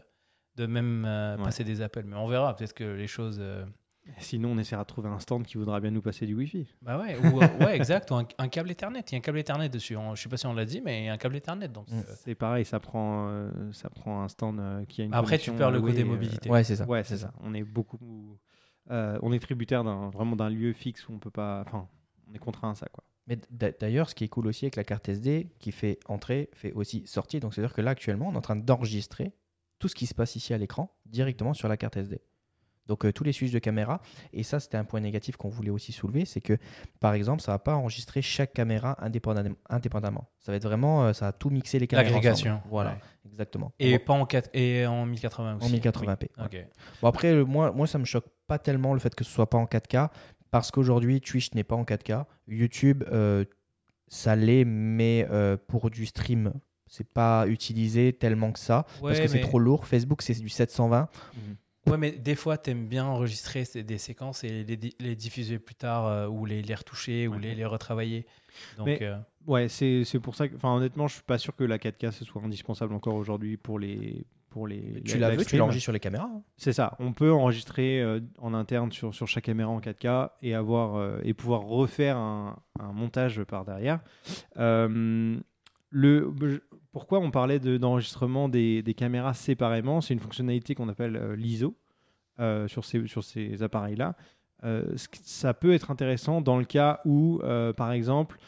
de 0.57 0.66
même 0.66 1.05
euh, 1.07 1.37
Ouais. 1.37 1.44
passer 1.44 1.64
des 1.64 1.83
appels. 1.83 2.07
Mais 2.07 2.16
on 2.16 2.26
verra. 2.29 2.57
Peut-être 2.57 2.72
que 2.72 2.85
les 2.85 3.07
choses. 3.07 3.40
Sinon, 4.18 4.52
on 4.52 4.58
essaiera 4.58 4.82
de 4.82 4.86
trouver 4.88 5.08
un 5.08 5.18
stand 5.18 5.44
qui 5.46 5.56
voudra 5.56 5.78
bien 5.80 5.90
nous 5.90 6.02
passer 6.02 6.26
du 6.26 6.34
Wi-Fi. 6.34 6.66
Bah 6.82 6.98
ouais, 6.98 7.16
ou, 7.16 7.40
euh, 7.42 7.64
ouais 7.64 7.76
exact. 7.76 8.10
Ou 8.10 8.14
un, 8.14 8.26
un 8.38 8.48
câble 8.48 8.70
Ethernet. 8.70 9.00
Il 9.08 9.12
y 9.12 9.14
a 9.14 9.18
un 9.18 9.20
câble 9.20 9.38
Ethernet 9.38 9.68
dessus. 9.68 9.96
On- 9.96 10.14
je 10.14 10.22
sais 10.22 10.28
pas 10.28 10.36
si 10.36 10.46
on 10.46 10.52
l'a 10.54 10.64
dit, 10.64 10.80
mais 10.80 11.02
il 11.02 11.04
y 11.06 11.08
a 11.08 11.12
un 11.12 11.16
câble 11.18 11.36
Ethernet. 11.36 11.68
Donc, 11.68 11.88
Mm. 11.90 11.94
euh, 11.98 12.02
C'est 12.16 12.34
pareil, 12.34 12.64
ça 12.64 12.80
prend, 12.80 13.28
euh, 13.28 13.50
ça 13.72 13.88
prend 13.90 14.22
un 14.22 14.28
stand 14.28 14.58
euh, 14.58 14.84
qui 14.86 15.02
a 15.02 15.04
une. 15.04 15.14
Après, 15.14 15.38
tu 15.38 15.52
perds 15.52 15.70
le 15.70 15.80
côté 15.80 16.02
euh, 16.02 16.06
mobilité. 16.06 16.50
Ouais, 16.50 16.64
c'est 16.64 16.76
ça. 16.76 16.86
Ouais, 16.86 17.04
c'est 17.04 17.18
ça. 17.18 17.32
On 17.42 17.54
est 17.54 17.62
beaucoup. 17.64 18.38
euh, 18.90 19.18
on 19.22 19.32
est 19.32 19.38
tributaire 19.38 19.84
d'un 19.84 20.10
vraiment 20.10 20.34
d'un 20.36 20.50
lieu 20.50 20.72
fixe 20.72 21.08
où 21.08 21.12
on 21.12 21.18
peut 21.18 21.30
pas. 21.30 21.62
Enfin, 21.66 21.86
on 22.28 22.34
est 22.34 22.38
contraint 22.38 22.70
à 22.72 22.74
ça 22.74 22.86
quoi. 22.92 23.04
Mais 23.26 23.38
d'a- 23.50 23.70
d'ailleurs, 23.70 24.08
ce 24.10 24.14
qui 24.16 24.24
est 24.24 24.28
cool 24.28 24.48
aussi 24.48 24.64
avec 24.64 24.74
la 24.76 24.82
carte 24.84 25.08
SD, 25.08 25.52
qui 25.60 25.70
fait 25.70 26.00
entrée, 26.06 26.48
fait 26.54 26.72
aussi 26.72 27.06
sortie. 27.06 27.38
Donc, 27.38 27.54
c'est-à-dire 27.54 27.74
que 27.74 27.80
là, 27.82 27.92
actuellement, 27.92 28.28
on 28.28 28.32
est 28.32 28.36
en 28.36 28.40
train 28.40 28.56
d'enregistrer 28.56 29.32
tout 29.78 29.86
ce 29.88 29.94
qui 29.94 30.06
se 30.06 30.14
passe 30.14 30.34
ici 30.36 30.52
à 30.52 30.58
l'écran 30.58 30.96
directement 31.06 31.54
sur 31.54 31.68
la 31.68 31.76
carte 31.76 31.96
SD. 31.96 32.20
Donc, 32.90 33.05
euh, 33.07 33.12
tous 33.12 33.22
les 33.22 33.31
switches 33.33 33.53
de 33.53 33.61
caméra. 33.61 34.03
Et 34.33 34.42
ça, 34.42 34.59
c'était 34.59 34.76
un 34.76 34.85
point 34.85 34.98
négatif 34.98 35.37
qu'on 35.37 35.48
voulait 35.48 35.70
aussi 35.70 35.92
soulever. 35.92 36.24
C'est 36.24 36.40
que, 36.40 36.59
par 36.98 37.14
exemple, 37.14 37.40
ça 37.40 37.53
va 37.53 37.61
pas 37.61 37.76
enregistrer 37.76 38.20
chaque 38.20 38.53
caméra 38.53 38.96
indépendamment. 38.98 39.55
indépendamment. 39.68 40.29
Ça 40.40 40.50
va 40.50 40.57
être 40.57 40.64
vraiment, 40.64 41.05
euh, 41.05 41.12
ça 41.12 41.26
va 41.26 41.33
tout 41.33 41.50
mixer 41.50 41.79
les 41.79 41.87
caméras. 41.87 42.11
L'agrégation. 42.11 42.61
Voilà, 42.68 42.90
ouais. 42.90 43.31
exactement. 43.31 43.72
Et 43.79 44.00
pas 44.00 44.14
en, 44.14 44.26
4, 44.26 44.50
et 44.55 44.87
en 44.87 45.07
1080 45.07 45.59
aussi. 45.59 45.66
en 45.66 45.68
1080p. 45.76 46.22
ouais. 46.38 46.44
Ok. 46.44 46.66
Bon 47.00 47.07
après, 47.09 47.33
le- 47.33 47.44
moi, 47.44 47.70
moi, 47.70 47.87
ça 47.87 47.98
me 47.98 48.05
choque 48.05 48.26
pas 48.48 48.59
tellement 48.59 48.92
le 48.92 48.98
fait 48.98 49.14
que 49.14 49.22
ce 49.22 49.31
soit 49.31 49.48
pas 49.48 49.59
en 49.59 49.66
4K, 49.66 50.09
parce 50.50 50.72
qu'aujourd'hui, 50.72 51.20
Twitch 51.20 51.55
n'est 51.55 51.62
pas 51.62 51.76
en 51.76 51.85
4K. 51.85 52.24
YouTube, 52.48 53.05
euh, 53.12 53.44
ça 54.09 54.35
l'est, 54.35 54.64
mais 54.64 55.29
pour 55.68 55.90
du 55.90 56.07
stream, 56.07 56.53
c'est 56.88 57.09
pas 57.12 57.46
utilisé 57.46 58.12
tellement 58.12 58.50
que 58.50 58.59
ça, 58.59 58.85
parce 59.00 59.20
que 59.20 59.29
c'est 59.29 59.38
trop 59.42 59.61
lourd. 59.61 59.87
Facebook, 59.87 60.22
c'est 60.22 60.35
du 60.40 60.48
720. 60.48 61.09
Ouais, 61.86 61.96
mais 61.96 62.12
des 62.12 62.34
fois, 62.34 62.58
tu 62.58 62.70
aimes 62.70 62.86
bien 62.86 63.04
enregistrer 63.06 63.64
des 63.82 63.98
séquences 63.98 64.44
et 64.44 64.64
les, 64.64 64.76
di- 64.76 64.94
les 65.00 65.16
diffuser 65.16 65.58
plus 65.58 65.74
tard 65.74 66.06
euh, 66.06 66.26
ou 66.28 66.44
les, 66.44 66.62
les 66.62 66.74
retoucher 66.74 67.26
ou 67.26 67.34
les, 67.38 67.54
les 67.54 67.64
retravailler. 67.64 68.26
Donc, 68.76 68.86
Mais- 68.86 69.02
euh, 69.02 69.16
Ouais, 69.46 69.68
c'est 69.68 70.04
c'est 70.04 70.20
pour 70.20 70.34
ça 70.34 70.46
que. 70.48 70.54
Enfin, 70.54 70.74
honnêtement, 70.74 71.08
je 71.08 71.14
suis 71.14 71.22
pas 71.22 71.38
sûr 71.38 71.56
que 71.56 71.64
la 71.64 71.78
4K 71.78 72.10
ce 72.10 72.26
soit 72.26 72.42
indispensable 72.42 72.92
encore 72.94 73.14
aujourd'hui 73.14 73.56
pour 73.56 73.78
les. 73.78 74.26
Pour 74.50 74.66
les 74.66 75.00
Tu 75.04 75.16
la 75.16 75.30
veux, 75.30 75.44
tu 75.44 75.56
l'enregistres 75.56 75.84
sur 75.84 75.92
les 75.92 76.00
caméras. 76.00 76.28
hein. 76.30 76.42
C'est 76.56 76.72
ça. 76.72 76.96
On 76.98 77.12
peut 77.12 77.32
enregistrer 77.32 78.02
euh, 78.02 78.18
en 78.38 78.52
interne 78.52 78.90
sur, 78.92 79.14
sur 79.14 79.26
chaque 79.28 79.44
caméra 79.44 79.70
en 79.70 79.78
4K 79.80 80.30
et, 80.42 80.54
avoir, 80.54 80.96
euh, 80.96 81.20
et 81.22 81.32
pouvoir 81.34 81.62
refaire 81.62 82.16
un, 82.16 82.58
un 82.80 82.92
montage 82.92 83.42
par 83.44 83.64
derrière. 83.64 84.00
Euh, 84.58 85.38
le, 85.90 86.32
pourquoi 86.92 87.20
on 87.20 87.31
parlait 87.31 87.59
de- 87.59 87.76
d'enregistrement 87.76 88.48
des, 88.48 88.94
caméras 88.96 89.35
séparément 89.35 90.00
C'est 90.00 90.14
une 90.14 90.20
fonctionnalité 90.20 90.74
qu'on 90.74 90.88
appelle 90.88 91.16
euh, 91.16 91.37
l'ISO 91.37 91.76
euh, 92.40 92.68
sur 92.68 92.85
ces, 92.85 93.62
appareils-là. 93.62 94.16
Euh, 94.64 94.85
ça 94.96 95.55
peut 95.55 95.72
être 95.72 95.90
intéressant 95.90 96.40
dans 96.40 96.59
le 96.59 96.64
cas 96.64 97.00
où, 97.05 97.40
par 97.76 97.92
exemple, 97.92 98.38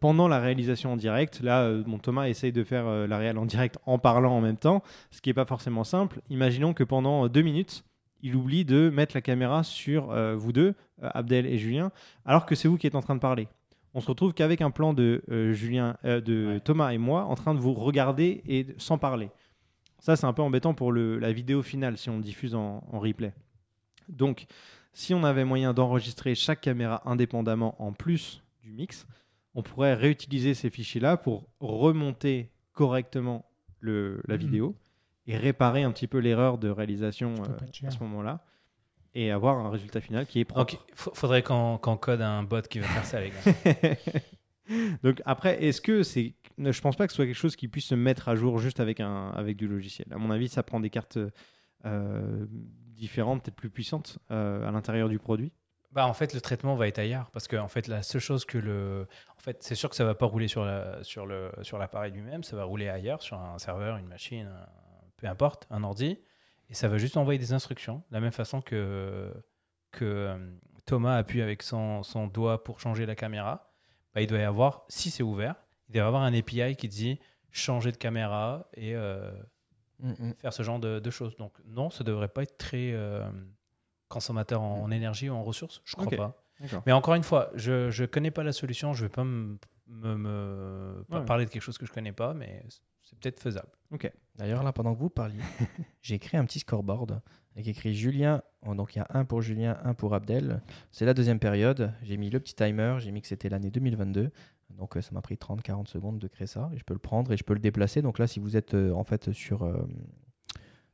pendant 0.00 0.28
la 0.28 0.38
réalisation 0.38 0.92
en 0.92 0.96
direct, 0.96 1.40
là, 1.40 1.70
mon 1.86 1.98
Thomas 1.98 2.28
essaye 2.28 2.52
de 2.52 2.62
faire 2.64 2.86
la 3.06 3.18
réal 3.18 3.36
en 3.38 3.46
direct 3.46 3.78
en 3.84 3.98
parlant 3.98 4.32
en 4.32 4.40
même 4.40 4.56
temps, 4.56 4.82
ce 5.10 5.20
qui 5.20 5.28
n'est 5.28 5.34
pas 5.34 5.44
forcément 5.44 5.84
simple. 5.84 6.20
Imaginons 6.30 6.72
que 6.72 6.84
pendant 6.84 7.28
deux 7.28 7.42
minutes, 7.42 7.84
il 8.22 8.36
oublie 8.36 8.64
de 8.64 8.90
mettre 8.90 9.16
la 9.16 9.22
caméra 9.22 9.64
sur 9.64 10.14
vous 10.36 10.52
deux, 10.52 10.74
Abdel 11.00 11.46
et 11.46 11.58
Julien, 11.58 11.90
alors 12.24 12.46
que 12.46 12.54
c'est 12.54 12.68
vous 12.68 12.76
qui 12.76 12.86
êtes 12.86 12.94
en 12.94 13.02
train 13.02 13.16
de 13.16 13.20
parler. 13.20 13.48
On 13.96 14.00
se 14.00 14.08
retrouve 14.08 14.34
qu'avec 14.34 14.60
un 14.60 14.70
plan 14.70 14.92
de 14.92 15.22
euh, 15.30 15.52
Julien, 15.54 15.96
euh, 16.04 16.20
de 16.20 16.46
Ouais. 16.48 16.60
Thomas 16.60 16.90
et 16.92 16.98
moi, 16.98 17.24
en 17.24 17.34
train 17.34 17.54
de 17.54 17.58
vous 17.60 17.72
regarder 17.72 18.42
et 18.46 18.66
sans 18.76 18.98
parler. 18.98 19.30
Ça, 20.00 20.16
c'est 20.16 20.26
un 20.26 20.34
peu 20.34 20.42
embêtant 20.42 20.74
pour 20.74 20.92
le- 20.92 21.18
la 21.18 21.32
vidéo 21.32 21.62
finale 21.62 21.96
si 21.96 22.10
on 22.10 22.18
le 22.18 22.22
diffuse 22.22 22.54
en, 22.54 22.84
en 22.92 22.98
replay. 23.00 23.32
Donc, 24.10 24.46
si 24.92 25.14
on 25.14 25.24
avait 25.24 25.44
moyen 25.46 25.72
d'enregistrer 25.72 26.34
chaque 26.34 26.60
caméra 26.60 27.00
indépendamment 27.06 27.74
en 27.82 27.92
plus 27.92 28.42
du 28.62 28.70
mix, 28.70 29.06
on 29.54 29.62
pourrait 29.62 29.94
réutiliser 29.94 30.52
ces 30.52 30.68
fichiers-là 30.68 31.16
pour 31.16 31.48
remonter 31.60 32.50
correctement 32.72 33.46
le, 33.80 34.20
la 34.28 34.34
Mhm. 34.34 34.40
vidéo 34.40 34.76
et 35.26 35.36
réparer 35.38 35.82
un 35.84 35.90
petit 35.90 36.06
peu 36.06 36.18
l'erreur 36.18 36.58
de 36.58 36.68
réalisation 36.68 37.34
euh, 37.48 37.86
à 37.86 37.90
ce 37.90 37.98
moment-là 38.00 38.44
et 39.18 39.30
avoir 39.30 39.56
un 39.56 39.70
résultat 39.70 40.00
final 40.00 40.26
qui 40.26 40.40
est 40.40 40.44
propre. 40.44 40.72
Donc, 40.74 40.80
il 40.88 40.94
faudrait 41.14 41.42
qu'on 41.42 41.78
code 41.78 42.20
un 42.20 42.42
bot 42.42 42.60
qui 42.62 42.78
va 42.80 42.86
faire 42.86 43.04
ça, 43.04 43.20
les 43.20 43.30
gars. 43.30 43.96
Donc 45.02 45.22
après, 45.24 45.62
est-ce 45.64 45.80
que 45.80 46.02
c'est... 46.02 46.34
Je 46.58 46.80
pense 46.80 46.96
pas 46.96 47.06
que 47.06 47.12
ce 47.12 47.16
soit 47.16 47.26
quelque 47.26 47.34
chose 47.34 47.56
qui 47.56 47.68
puisse 47.68 47.86
se 47.86 47.94
mettre 47.94 48.28
à 48.28 48.34
jour 48.34 48.58
juste 48.58 48.80
avec, 48.80 49.00
un, 49.00 49.30
avec 49.30 49.56
du 49.56 49.68
logiciel. 49.68 50.06
À 50.10 50.18
mon 50.18 50.30
avis, 50.30 50.48
ça 50.48 50.62
prend 50.62 50.80
des 50.80 50.90
cartes 50.90 51.18
euh, 51.84 52.46
différentes, 52.50 53.42
peut-être 53.44 53.56
plus 53.56 53.70
puissantes 53.70 54.18
euh, 54.30 54.66
à 54.66 54.70
l'intérieur 54.70 55.08
du 55.08 55.18
produit. 55.18 55.52
Bah, 55.92 56.06
en 56.06 56.12
fait, 56.14 56.34
le 56.34 56.40
traitement 56.40 56.74
va 56.76 56.88
être 56.88 56.98
ailleurs 56.98 57.30
parce 57.30 57.46
que 57.48 57.56
en 57.56 57.68
fait, 57.68 57.86
la 57.88 58.02
seule 58.02 58.20
chose 58.20 58.44
que 58.44 58.58
le, 58.58 59.06
en 59.36 59.40
fait, 59.40 59.62
c'est 59.62 59.74
sûr 59.74 59.88
que 59.88 59.96
ça 59.96 60.04
va 60.04 60.14
pas 60.14 60.26
rouler 60.26 60.48
sur 60.48 60.64
la, 60.64 61.02
sur 61.02 61.26
le, 61.26 61.50
sur 61.62 61.78
l'appareil 61.78 62.12
lui-même, 62.12 62.42
ça 62.42 62.56
va 62.56 62.64
rouler 62.64 62.88
ailleurs 62.88 63.22
sur 63.22 63.38
un 63.38 63.58
serveur, 63.58 63.96
une 63.96 64.08
machine, 64.08 64.46
un- 64.46 64.66
peu 65.16 65.26
importe, 65.26 65.66
un 65.70 65.82
ordi, 65.84 66.18
et 66.70 66.74
ça 66.74 66.88
va 66.88 66.98
juste 66.98 67.16
envoyer 67.16 67.38
des 67.38 67.52
instructions, 67.52 67.98
de 68.10 68.14
la 68.14 68.20
même 68.20 68.32
façon 68.32 68.60
que 68.60 69.32
que 69.92 70.04
euh, 70.04 70.38
Thomas 70.84 71.16
appuie 71.16 71.42
avec 71.42 71.62
son, 71.62 72.02
son 72.02 72.26
doigt 72.26 72.62
pour 72.64 72.80
changer 72.80 73.06
la 73.06 73.14
caméra. 73.14 73.72
Bah, 74.14 74.20
il 74.20 74.26
doit 74.26 74.38
y 74.38 74.42
avoir, 74.42 74.84
si 74.88 75.10
c'est 75.10 75.22
ouvert, 75.22 75.54
il 75.88 75.92
doit 75.94 76.02
y 76.02 76.06
avoir 76.06 76.22
un 76.22 76.32
API 76.34 76.76
qui 76.76 76.88
dit 76.88 77.18
changer 77.50 77.92
de 77.92 77.96
caméra 77.96 78.68
et 78.74 78.94
euh, 78.94 79.32
Mm, 79.98 80.10
mm. 80.10 80.34
faire 80.34 80.52
ce 80.52 80.62
genre 80.62 80.78
de, 80.78 80.98
de 81.00 81.10
choses. 81.10 81.34
Donc 81.36 81.54
non, 81.64 81.88
ça 81.88 82.04
devrait 82.04 82.28
pas 82.28 82.42
être 82.42 82.58
très 82.58 82.92
euh, 82.92 83.26
consommateur 84.08 84.60
en, 84.60 84.82
en 84.82 84.90
énergie 84.90 85.30
ou 85.30 85.34
en 85.34 85.42
ressources. 85.42 85.80
Je 85.84 85.94
crois 85.96 86.06
Ok. 86.08 86.16
pas. 86.16 86.42
Mais 86.84 86.92
encore 86.92 87.14
une 87.14 87.22
fois, 87.22 87.50
je 87.54 87.88
ne 88.02 88.06
connais 88.06 88.30
pas 88.30 88.42
la 88.42 88.52
solution. 88.52 88.92
Je 88.92 89.04
vais 89.04 89.08
pas 89.08 89.24
me, 89.24 89.58
me- 89.86 90.16
me- 90.16 91.04
pas 91.08 91.20
Ouais. 91.20 91.24
parler 91.24 91.46
de 91.46 91.50
quelque 91.50 91.62
chose 91.62 91.78
que 91.78 91.86
je 91.86 91.92
connais 91.92 92.12
pas, 92.12 92.34
mais 92.34 92.62
c'est 93.06 93.18
peut-être 93.18 93.40
faisable. 93.40 93.68
D'ailleurs, 94.34 94.62
là, 94.62 94.72
pendant 94.72 94.94
que 94.94 95.00
vous 95.00 95.08
parliez, 95.08 95.38
j'ai 96.02 96.18
créé 96.18 96.38
un 96.38 96.44
petit 96.44 96.58
scoreboard 96.58 97.22
avec 97.54 97.68
écrit 97.68 97.94
Julien. 97.94 98.42
Donc, 98.64 98.94
il 98.94 98.98
y 98.98 99.00
a 99.00 99.06
un 99.10 99.24
pour 99.24 99.40
Julien, 99.40 99.78
un 99.84 99.94
pour 99.94 100.14
Abdel. 100.14 100.60
C'est 100.90 101.06
la 101.06 101.14
deuxième 101.14 101.38
période. 101.38 101.92
J'ai 102.02 102.16
mis 102.16 102.28
le 102.30 102.40
petit 102.40 102.54
timer. 102.54 102.96
J'ai 102.98 103.12
mis 103.12 103.22
que 103.22 103.28
c'était 103.28 103.48
l'année 103.48 103.70
2022. 103.70 104.30
Donc, 104.70 104.96
euh, 104.96 105.00
ça 105.00 105.12
m'a 105.12 105.22
pris 105.22 105.36
30-40 105.36 105.86
secondes 105.86 106.18
de 106.18 106.26
créer 106.26 106.48
ça. 106.48 106.68
Et 106.74 106.78
je 106.78 106.84
peux 106.84 106.94
le 106.94 107.00
prendre 107.00 107.32
et 107.32 107.36
je 107.36 107.44
peux 107.44 107.54
le 107.54 107.60
déplacer. 107.60 108.02
Donc, 108.02 108.18
là, 108.18 108.26
si 108.26 108.40
vous 108.40 108.56
êtes 108.56 108.74
euh, 108.74 108.92
en 108.92 109.04
fait 109.04 109.32
sur, 109.32 109.62
euh, 109.62 109.86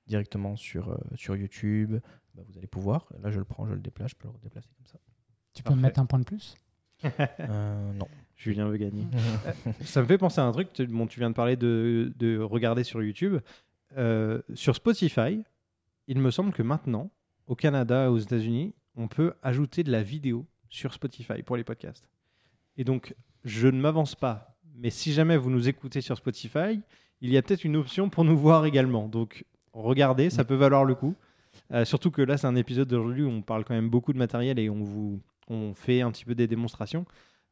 directement 0.07 0.57
sur, 0.57 0.91
euh, 0.91 0.99
sur 1.15 1.37
YouTube, 1.37 1.97
bah, 2.35 2.43
vous 2.47 2.59
allez 2.59 2.67
pouvoir. 2.67 3.09
Là, 3.23 3.31
je 3.31 3.39
le 3.39 3.45
prends, 3.45 3.67
je 3.67 3.75
le 3.75 3.81
déplace. 3.81 4.11
Je 4.11 4.17
peux 4.17 4.29
le 4.29 4.35
redéplacer 4.35 4.69
comme 4.77 4.87
ça. 4.87 4.99
Tu 5.55 5.63
peux 5.63 5.75
me 5.75 5.81
mettre 5.81 6.01
un 6.01 6.07
point 6.07 6.19
de 6.19 6.25
plus? 6.25 6.55
Euh, 7.41 7.93
non. 7.95 8.07
Julien 8.37 8.69
veut 8.69 8.77
gagner. 8.77 9.05
Ça 9.83 10.03
me 10.03 10.07
fait 10.07 10.19
penser 10.19 10.41
à 10.41 10.45
un 10.45 10.53
truc. 10.53 10.73
Tu, 10.73 10.87
bon, 10.87 11.07
tu 11.07 11.21
viens 11.21 11.31
de 11.31 11.35
parler 11.35 11.57
de, 11.57 12.13
de 12.19 12.39
regarder 12.39 12.85
sur 12.85 13.03
YouTube. 13.03 13.39
Euh, 13.97 14.41
sur 14.55 14.75
Spotify, 14.75 15.45
il 16.09 16.19
me 16.19 16.31
semble 16.31 16.53
que 16.53 16.63
maintenant, 16.63 17.11
au 17.47 17.55
Canada, 17.55 18.11
aux 18.11 18.19
États-Unis, 18.19 18.75
on 18.97 19.09
peut 19.09 19.35
ajouter 19.43 19.83
de 19.85 19.93
la 19.93 20.03
vidéo 20.03 20.47
sur 20.69 20.93
Spotify 20.93 21.43
pour 21.43 21.57
les 21.57 21.65
podcasts. 21.65 22.09
Et 22.77 22.85
donc, 22.85 23.15
je 23.45 23.69
ne 23.69 23.81
m'avance 23.81 24.15
pas. 24.15 24.57
Mais 24.75 24.91
si 24.91 25.13
jamais 25.13 25.37
vous 25.37 25.51
nous 25.51 25.69
écoutez 25.69 26.01
sur 26.01 26.17
Spotify, 26.17 26.81
il 27.21 27.31
y 27.31 27.37
a 27.37 27.43
peut-être 27.43 27.65
une 27.65 27.77
option 27.77 28.09
pour 28.09 28.25
nous 28.25 28.37
voir 28.37 28.65
également. 28.65 29.09
Donc, 29.09 29.45
regardez, 29.73 30.31
ça 30.31 30.45
peut 30.45 30.55
valoir 30.55 30.85
le 30.85 30.95
coup. 30.95 31.15
Euh, 31.73 31.85
surtout 31.85 32.11
que 32.11 32.23
là, 32.23 32.37
c'est 32.39 32.47
un 32.47 32.57
épisode 32.57 32.89
d'aujourd'hui 32.89 33.25
où 33.25 33.31
on 33.31 33.43
parle 33.43 33.65
quand 33.65 33.75
même 33.75 33.91
beaucoup 33.91 34.13
de 34.13 34.19
matériel 34.19 34.59
et 34.59 34.71
on 34.71 34.83
vous 34.83 35.21
on 35.49 35.75
fait 35.75 36.01
un 36.01 36.11
petit 36.11 36.25
peu 36.25 36.35
des 36.35 36.47
démonstrations. 36.47 37.05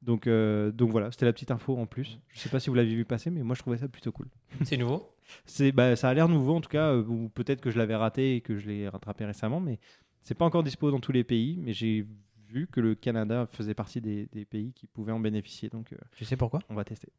Donc, 0.02 0.26
euh, 0.26 0.72
donc 0.72 0.90
voilà, 0.90 1.10
c'était 1.12 1.26
la 1.26 1.32
petite 1.32 1.50
info 1.50 1.76
en 1.76 1.86
plus. 1.86 2.18
Je 2.28 2.38
sais 2.38 2.48
pas 2.48 2.58
si 2.58 2.70
vous 2.70 2.74
l'avez 2.74 2.94
vu 2.94 3.04
passer, 3.04 3.30
mais 3.30 3.42
moi 3.42 3.54
je 3.54 3.60
trouvais 3.60 3.76
ça 3.76 3.88
plutôt 3.88 4.12
cool. 4.12 4.28
C'est 4.64 4.76
nouveau 4.76 5.14
C'est, 5.44 5.72
bah, 5.72 5.94
ça 5.96 6.08
a 6.08 6.14
l'air 6.14 6.28
nouveau 6.28 6.54
en 6.54 6.60
tout 6.60 6.70
cas, 6.70 6.92
euh, 6.92 7.04
ou 7.04 7.28
peut-être 7.28 7.60
que 7.60 7.70
je 7.70 7.78
l'avais 7.78 7.96
raté 7.96 8.36
et 8.36 8.40
que 8.40 8.56
je 8.56 8.68
l'ai 8.68 8.88
rattrapé 8.88 9.24
récemment, 9.26 9.60
mais 9.60 9.78
c'est 10.22 10.34
pas 10.34 10.44
encore 10.44 10.62
dispo 10.62 10.90
dans 10.90 11.00
tous 11.00 11.12
les 11.12 11.24
pays. 11.24 11.58
Mais 11.58 11.72
j'ai 11.72 12.06
vu 12.48 12.66
que 12.66 12.80
le 12.80 12.94
Canada 12.94 13.46
faisait 13.46 13.74
partie 13.74 14.00
des, 14.00 14.26
des 14.32 14.44
pays 14.44 14.72
qui 14.72 14.86
pouvaient 14.86 15.12
en 15.12 15.20
bénéficier, 15.20 15.68
donc 15.68 15.92
euh, 15.92 15.96
Tu 16.16 16.24
sais 16.24 16.36
pourquoi? 16.36 16.60
on 16.68 16.74
va 16.74 16.84
tester. 16.84 17.12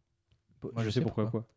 Moi, 0.74 0.84
je, 0.84 0.90
sais 0.90 1.02
pourquoi, 1.02 1.30
quoi. 1.30 1.48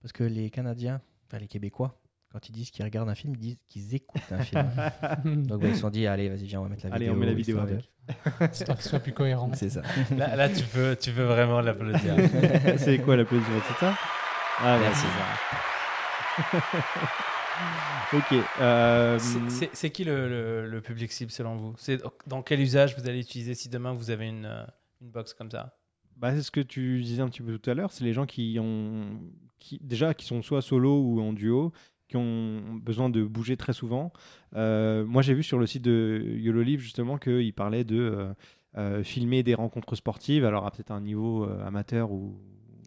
Parce 0.00 0.12
que 0.12 0.24
les 0.24 0.50
Canadiens, 0.50 1.00
enfin 1.26 1.38
les 1.38 1.46
Québécois, 1.46 2.00
quand 2.32 2.48
ils 2.48 2.52
disent 2.52 2.70
qu'ils 2.70 2.84
regardent 2.84 3.08
un 3.08 3.14
film, 3.14 3.34
ils 3.34 3.38
disent 3.40 3.56
qu'ils 3.68 3.94
écoutent 3.94 4.30
un 4.32 4.38
film. 4.42 4.62
Donc 5.46 5.60
bah, 5.62 5.68
ils 5.68 5.74
se 5.74 5.80
sont 5.80 5.90
dit, 5.90 6.06
allez, 6.06 6.28
vas-y, 6.28 6.44
viens, 6.44 6.60
on 6.60 6.64
va 6.64 6.68
mettre 6.70 6.86
la 6.86 6.94
Allez, 6.94 7.06
vidéo. 7.06 7.16
on 7.16 7.20
met 7.20 7.26
la 7.26 7.34
vidéo 7.34 7.58
avec. 7.58 7.90
Histoire 8.52 8.78
qu'il 8.78 8.88
soit 8.88 8.98
plus 9.00 9.12
cohérent. 9.12 9.50
C'est 9.54 9.70
ça. 9.70 9.82
là, 10.16 10.36
là, 10.36 10.48
tu 10.48 10.64
peux, 10.64 10.96
tu 11.00 11.12
peux 11.12 11.22
vraiment 11.24 11.60
l'applaudir. 11.60 12.14
c'est 12.78 12.98
quoi 12.98 13.16
l'applaudissement, 13.16 13.60
c'est 13.68 13.78
ça? 13.86 13.94
Ah, 14.58 14.78
Merci. 14.80 15.06
Ok. 18.12 18.34
euh, 18.60 19.18
C'est- 19.72 19.90
qui 19.90 20.04
le, 20.04 20.28
le- 20.28 20.66
le 20.66 20.80
public 20.80 21.12
cible 21.12 21.30
selon 21.30 21.56
vous? 21.56 21.74
C'est 21.78 22.00
dans 22.26 22.42
quel 22.42 22.60
usage 22.60 22.96
vous 22.98 23.08
allez 23.08 23.20
utiliser 23.20 23.54
si 23.54 23.68
demain 23.68 23.92
vous 23.92 24.10
avez 24.10 24.26
une, 24.28 24.46
euh, 24.46 24.64
une 25.00 25.10
box 25.10 25.34
comme 25.34 25.50
ça? 25.50 25.76
Bah, 26.16 26.34
c'est 26.34 26.42
ce 26.42 26.50
que 26.50 26.60
tu 26.60 27.00
disais 27.02 27.22
un 27.22 27.28
petit 27.28 27.42
peu 27.42 27.58
tout 27.58 27.70
à 27.70 27.74
l'heure, 27.74 27.92
c'est 27.92 28.04
les 28.04 28.12
gens 28.12 28.26
qui 28.26 28.58
ont 28.60 29.20
qui, 29.58 29.78
déjà 29.82 30.12
qui 30.14 30.26
sont 30.26 30.42
soit 30.42 30.62
solo 30.62 31.00
ou 31.02 31.20
en 31.20 31.32
duo, 31.32 31.72
qui 32.10 32.16
ont 32.16 32.60
besoin 32.82 33.08
de 33.08 33.22
bouger 33.24 33.56
très 33.56 33.72
souvent. 33.72 34.12
Euh, 34.56 35.04
moi, 35.06 35.22
j'ai 35.22 35.32
vu 35.32 35.42
sur 35.42 35.58
le 35.58 35.66
site 35.66 35.82
de 35.82 36.22
YOLO 36.38 36.60
Live 36.62 36.80
justement 36.80 37.16
qu'il 37.18 37.52
parlait 37.54 37.84
de 37.84 37.98
euh, 37.98 38.32
euh, 38.76 39.02
filmer 39.04 39.42
des 39.42 39.54
rencontres 39.54 39.94
sportives, 39.94 40.44
alors 40.44 40.66
à 40.66 40.70
peut-être 40.72 40.90
un 40.90 41.00
niveau 41.00 41.44
amateur 41.64 42.10
ou 42.10 42.36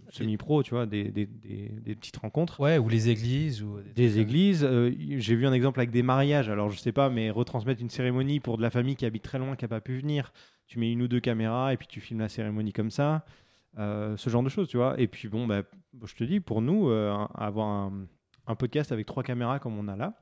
semi-pro, 0.10 0.62
tu 0.62 0.72
vois, 0.76 0.86
des, 0.86 1.06
des- 1.06 1.26
des- 1.26 1.72
des 1.84 1.96
petites 1.96 2.18
rencontres. 2.18 2.60
Ouais, 2.60 2.78
ou 2.78 2.88
les 2.88 3.10
églises 3.10 3.64
ou 3.64 3.78
Des 3.96 4.20
églises, 4.20 4.64
euh, 4.64 4.92
j'ai 5.18 5.34
vu 5.36 5.48
un 5.48 5.54
exemple 5.54 5.80
avec 5.80 5.90
des 5.90 6.04
mariages, 6.04 6.50
alors 6.50 6.70
je 6.70 6.78
sais 6.78 6.92
pas, 6.92 7.10
mais 7.10 7.32
retransmettre 7.32 7.82
une 7.82 7.90
cérémonie 7.90 8.40
pour 8.40 8.58
de 8.58 8.62
la 8.62 8.70
famille 8.70 8.96
qui 8.96 9.06
habite 9.08 9.24
très 9.24 9.40
loin, 9.40 9.56
qui 9.56 9.64
n'a 9.64 9.70
pas 9.70 9.82
pu 9.82 9.96
venir, 9.98 10.32
tu 10.68 10.78
mets 10.80 10.92
une 10.92 11.02
ou 11.02 11.08
deux 11.08 11.20
caméras 11.20 11.74
et 11.74 11.78
puis 11.78 11.88
tu 11.88 12.00
filmes 12.00 12.20
la 12.20 12.30
cérémonie 12.30 12.74
comme 12.74 12.92
ça, 12.92 13.26
ce 13.78 14.30
genre 14.30 14.44
de 14.44 14.50
choses, 14.50 14.68
tu 14.68 14.78
vois. 14.78 15.00
Et 15.00 15.08
puis 15.08 15.30
bon, 15.30 15.48
bah, 15.48 15.64
je 16.06 16.14
te 16.14 16.24
dis, 16.24 16.40
pour 16.40 16.62
nous, 16.62 16.90
avoir 16.92 17.68
un, 17.68 18.06
un 18.48 18.56
podcast 18.56 18.92
avec 18.92 19.06
trois 19.06 19.24
caméras 19.24 19.60
comme 19.60 19.78
on 19.78 19.88
a 19.88 19.96
là, 19.96 20.14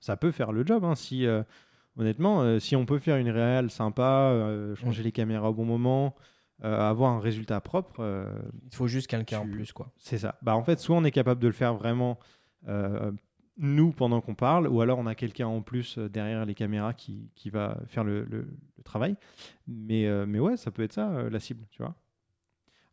ça 0.00 0.16
peut 0.16 0.30
faire 0.30 0.52
le 0.52 0.64
job. 0.66 0.84
hein, 0.84 0.94
si, 0.94 1.26
euh, 1.26 1.42
honnêtement, 1.96 2.42
euh, 2.42 2.58
si 2.58 2.76
on 2.76 2.86
peut 2.86 2.98
faire 2.98 3.16
une 3.16 3.30
réelle 3.30 3.70
sympa, 3.70 4.30
euh, 4.32 4.74
changer 4.76 5.02
les 5.02 5.12
caméras 5.12 5.50
au 5.50 5.54
bon 5.54 5.64
moment, 5.64 6.14
avoir 6.62 7.12
un 7.12 7.20
résultat 7.20 7.60
propre, 7.60 8.00
Il 8.70 8.74
faut 8.74 8.86
juste 8.86 9.08
quelqu'un 9.08 9.40
en 9.40 9.48
plus, 9.48 9.72
quoi. 9.72 9.90
c'est 9.98 10.18
ça. 10.18 10.38
Bah, 10.40 10.56
en 10.56 10.62
fait, 10.62 10.78
soit 10.78 10.96
on 10.96 11.04
est 11.04 11.10
capable 11.10 11.40
de 11.40 11.46
le 11.48 11.52
faire 11.52 11.74
vraiment 11.74 12.18
nous 13.56 13.92
pendant 13.92 14.20
qu'on 14.20 14.34
parle, 14.34 14.66
ou 14.68 14.80
alors 14.80 14.98
on 14.98 15.06
a 15.06 15.14
quelqu'un 15.14 15.46
en 15.46 15.62
plus 15.62 15.98
derrière 15.98 16.44
les 16.44 16.54
caméras 16.54 16.92
qui, 16.94 17.30
qui 17.34 17.50
va 17.50 17.78
faire 17.86 18.02
le, 18.04 18.24
le- 18.24 18.48
le 18.76 18.82
travail. 18.82 19.16
Mais, 19.68 20.06
euh, 20.06 20.26
mais 20.26 20.40
ouais, 20.40 20.56
ça 20.56 20.70
peut 20.70 20.82
être 20.82 20.92
ça, 20.92 21.10
euh, 21.10 21.30
la 21.30 21.38
cible, 21.40 21.64
tu 21.70 21.82
vois. 21.82 21.94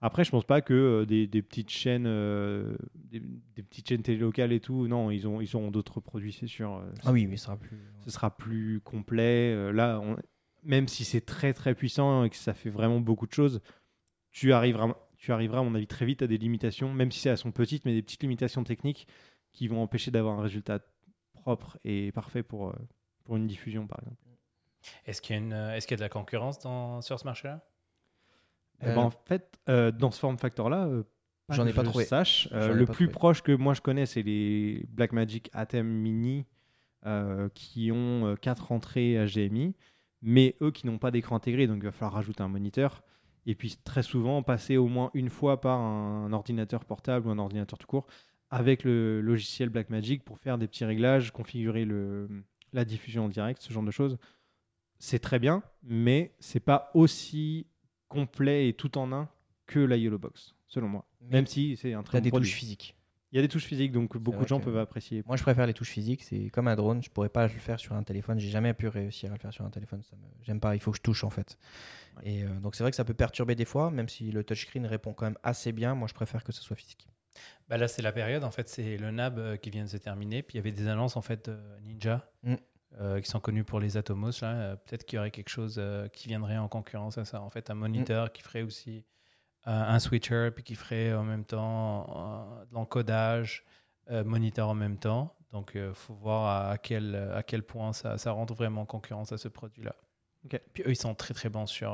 Après, 0.03 0.23
je 0.23 0.31
pense 0.31 0.45
pas 0.45 0.61
que 0.61 0.73
euh, 0.73 1.05
des, 1.05 1.27
des 1.27 1.41
petites 1.43 1.69
chaînes, 1.69 2.07
euh, 2.07 2.75
des, 2.95 3.19
des 3.19 3.61
petites 3.61 3.87
chaînes 3.87 4.01
télé 4.01 4.17
locales 4.17 4.51
et 4.51 4.59
tout, 4.59 4.87
non, 4.87 5.11
ils 5.11 5.27
ont, 5.27 5.41
ils 5.41 5.55
ont 5.55 5.69
d'autres 5.69 5.99
produits, 5.99 6.33
c'est 6.33 6.47
sûr. 6.47 6.75
euh, 6.77 6.89
Ah 7.05 7.11
oui, 7.11 7.27
mais 7.27 7.37
ce 7.37 7.45
sera 7.45 7.57
plus. 7.57 7.77
ce 8.03 8.09
sera 8.09 8.35
plus 8.35 8.81
complet. 8.81 9.53
Euh, 9.53 9.71
là, 9.71 9.99
on- 9.99 10.17
même 10.63 10.87
si 10.87 11.05
c'est 11.05 11.21
très 11.21 11.53
très 11.53 11.75
puissant 11.75 12.23
et 12.23 12.29
que 12.31 12.35
ça 12.35 12.53
fait 12.53 12.69
vraiment 12.71 12.99
beaucoup 12.99 13.27
de 13.27 13.33
choses, 13.33 13.61
tu 14.31 14.53
arriveras, 14.53 14.95
tu 15.17 15.31
arriveras 15.31 15.59
à 15.59 15.63
mon 15.63 15.75
avis 15.75 15.87
très 15.87 16.05
vite 16.05 16.21
à 16.23 16.27
des 16.27 16.37
limitations, 16.37 16.91
même 16.93 17.11
si 17.11 17.27
elles 17.27 17.37
sont 17.37 17.51
petites, 17.51 17.85
mais 17.85 17.93
des 17.93 18.01
petites 18.01 18.21
limitations 18.23 18.63
techniques 18.63 19.07
qui 19.53 19.67
vont 19.67 19.81
empêcher 19.83 20.09
d'avoir 20.11 20.39
un 20.39 20.43
résultat 20.43 20.79
propre 21.33 21.77
et 21.83 22.11
parfait 22.11 22.43
pour, 22.43 22.69
euh, 22.69 22.73
pour 23.23 23.37
une 23.37 23.45
diffusion, 23.47 23.85
par 23.87 23.99
exemple. 23.99 24.17
Est-ce 25.05 25.21
qu'il 25.21 25.35
y, 25.35 25.39
a 25.39 25.41
une, 25.41 25.53
est-ce 25.53 25.85
qu'il 25.85 25.93
y 25.93 25.97
a 25.97 25.97
de 25.97 26.03
la 26.03 26.09
concurrence 26.09 26.59
dans, 26.59 27.01
sur 27.01 27.19
ce 27.19 27.25
marché-là? 27.25 27.63
Ben, 28.81 28.89
Euh, 28.91 28.95
en 28.97 29.09
fait, 29.11 29.57
euh, 29.69 29.91
dans 29.91 30.11
ce 30.11 30.19
form 30.19 30.37
factor-là, 30.37 30.85
euh, 30.85 31.03
J'en 31.49 31.67
ai 31.67 31.73
pas 31.73 31.83
trouvé. 31.83 32.05
Sache, 32.05 32.47
euh, 32.53 32.73
le 32.73 32.85
plus 32.85 33.05
trouvé. 33.05 33.07
proche 33.09 33.41
que 33.41 33.51
moi 33.51 33.73
je 33.73 33.81
connais, 33.81 34.05
c'est 34.05 34.21
les 34.21 34.85
Blackmagic 34.89 35.49
Atem 35.53 35.85
Mini 35.85 36.45
euh, 37.05 37.49
qui 37.53 37.91
ont 37.91 38.25
euh, 38.27 38.35
quatre 38.35 38.71
entrées 38.71 39.15
HDMI, 39.27 39.75
mais 40.21 40.55
eux 40.61 40.71
qui 40.71 40.87
n'ont 40.87 40.97
pas 40.97 41.11
d'écran 41.11 41.35
intégré, 41.35 41.67
donc 41.67 41.77
il 41.77 41.83
va 41.83 41.91
falloir 41.91 42.13
rajouter 42.13 42.41
un 42.41 42.47
moniteur. 42.47 43.03
Et 43.47 43.55
puis 43.55 43.75
très 43.83 44.03
souvent 44.03 44.43
passer 44.43 44.77
au 44.77 44.87
moins 44.87 45.09
une 45.13 45.29
fois 45.29 45.59
par 45.59 45.79
un 45.79 46.31
ordinateur 46.31 46.85
portable 46.85 47.27
ou 47.27 47.31
un 47.31 47.39
ordinateur 47.39 47.77
tout 47.79 47.87
court 47.87 48.05
avec 48.49 48.83
le 48.83 49.19
logiciel 49.19 49.69
Blackmagic 49.69 50.23
pour 50.23 50.37
faire 50.37 50.57
des 50.57 50.67
petits 50.67 50.85
réglages, 50.85 51.31
configurer 51.31 51.83
le, 51.85 52.29
la 52.71 52.85
diffusion 52.85 53.25
en 53.25 53.29
direct, 53.29 53.61
ce 53.61 53.73
genre 53.73 53.83
de 53.83 53.91
choses. 53.91 54.17
C'est 54.99 55.19
très 55.19 55.39
bien, 55.39 55.63
mais 55.83 56.33
c'est 56.39 56.59
pas 56.59 56.91
aussi 56.93 57.65
complet 58.11 58.67
et 58.67 58.73
tout 58.73 58.97
en 58.97 59.11
un 59.13 59.29
que 59.67 59.79
la 59.79 59.95
Yellow 59.95 60.19
Box, 60.19 60.53
selon 60.67 60.89
moi. 60.89 61.05
Même 61.21 61.47
si 61.47 61.77
c'est 61.77 61.93
un 61.93 62.03
très 62.03 62.19
bon 62.19 62.23
des 62.23 62.29
produit. 62.29 62.49
touches 62.49 62.57
physiques. 62.57 62.95
Il 63.31 63.37
y 63.37 63.39
a 63.39 63.41
des 63.41 63.47
touches 63.47 63.63
physiques, 63.63 63.93
donc 63.93 64.17
beaucoup 64.17 64.43
de 64.43 64.47
gens 64.47 64.59
peuvent 64.59 64.77
apprécier. 64.77 65.23
Moi, 65.25 65.37
je 65.37 65.41
préfère 65.41 65.65
les 65.65 65.73
touches 65.73 65.91
physiques. 65.91 66.21
C'est 66.21 66.49
comme 66.49 66.67
un 66.67 66.75
drone. 66.75 67.01
Je 67.01 67.09
pourrais 67.09 67.29
pas 67.29 67.43
le 67.43 67.49
faire 67.49 67.79
sur 67.79 67.95
un 67.95 68.03
téléphone. 68.03 68.37
J'ai 68.39 68.49
jamais 68.49 68.73
pu 68.73 68.89
réussir 68.89 69.29
à 69.31 69.35
le 69.35 69.39
faire 69.39 69.53
sur 69.53 69.63
un 69.63 69.69
téléphone. 69.69 70.03
Ça 70.03 70.17
me... 70.17 70.23
J'aime 70.43 70.59
pas. 70.59 70.75
Il 70.75 70.81
faut 70.81 70.91
que 70.91 70.97
je 70.97 71.01
touche 71.01 71.23
en 71.23 71.29
fait. 71.29 71.57
Ouais. 72.17 72.29
Et 72.29 72.43
euh, 72.43 72.59
donc 72.59 72.75
c'est 72.75 72.83
vrai 72.83 72.91
que 72.91 72.97
ça 72.97 73.05
peut 73.05 73.13
perturber 73.13 73.55
des 73.55 73.63
fois, 73.63 73.89
même 73.89 74.09
si 74.09 74.31
le 74.31 74.43
touchscreen 74.43 74.85
répond 74.85 75.13
quand 75.13 75.25
même 75.25 75.37
assez 75.43 75.71
bien. 75.71 75.95
Moi, 75.95 76.09
je 76.09 76.13
préfère 76.13 76.43
que 76.43 76.51
ce 76.51 76.61
soit 76.61 76.75
physique. 76.75 77.07
Bah 77.69 77.77
là, 77.77 77.87
c'est 77.87 78.01
la 78.01 78.11
période. 78.11 78.43
En 78.43 78.51
fait, 78.51 78.67
c'est 78.67 78.97
le 78.97 79.11
NAB 79.11 79.39
euh, 79.39 79.55
qui 79.55 79.69
vient 79.69 79.85
de 79.85 79.89
se 79.89 79.95
terminer. 79.95 80.43
Puis 80.43 80.55
il 80.55 80.57
y 80.57 80.59
avait 80.59 80.73
des 80.73 80.89
annonces 80.89 81.15
en 81.15 81.21
fait 81.21 81.49
de 81.49 81.57
Ninja 81.85 82.29
Mm. 82.43 82.55
Euh, 82.99 83.21
qui 83.21 83.29
sont 83.29 83.39
connus 83.39 83.63
pour 83.63 83.79
les 83.79 83.95
Atomos. 83.95 84.41
Là, 84.41 84.51
Euh, 84.51 84.75
peut-être 84.75 85.05
qu'il 85.05 85.15
y 85.15 85.19
aurait 85.19 85.31
quelque 85.31 85.49
chose 85.49 85.75
euh, 85.77 86.07
qui 86.09 86.27
viendrait 86.27 86.57
en 86.57 86.67
concurrence 86.67 87.17
à 87.17 87.23
ça. 87.23 87.41
En 87.41 87.49
fait, 87.49 87.69
un 87.69 87.75
moniteur 87.75 88.31
qui 88.33 88.41
ferait 88.41 88.63
aussi 88.63 89.05
un 89.63 89.99
switcher, 89.99 90.49
puis 90.51 90.63
qui 90.63 90.73
ferait 90.73 91.13
en 91.13 91.23
même 91.23 91.45
temps 91.45 92.65
de 92.67 92.73
l'encodage, 92.73 93.63
moniteur 94.09 94.69
en 94.69 94.73
même 94.73 94.97
temps. 94.97 95.35
Donc, 95.51 95.73
il 95.75 95.93
faut 95.93 96.15
voir 96.15 96.71
à, 96.71 96.79
quel 96.79 97.15
à 97.15 97.43
quel 97.43 97.61
point 97.61 97.93
ça, 97.93 98.17
ça 98.17 98.31
rentre 98.31 98.55
vraiment 98.55 98.81
en 98.81 98.85
concurrence 98.87 99.31
à 99.31 99.37
ce 99.37 99.47
produit-là. 99.49 99.95
Puis 100.73 100.81
eux, 100.83 100.89
ils 100.89 100.95
sont 100.95 101.13
très 101.13 101.35
très 101.35 101.49
bons 101.49 101.67
sur 101.67 101.91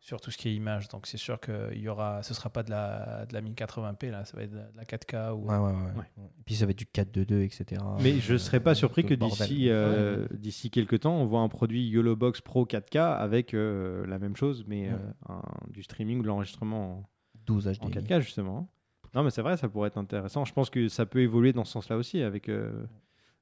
sur 0.00 0.20
tout 0.20 0.30
ce 0.30 0.38
qui 0.38 0.48
est 0.48 0.54
image. 0.54 0.88
Donc, 0.88 1.06
c'est 1.06 1.16
sûr 1.18 1.40
que 1.40 1.70
il 1.74 1.80
y 1.80 1.88
aura, 1.88 2.22
ce 2.22 2.32
sera 2.32 2.50
pas 2.50 2.62
de 2.62 2.70
la 2.70 3.26
de 3.26 3.34
la 3.34 3.42
1080p 3.42 4.10
là, 4.10 4.24
ça 4.24 4.36
va 4.36 4.44
être 4.44 4.52
de 4.52 4.60
la 4.76 4.84
4K 4.84 5.32
ou 5.32 5.48
Ouais, 5.48 5.56
ouais, 5.58 5.72
ouais. 5.72 6.04
Et 6.38 6.42
puis 6.46 6.54
ça 6.54 6.66
va 6.66 6.70
être 6.70 6.78
du 6.78 6.84
4-2-2, 6.86 7.40
etc. 7.42 7.82
Mais 8.00 8.18
je 8.20 8.34
ne 8.34 8.38
serais 8.38 8.60
pas 8.60 8.70
Euh, 8.70 8.74
surpris 8.74 9.04
que 9.04 9.14
d'ici 9.14 9.68
euh, 9.70 10.26
d'ici 10.32 10.70
quelques 10.70 11.00
temps, 11.00 11.16
on 11.16 11.26
voit 11.26 11.40
un 11.40 11.48
produit 11.48 11.86
YOLO 11.88 12.14
Box 12.16 12.40
Pro 12.40 12.64
4K 12.64 12.98
avec 13.18 13.54
euh, 13.54 14.06
la 14.06 14.18
même 14.18 14.36
chose, 14.36 14.64
mais 14.68 14.88
Ouais. 14.88 14.94
euh, 14.94 15.32
un- 15.34 15.42
du 15.70 15.82
streaming 15.82 16.20
ou 16.20 16.22
de 16.22 16.28
l'enregistrement 16.28 17.08
12 17.46 17.66
en, 17.68 17.72
HD. 17.72 17.82
en 17.84 17.90
4K, 17.90 18.20
justement. 18.20 18.68
Non, 19.14 19.22
mais 19.24 19.30
c'est 19.30 19.42
vrai, 19.42 19.56
ça 19.56 19.68
pourrait 19.68 19.88
être 19.88 19.98
intéressant. 19.98 20.44
Je 20.44 20.52
pense 20.52 20.70
que 20.70 20.88
ça 20.88 21.06
peut 21.06 21.20
évoluer 21.22 21.52
dans 21.52 21.64
ce 21.64 21.72
sens-là 21.72 21.96
aussi 21.96 22.22
avec, 22.22 22.48
euh, 22.48 22.86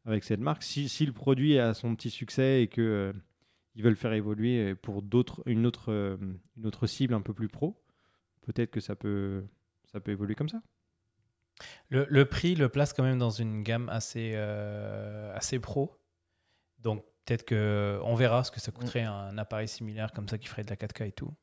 avec 0.06 0.22
cette 0.24 0.40
marque. 0.40 0.62
Si, 0.62 0.88
si 0.88 1.04
le 1.04 1.12
produit 1.12 1.58
a 1.58 1.74
son 1.74 1.94
petit 1.96 2.08
succès 2.10 2.62
et 2.62 2.68
que 2.68 2.80
euh, 2.80 3.12
ils 3.76 3.82
veulent 3.82 3.96
faire 3.96 4.14
évoluer 4.14 4.74
pour 4.74 5.02
d'autres, 5.02 5.42
une, 5.46 5.66
autre, 5.66 5.92
euh, 5.92 6.16
une 6.56 6.66
autre 6.66 6.86
cible 6.86 7.14
un 7.14 7.20
peu 7.20 7.34
plus 7.34 7.48
pro, 7.48 7.80
peut-être 8.40 8.70
que 8.70 8.80
ça 8.80 8.96
peut, 8.96 9.44
ça 9.92 10.00
peut 10.00 10.10
évoluer 10.10 10.34
comme 10.34 10.48
ça. 10.48 10.62
Le, 11.88 12.06
le 12.08 12.24
prix 12.24 12.54
le 12.54 12.68
place 12.68 12.92
quand 12.92 13.02
même 13.02 13.18
dans 13.18 13.30
une 13.30 13.62
gamme 13.62 13.88
assez, 13.90 14.32
euh, 14.34 15.34
assez 15.34 15.58
pro. 15.58 15.94
Donc 16.78 17.04
peut-être 17.24 17.44
que 17.44 18.00
on 18.02 18.14
verra 18.14 18.44
ce 18.44 18.50
que 18.50 18.60
ça 18.60 18.72
coûterait 18.72 19.02
un 19.02 19.36
appareil 19.36 19.68
similaire 19.68 20.12
comme 20.12 20.28
ça 20.28 20.38
qui 20.38 20.48
ferait 20.48 20.64
de 20.64 20.70
la 20.70 20.76
4K 20.76 21.08
et 21.08 21.12
tout, 21.12 21.34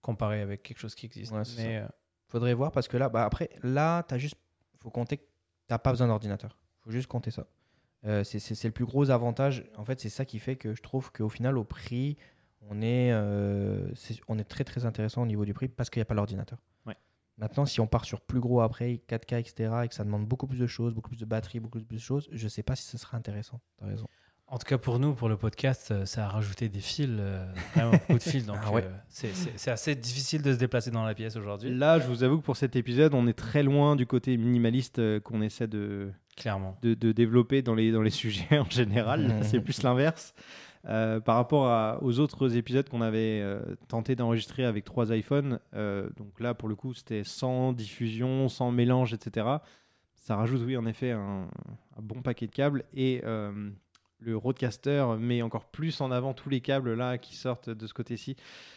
comparé 0.00 0.40
avec 0.40 0.62
quelque 0.62 0.78
chose 0.78 0.94
qui 0.94 1.06
existe. 1.06 1.32
Ouais, 1.32 1.42
Mais 1.58 1.78
euh, 1.78 1.88
Faudrait 2.28 2.54
voir 2.54 2.72
parce 2.72 2.88
que 2.88 2.96
là, 2.96 3.08
bah 3.08 3.24
après, 3.24 3.50
là, 3.62 4.02
t'as 4.02 4.18
juste, 4.18 4.36
faut 4.80 4.90
compter 4.90 5.28
t'as 5.66 5.78
pas 5.78 5.90
besoin 5.90 6.08
d'ordinateur. 6.08 6.58
Faut 6.80 6.90
juste 6.90 7.06
compter 7.06 7.30
ça. 7.30 7.46
Euh, 8.06 8.22
c'est- 8.24 8.64
le 8.64 8.70
plus 8.70 8.84
gros 8.84 9.10
avantage. 9.10 9.64
En 9.76 9.84
fait, 9.84 9.98
c'est 10.00 10.10
ça 10.10 10.24
qui 10.24 10.38
fait 10.38 10.56
que 10.56 10.74
je 10.74 10.82
trouve 10.82 11.10
qu'au 11.10 11.28
final, 11.28 11.56
au 11.56 11.64
prix, 11.64 12.16
on 12.68 12.82
est, 12.82 13.12
euh, 13.12 13.90
on 14.28 14.38
est 14.38 14.44
très 14.44 14.64
très 14.64 14.84
intéressant 14.84 15.22
au 15.22 15.26
niveau 15.26 15.44
du 15.44 15.54
prix 15.54 15.68
parce 15.68 15.90
qu'il 15.90 16.00
n'y 16.00 16.02
a 16.02 16.06
pas 16.06 16.14
l'ordinateur. 16.14 16.58
Ouais. 16.86 16.96
Maintenant, 17.38 17.64
si 17.66 17.80
on 17.80 17.86
part 17.86 18.04
sur 18.04 18.20
plus 18.20 18.40
gros 18.40 18.60
après, 18.60 19.00
4K, 19.06 19.34
etc., 19.38 19.84
et 19.84 19.88
que 19.88 19.94
ça 19.94 20.04
demande 20.04 20.26
beaucoup 20.26 20.46
plus 20.46 20.58
de 20.58 20.66
choses, 20.66 20.94
beaucoup 20.94 21.10
plus 21.10 21.18
de 21.18 21.24
batterie, 21.24 21.60
beaucoup 21.60 21.80
plus 21.80 21.96
de 21.96 22.00
choses, 22.00 22.28
je 22.30 22.48
sais 22.48 22.62
pas 22.62 22.76
si 22.76 22.84
ce 22.84 22.98
sera 22.98 23.16
intéressant. 23.16 23.60
T'as 23.78 23.86
raison. 23.86 24.06
En 24.54 24.58
tout 24.58 24.66
cas 24.66 24.78
pour 24.78 25.00
nous, 25.00 25.14
pour 25.14 25.28
le 25.28 25.36
podcast, 25.36 25.90
euh, 25.90 26.06
ça 26.06 26.26
a 26.26 26.28
rajouté 26.28 26.68
des 26.68 26.78
fils, 26.78 27.08
euh, 27.10 27.44
beaucoup 27.90 28.14
de 28.14 28.22
fils. 28.22 28.46
Donc 28.46 28.58
Ah 28.64 28.70
ouais. 28.70 28.84
euh, 28.84 28.90
c'est- 29.08 29.68
assez 29.70 29.94
difficile 29.96 30.42
de 30.42 30.52
se 30.52 30.58
déplacer 30.58 30.92
dans 30.92 31.04
la 31.04 31.12
pièce 31.14 31.34
aujourd'hui, 31.36 31.74
Là, 31.74 31.98
je 31.98 32.06
vous 32.06 32.22
avoue 32.22 32.38
que 32.38 32.44
pour 32.44 32.56
cet 32.56 32.76
épisode, 32.76 33.14
on 33.14 33.26
est 33.26 33.32
très 33.32 33.64
loin 33.64 33.96
du 33.96 34.06
côté 34.06 34.36
minimaliste 34.36 35.00
euh, 35.00 35.18
qu'on 35.18 35.42
essaie 35.42 35.66
de, 35.66 36.10
clairement. 36.36 36.78
de, 36.82 36.94
de 36.94 37.10
développer 37.10 37.62
dans 37.62 37.74
les, 37.74 37.90
dans 37.90 38.02
les 38.02 38.10
sujets 38.22 38.58
en 38.58 38.70
général. 38.70 39.38
C'est 39.42 39.60
plus 39.60 39.82
l'inverse. 39.82 40.34
Par 40.84 41.36
rapport 41.36 41.66
à- 41.66 41.98
aux 42.02 42.20
autres 42.20 42.56
épisodes 42.56 42.88
qu'on 42.88 43.00
avait 43.00 43.42
tenté 43.88 44.14
d'enregistrer 44.14 44.64
avec 44.66 44.84
trois 44.84 45.16
iPhones, 45.16 45.58
donc 45.72 46.38
là 46.40 46.52
pour 46.54 46.68
le 46.68 46.76
coup 46.76 46.92
c'était 46.94 47.24
sans 47.24 47.72
diffusion, 47.72 48.48
sans 48.50 48.70
mélange, 48.70 49.14
etc. 49.14 49.46
Ça 50.14 50.36
rajoute 50.36 50.60
oui 50.64 50.76
en 50.76 50.84
effet 50.86 51.10
un, 51.12 51.48
un 51.96 52.02
bon 52.02 52.20
paquet 52.22 52.46
de 52.46 52.52
câbles 52.52 52.84
et 52.92 53.22
le 54.24 54.36
Roadcaster 54.36 55.04
met 55.18 55.42
encore 55.42 55.66
plus 55.66 56.00
en 56.00 56.10
avant 56.10 56.32
tous 56.34 56.48
les 56.48 56.60
câbles 56.60 56.94
là 56.94 57.18
qui 57.18 57.36
sortent 57.36 57.70
de 57.70 57.86
ce 57.86 57.94
côté-ci. 57.94 58.36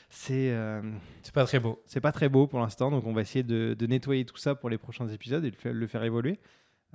C'est 0.09 0.51
euh, 0.51 0.81
C'est 1.23 1.33
pas 1.33 1.45
très 1.45 1.59
beau. 1.59 1.81
c'est 1.85 2.01
pas 2.01 2.11
très 2.11 2.29
beau 2.29 2.47
pour 2.47 2.59
l'instant, 2.59 2.91
donc 2.91 3.05
on 3.05 3.13
va 3.13 3.21
essayer 3.21 3.43
de, 3.43 3.73
de 3.77 3.87
nettoyer 3.87 4.25
tout 4.25 4.37
ça 4.37 4.55
pour 4.55 4.69
les 4.69 4.77
prochains 4.77 5.07
épisodes 5.07 5.43
et 5.45 5.49
le 5.51 5.55
faire, 5.55 5.73
le 5.73 5.87
faire 5.87 6.03
évoluer. 6.03 6.39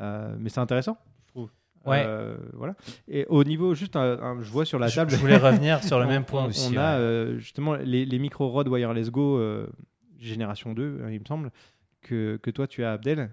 Euh, 0.01 0.35
mais 0.39 0.49
c'est 0.49 0.61
intéressant, 0.61 0.97
je 1.27 1.33
trouve. 1.33 1.51
Ouais. 1.85 2.05
Euh, 2.07 2.37
voilà. 2.55 2.75
Et 3.09 3.27
au 3.29 3.43
niveau, 3.45 3.75
juste, 3.75 3.97
un- 3.97 4.19
un- 4.23 4.41
je 4.41 4.51
vois 4.51 4.65
sur 4.65 4.79
la 4.79 4.91
table. 4.91 5.11
je 5.11 5.17
voulais 5.17 5.37
revenir 5.37 5.83
sur 5.83 5.99
le 5.99 6.07
même 6.15 6.25
point 6.25 6.45
on, 6.45 6.49
aussi. 6.49 6.73
On 6.75 6.79
a 6.79 6.97
ouais. 6.97 7.01
euh, 7.03 7.39
justement 7.39 7.75
les, 7.75 8.05
les 8.07 8.19
micro 8.19 8.49
Rode 8.49 8.69
Wireless 8.69 9.11
Go 9.11 9.39
génération 10.19 10.73
2, 10.73 10.83
euh, 10.83 11.13
il 11.13 11.19
me 11.21 11.25
semble, 11.27 11.51
que, 12.01 12.37
que 12.43 12.51
toi 12.51 12.67
tu 12.67 12.85
as, 12.85 12.93
Abdel. 12.93 13.31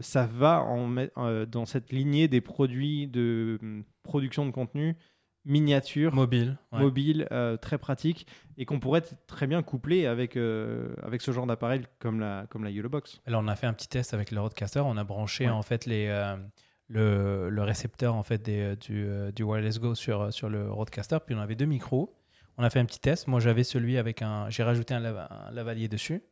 Ça 0.00 0.26
va 0.26 0.62
en, 0.62 0.86
met- 0.86 1.10
dans 1.50 1.64
cette 1.66 1.90
lignée 1.92 2.28
des 2.28 2.40
produits 2.40 3.08
de 3.08 3.58
production 4.06 4.46
de 4.46 4.50
contenu 4.50 4.96
miniature 5.44 6.12
mobile. 6.12 6.58
ouais. 6.72 6.80
mobile, 6.80 7.28
euh, 7.30 7.56
très 7.56 7.78
pratique, 7.78 8.26
et 8.58 8.64
qu'on 8.64 8.80
pourrait 8.80 9.02
très 9.28 9.46
bien 9.46 9.62
coupler 9.62 10.06
avec, 10.06 10.36
euh, 10.36 10.92
avec 11.04 11.22
ce 11.22 11.30
genre 11.30 11.46
d'appareil 11.46 11.82
comme 12.00 12.18
la, 12.18 12.46
comme 12.50 12.64
la 12.64 12.88
Box. 12.88 13.20
Alors, 13.26 13.42
on 13.44 13.48
a 13.48 13.54
fait 13.54 13.66
un 13.68 13.72
petit 13.72 13.88
test 13.88 14.12
avec 14.12 14.32
le 14.32 14.40
Roadcaster. 14.40 14.80
On 14.80 14.96
a 14.96 15.04
branché 15.04 15.44
Ouais. 15.44 15.50
en 15.50 15.62
fait 15.62 15.86
les, 15.86 16.08
euh, 16.08 16.36
le, 16.88 17.48
le 17.48 17.62
récepteur 17.62 18.14
en 18.16 18.24
fait 18.24 18.42
des, 18.42 18.74
du, 18.76 19.06
du 19.34 19.42
Wireless 19.44 19.78
Go 19.78 19.94
sur, 19.94 20.32
sur 20.32 20.48
le 20.48 20.68
Roadcaster. 20.70 21.18
Puis 21.24 21.36
on 21.36 21.40
avait 21.40 21.54
deux 21.54 21.64
micros. 21.66 22.12
On 22.58 22.64
a 22.64 22.70
fait 22.70 22.80
un 22.80 22.84
petit 22.84 23.00
test. 23.00 23.28
Moi, 23.28 23.38
j'avais 23.38 23.62
celui 23.64 23.98
avec 23.98 24.22
un. 24.22 24.50
J'ai 24.50 24.64
rajouté 24.64 24.94
un, 24.94 25.04
un 25.04 25.50
lavalier 25.52 25.86
dessus. 25.88 26.22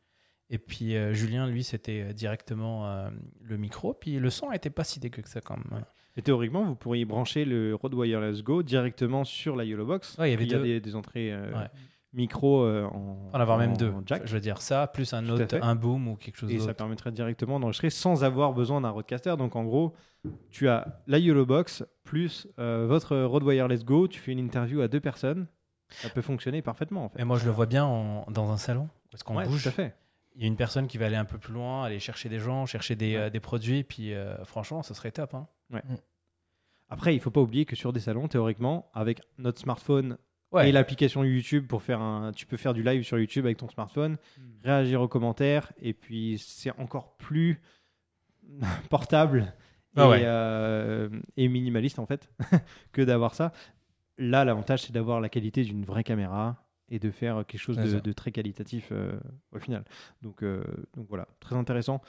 Et 0.51 0.59
puis 0.59 0.95
Julien, 1.15 1.47
lui, 1.47 1.63
c'était 1.65 2.13
directement 2.15 3.09
le 3.43 3.57
micro. 3.59 3.95
Puis 3.95 4.19
le 4.19 4.31
son 4.31 4.51
était 4.53 4.71
pas 4.71 4.85
si 4.85 5.01
dégueu 5.01 5.23
que 5.23 5.29
ça 5.29 5.41
quand 5.41 5.57
même. 5.57 5.85
Et 6.17 6.23
théoriquement, 6.23 6.65
vous 6.65 6.77
pourriez 6.77 7.05
brancher 7.05 7.45
le 7.45 7.75
Rode 7.75 7.95
Wireless 7.95 8.43
Go 8.43 8.63
directement 8.63 9.25
sur 9.25 9.57
la 9.57 9.65
YOLO 9.65 9.85
Box. 9.85 10.17
Ouais, 10.19 10.29
il 10.29 10.31
y 10.33 10.35
avait 10.35 10.47
deux. 10.47 10.63
des, 10.63 10.81
des 10.81 10.95
entrées 10.97 11.33
euh, 11.33 11.53
Ouais. 11.53 11.67
micro 12.13 12.63
euh, 12.63 12.85
en, 12.85 13.31
En 13.33 13.41
avoir 13.41 13.59
même 13.59 13.77
deux. 13.77 13.93
jack. 14.07 14.23
Je 14.25 14.35
veux 14.35 14.41
dire 14.41 14.63
ça, 14.63 14.87
plus 14.87 15.13
un 15.13 15.25
Tout 15.25 15.33
autre, 15.33 15.59
un 15.61 15.75
boom 15.75 16.07
ou 16.09 16.15
quelque 16.17 16.37
chose 16.37 16.51
Et 16.53 16.59
ça 16.61 16.67
d'autre. 16.67 16.77
permettrait 16.77 17.11
directement 17.11 17.59
d'enregistrer 17.59 17.91
sans 17.91 18.23
avoir 18.23 18.53
besoin 18.53 18.81
d'un 18.81 18.91
Rodecaster. 18.91 19.35
Donc 19.37 19.57
en 19.57 19.65
gros, 19.65 19.93
tu 20.51 20.69
as 20.69 21.03
la 21.09 21.19
YOLO 21.19 21.45
Box 21.47 21.85
plus 22.05 22.47
euh, 22.61 22.87
votre 22.89 23.17
Rode 23.17 23.43
Wireless 23.43 23.85
Go. 23.85 24.07
Tu 24.07 24.21
fais 24.21 24.31
une 24.33 24.39
interview 24.39 24.83
à 24.83 24.89
deux 24.89 25.01
personnes. 25.01 25.47
Ça 25.89 26.09
peut 26.11 26.23
fonctionner 26.23 26.63
parfaitement 26.63 27.05
en 27.07 27.09
fait. 27.09 27.21
Et 27.21 27.25
moi, 27.25 27.39
je 27.39 27.45
le 27.45 27.51
vois 27.51 27.67
bien 27.67 27.85
en- 27.85 28.25
dans 28.31 28.53
un 28.53 28.57
salon. 28.57 28.89
Parce 29.11 29.23
qu'on 29.25 29.37
Ouais, 29.37 29.47
bouge. 29.47 29.63
tout 29.65 29.69
à 29.69 29.73
fait. 29.73 29.95
Il 30.37 30.43
y 30.43 30.45
a 30.45 30.49
une 30.49 30.57
personne 30.57 30.87
qui 30.89 30.99
va 30.99 31.07
aller 31.07 31.15
un 31.17 31.25
peu 31.25 31.39
plus 31.39 31.53
loin, 31.53 31.85
aller 31.85 32.01
chercher 32.01 32.29
des 32.29 32.39
gens, 32.41 32.67
chercher 32.67 32.97
des, 32.97 33.15
Ouais. 33.15 33.21
euh, 33.23 33.31
des 33.31 33.39
produits, 33.39 33.85
puis 33.85 34.13
euh, 34.15 34.45
franchement, 34.45 34.83
ça 34.83 34.93
serait 34.95 35.13
top. 35.13 35.35
hein. 35.35 35.47
Après, 36.89 37.15
il 37.15 37.21
faut 37.21 37.31
pas 37.31 37.41
oublier 37.41 37.65
que 37.65 37.77
sur 37.77 37.93
des 37.93 38.01
salons, 38.01 38.29
théoriquement, 38.29 38.91
avec 38.95 39.21
notre 39.39 39.61
smartphone 39.61 40.17
Ouais. 40.53 40.69
et 40.69 40.73
l'application 40.73 41.25
YouTube 41.25 41.67
pour 41.67 41.83
faire 41.83 42.01
un, 42.01 42.31
tu 42.31 42.47
peux 42.47 42.57
faire 42.57 42.75
du 42.75 42.85
live 42.85 43.03
sur 43.03 43.19
YouTube 43.19 43.45
avec 43.45 43.57
ton 43.57 43.69
smartphone, 43.69 44.19
réagir 44.63 45.01
aux 45.03 45.09
commentaires, 45.09 45.73
et 45.83 45.93
puis 45.95 46.39
c'est 46.39 46.71
encore 46.79 47.17
plus 47.17 47.61
portable 48.89 49.53
Ah 49.97 50.05
et, 50.05 50.09
ouais. 50.11 50.23
euh, 50.25 51.09
et 51.37 51.49
minimaliste 51.49 51.99
en 51.99 52.07
fait 52.07 52.31
que 52.93 53.03
d'avoir 53.03 53.35
ça. 53.35 53.53
Là, 54.17 54.45
l'avantage 54.45 54.83
c'est 54.83 54.93
d'avoir 54.93 55.21
la 55.21 55.29
qualité 55.29 55.65
d'une 55.65 55.85
vraie 55.85 56.05
caméra 56.05 56.65
et 56.89 57.01
de 57.01 57.11
faire 57.11 57.45
quelque 57.47 57.61
chose 57.61 57.77
de 57.79 58.13
très 58.13 58.31
qualitatif 58.31 58.91
euh, 58.93 59.19
au 59.51 59.59
final. 59.59 59.83
Donc, 60.23 60.45
euh, 60.45 60.63
donc 60.97 61.09
voilà, 61.09 61.27
très 61.41 61.57
intéressant. 61.57 62.01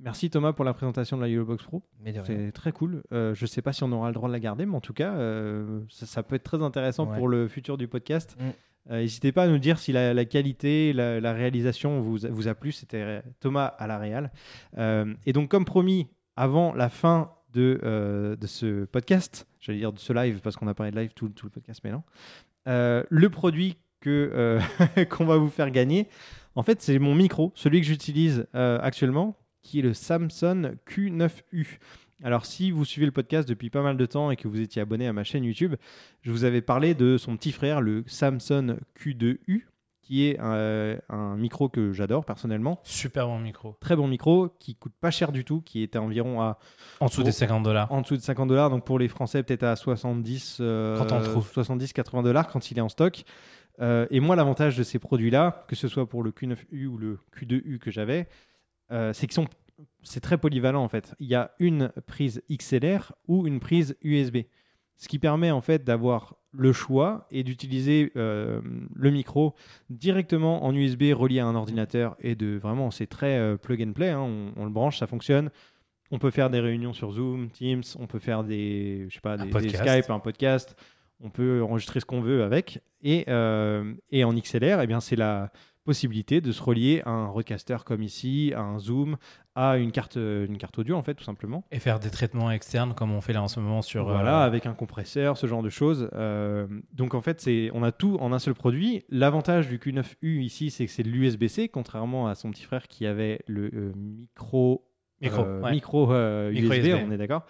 Merci 0.00 0.28
Thomas 0.28 0.52
pour 0.52 0.64
la 0.64 0.74
présentation 0.74 1.16
de 1.16 1.22
la 1.22 1.28
YOLO 1.28 1.44
Box 1.46 1.62
Pro. 1.64 1.82
C'est 2.26 2.52
très 2.52 2.72
cool. 2.72 3.02
Euh, 3.12 3.34
je 3.34 3.46
sais 3.46 3.62
pas 3.62 3.72
si 3.72 3.84
on 3.84 3.92
aura 3.92 4.08
le 4.08 4.14
droit 4.14 4.28
de 4.28 4.32
la 4.32 4.40
garder, 4.40 4.66
mais 4.66 4.74
en 4.76 4.80
tout 4.80 4.92
cas, 4.92 5.12
euh, 5.14 5.80
ça, 5.88 6.04
ça 6.06 6.22
peut 6.22 6.34
être 6.34 6.42
très 6.44 6.62
intéressant 6.62 7.06
Ouais. 7.08 7.16
pour 7.16 7.28
le 7.28 7.46
futur 7.48 7.78
du 7.78 7.86
podcast. 7.86 8.36
Mm. 8.38 8.42
Euh, 8.90 9.00
N'hésitez 9.00 9.30
pas 9.32 9.44
à 9.44 9.48
nous 9.48 9.58
dire 9.58 9.78
si 9.78 9.92
la, 9.92 10.12
la 10.12 10.24
qualité, 10.24 10.92
la, 10.92 11.20
la 11.20 11.32
réalisation 11.32 12.00
vous, 12.00 12.26
a- 12.26 12.28
vous 12.28 12.48
a 12.48 12.54
plu. 12.54 12.72
C'était 12.72 13.22
Thomas 13.40 13.66
à 13.66 13.86
la 13.86 13.98
Réal. 13.98 14.32
Euh, 14.78 15.14
et 15.26 15.32
donc, 15.32 15.48
comme 15.48 15.64
promis, 15.64 16.08
avant 16.36 16.74
la 16.74 16.88
fin 16.88 17.30
de, 17.52 18.36
de 18.38 18.46
ce 18.48 18.84
podcast, 18.86 19.46
j'allais 19.60 19.78
dire 19.78 19.92
de 19.92 19.98
ce 20.00 20.12
live, 20.12 20.40
parce 20.42 20.56
qu'on 20.56 20.66
a 20.66 20.74
parlé 20.74 20.90
de 20.90 20.98
live 20.98 21.12
tout, 21.14 21.28
tout 21.28 21.46
le 21.46 21.50
podcast, 21.50 21.80
mais 21.84 21.92
non, 21.92 22.02
le 22.66 23.28
produit 23.28 23.76
qu'on 24.04 25.24
va 25.24 25.36
vous 25.38 25.48
faire 25.48 25.70
gagner, 25.70 26.08
en 26.56 26.62
fait, 26.64 26.82
c'est 26.82 26.98
mon 26.98 27.14
micro, 27.14 27.52
celui 27.54 27.80
que 27.80 27.86
j'utilise 27.86 28.46
actuellement, 28.52 29.36
qui 29.64 29.80
est 29.80 29.82
le 29.82 29.94
Samsung 29.94 30.76
Q9U. 30.86 31.78
Alors, 32.22 32.46
si 32.46 32.70
vous 32.70 32.84
suivez 32.84 33.06
le 33.06 33.12
podcast 33.12 33.48
depuis 33.48 33.70
pas 33.70 33.82
mal 33.82 33.96
de 33.96 34.06
temps 34.06 34.30
et 34.30 34.36
que 34.36 34.46
vous 34.46 34.60
étiez 34.60 34.80
abonné 34.80 35.08
à 35.08 35.12
ma 35.12 35.24
chaîne 35.24 35.42
YouTube, 35.42 35.74
je 36.22 36.30
vous 36.30 36.44
avais 36.44 36.62
parlé 36.62 36.94
de 36.94 37.18
son 37.18 37.36
petit 37.36 37.50
frère, 37.50 37.80
le 37.80 38.04
Samsung 38.06 38.76
Q2U, 38.96 39.64
qui 40.00 40.26
est 40.28 40.38
euh, 40.40 40.96
un 41.08 41.34
micro 41.36 41.68
que 41.68 41.92
j'adore 41.92 42.24
personnellement. 42.24 42.80
Super 42.84 43.26
bon 43.26 43.38
micro. 43.40 43.76
Très 43.80 43.96
bon 43.96 44.06
micro, 44.06 44.50
qui 44.60 44.74
coûte 44.76 44.92
pas 45.00 45.10
cher 45.10 45.32
du 45.32 45.44
tout, 45.44 45.62
qui 45.62 45.82
était 45.82 45.98
environ 45.98 46.40
à 46.42 46.58
En 47.00 47.06
dessous 47.06 47.22
des 47.22 47.32
50 47.32 47.62
dollars. 47.62 47.90
en 47.90 48.02
dessous 48.02 48.16
de 48.16 48.22
50 48.22 48.48
dollars, 48.48 48.70
donc 48.70 48.84
pour 48.84 48.98
les 48.98 49.08
Français 49.08 49.42
peut-être 49.42 49.64
à 49.64 49.76
70, 49.76 50.58
euh, 50.60 50.98
Quand 50.98 51.10
on 51.12 51.18
le 51.18 51.24
trouve. 51.24 51.50
70-80 51.50 52.22
dollars 52.22 52.48
quand 52.48 52.70
il 52.70 52.78
est 52.78 52.82
en 52.82 52.90
stock. 52.90 53.24
Euh, 53.80 54.06
et 54.10 54.20
moi, 54.20 54.36
l'avantage 54.36 54.76
de 54.76 54.82
ces 54.82 54.98
produits-là, 54.98 55.64
que 55.68 55.74
ce 55.74 55.88
soit 55.88 56.06
pour 56.06 56.22
le 56.22 56.30
Q9U 56.30 56.86
ou 56.86 56.96
le 56.98 57.18
Q2U 57.36 57.78
que 57.78 57.90
j'avais, 57.90 58.28
c'est 58.90 59.26
qu'ils 59.26 59.32
sont 59.32 59.46
c'est 60.02 60.20
très 60.20 60.38
polyvalent 60.38 60.82
en 60.84 60.88
fait. 60.88 61.14
Il 61.18 61.26
y 61.26 61.34
a 61.34 61.52
une 61.58 61.90
prise 62.06 62.42
XLR 62.50 63.12
ou 63.26 63.46
une 63.46 63.58
prise 63.58 63.96
USB, 64.02 64.38
ce 64.96 65.08
qui 65.08 65.18
permet 65.18 65.50
en 65.50 65.60
fait 65.60 65.82
d'avoir 65.82 66.36
le 66.52 66.72
choix 66.72 67.26
et 67.32 67.42
d'utiliser 67.42 68.12
euh, 68.16 68.60
le 68.94 69.10
micro 69.10 69.54
directement 69.90 70.64
en 70.64 70.74
USB 70.74 71.04
relié 71.12 71.40
à 71.40 71.46
un 71.46 71.54
ordinateur 71.56 72.16
et 72.20 72.34
de 72.36 72.56
vraiment 72.56 72.90
c'est 72.92 73.06
très 73.08 73.36
euh, 73.38 73.56
plug 73.56 73.82
and 73.82 73.92
play. 73.92 74.10
hein. 74.10 74.20
On, 74.20 74.52
on 74.56 74.64
le 74.64 74.70
branche, 74.70 74.98
ça 74.98 75.06
fonctionne. 75.06 75.50
On 76.10 76.18
peut 76.18 76.30
faire 76.30 76.50
des 76.50 76.60
réunions 76.60 76.92
sur 76.92 77.10
Zoom, 77.10 77.50
Teams, 77.50 77.82
on 77.98 78.06
peut 78.06 78.20
faire 78.20 78.44
des, 78.44 79.06
je 79.08 79.14
sais 79.14 79.20
pas, 79.20 79.32
Un 79.34 79.46
des. 79.46 79.50
Skype, 80.02 80.10
un 80.10 80.20
podcast. 80.20 80.76
On 81.20 81.30
peut 81.30 81.62
enregistrer 81.62 81.98
ce 82.00 82.04
qu'on 82.04 82.20
veut 82.20 82.44
avec. 82.44 82.80
Et, 83.02 83.24
euh, 83.28 83.94
et 84.10 84.22
en 84.22 84.32
XLR, 84.34 84.80
eh 84.82 84.86
bien, 84.86 85.00
c'est 85.00 85.16
la 85.16 85.50
possibilité 85.84 86.40
de 86.40 86.50
se 86.52 86.62
relier 86.62 87.02
à 87.04 87.10
un 87.10 87.28
recaster 87.28 87.76
comme 87.84 88.02
ici, 88.02 88.52
à 88.56 88.62
un 88.62 88.78
Zoom, 88.78 89.16
à 89.54 89.76
une 89.76 89.92
carte, 89.92 90.16
une 90.16 90.58
carte 90.58 90.78
audio 90.78 90.96
en 90.96 91.02
fait, 91.02 91.14
tout 91.14 91.24
simplement. 91.24 91.64
Et 91.70 91.78
faire 91.78 92.00
des 92.00 92.10
traitements 92.10 92.50
externes 92.50 92.94
comme 92.94 93.12
on 93.12 93.20
fait 93.20 93.32
là 93.32 93.42
en 93.42 93.48
ce 93.48 93.60
moment 93.60 93.82
sur. 93.82 94.04
Voilà, 94.04 94.42
euh, 94.42 94.46
avec 94.46 94.66
un 94.66 94.74
compresseur, 94.74 95.36
ce 95.36 95.46
genre 95.46 95.62
de 95.62 95.70
choses. 95.70 96.08
Euh, 96.14 96.66
donc 96.92 97.14
en 97.14 97.20
fait, 97.20 97.40
c'est, 97.40 97.70
on 97.74 97.82
a 97.82 97.92
tout 97.92 98.16
en 98.20 98.32
un 98.32 98.38
seul 98.38 98.54
produit. 98.54 99.04
L'avantage 99.08 99.68
du 99.68 99.78
Q9U 99.78 100.40
ici, 100.40 100.70
c'est 100.70 100.86
que 100.86 100.92
c'est 100.92 101.02
de 101.02 101.10
l'USB-C, 101.10 101.68
contrairement 101.68 102.26
à 102.26 102.34
son 102.34 102.50
petit 102.50 102.64
frère 102.64 102.88
qui 102.88 103.06
avait 103.06 103.40
le 103.46 103.70
euh, 103.74 103.92
micro. 103.94 104.88
Micro, 105.20 105.42
euh, 105.42 105.60
ouais. 105.62 105.70
micro, 105.72 106.12
euh, 106.12 106.50
Micro 106.50 106.74
USB, 106.74 106.84
USB. 106.86 107.02
on 107.06 107.10
est 107.12 107.16
d'accord. 107.16 107.46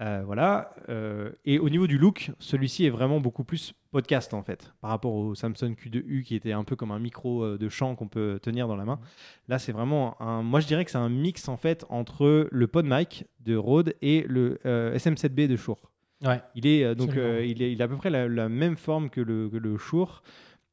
Euh, 0.00 0.22
voilà. 0.24 0.74
Euh, 0.88 1.30
et 1.44 1.58
au 1.58 1.68
niveau 1.70 1.86
du 1.86 1.98
look, 1.98 2.30
celui-ci 2.38 2.84
est 2.84 2.90
vraiment 2.90 3.20
beaucoup 3.20 3.44
plus 3.44 3.72
podcast 3.90 4.34
en 4.34 4.42
fait, 4.42 4.72
par 4.80 4.90
rapport 4.90 5.14
au 5.14 5.34
Samsung 5.34 5.74
Q2U 5.74 6.22
qui 6.22 6.34
était 6.34 6.52
un 6.52 6.64
peu 6.64 6.76
comme 6.76 6.90
un 6.90 6.98
micro 6.98 7.42
euh, 7.42 7.58
de 7.58 7.68
chant 7.68 7.94
qu'on 7.94 8.08
peut 8.08 8.38
tenir 8.42 8.68
dans 8.68 8.76
la 8.76 8.84
main. 8.84 9.00
Là, 9.48 9.58
c'est 9.58 9.72
vraiment 9.72 10.20
un. 10.20 10.42
Moi, 10.42 10.60
je 10.60 10.66
dirais 10.66 10.84
que 10.84 10.90
c'est 10.90 10.98
un 10.98 11.08
mix 11.08 11.48
en 11.48 11.56
fait 11.56 11.86
entre 11.88 12.48
le 12.50 12.66
PodMic 12.66 13.24
de 13.40 13.56
Rode 13.56 13.94
et 14.02 14.24
le 14.28 14.58
euh, 14.66 14.94
SM7B 14.96 15.48
de 15.48 15.56
Shure. 15.56 15.78
Ouais. 16.24 16.40
Il 16.54 16.66
est 16.66 16.84
euh, 16.84 16.94
donc 16.94 17.16
euh, 17.16 17.44
il, 17.44 17.62
est, 17.62 17.72
il 17.72 17.80
a 17.82 17.86
à 17.86 17.88
peu 17.88 17.96
près 17.96 18.10
la, 18.10 18.28
la 18.28 18.48
même 18.48 18.76
forme 18.76 19.10
que 19.10 19.20
le, 19.20 19.48
que 19.48 19.56
le 19.56 19.78
Shure 19.78 20.22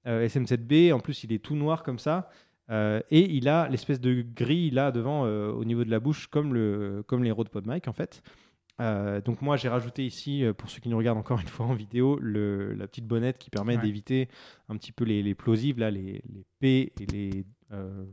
euh, 0.07 0.27
SM7B. 0.27 0.93
En 0.93 0.99
plus, 0.99 1.23
il 1.23 1.31
est 1.33 1.39
tout 1.39 1.55
noir 1.55 1.83
comme 1.83 1.99
ça. 1.99 2.29
Euh, 2.69 3.01
et 3.11 3.29
il 3.31 3.49
a 3.49 3.67
l'espèce 3.69 3.99
de 3.99 4.21
grille 4.35 4.69
là 4.71 4.91
devant 4.91 5.25
euh, 5.25 5.51
au 5.51 5.65
niveau 5.65 5.83
de 5.83 5.89
la 5.91 5.99
bouche 5.99 6.27
comme, 6.27 6.53
le, 6.53 7.03
comme 7.07 7.23
les 7.23 7.31
Rode 7.31 7.49
PodMic 7.49 7.87
en 7.87 7.93
fait. 7.93 8.23
Euh, 8.81 9.21
donc 9.21 9.41
moi 9.41 9.55
j'ai 9.57 9.67
rajouté 9.69 10.05
ici, 10.05 10.43
pour 10.57 10.69
ceux 10.69 10.79
qui 10.79 10.89
nous 10.89 10.97
regardent 10.97 11.19
encore 11.19 11.39
une 11.39 11.47
fois 11.47 11.65
en 11.65 11.73
vidéo, 11.73 12.17
le, 12.21 12.73
la 12.73 12.87
petite 12.87 13.05
bonnette 13.05 13.37
qui 13.37 13.49
permet 13.49 13.75
Ouais. 13.75 13.81
d'éviter 13.81 14.29
un 14.69 14.77
petit 14.77 14.91
peu 14.91 15.03
les, 15.03 15.21
les 15.23 15.35
plosives, 15.35 15.77
là, 15.79 15.91
les, 15.91 16.23
les 16.33 16.45
P 16.59 16.93
et 16.99 17.05
les, 17.05 17.45
euh, 17.71 18.05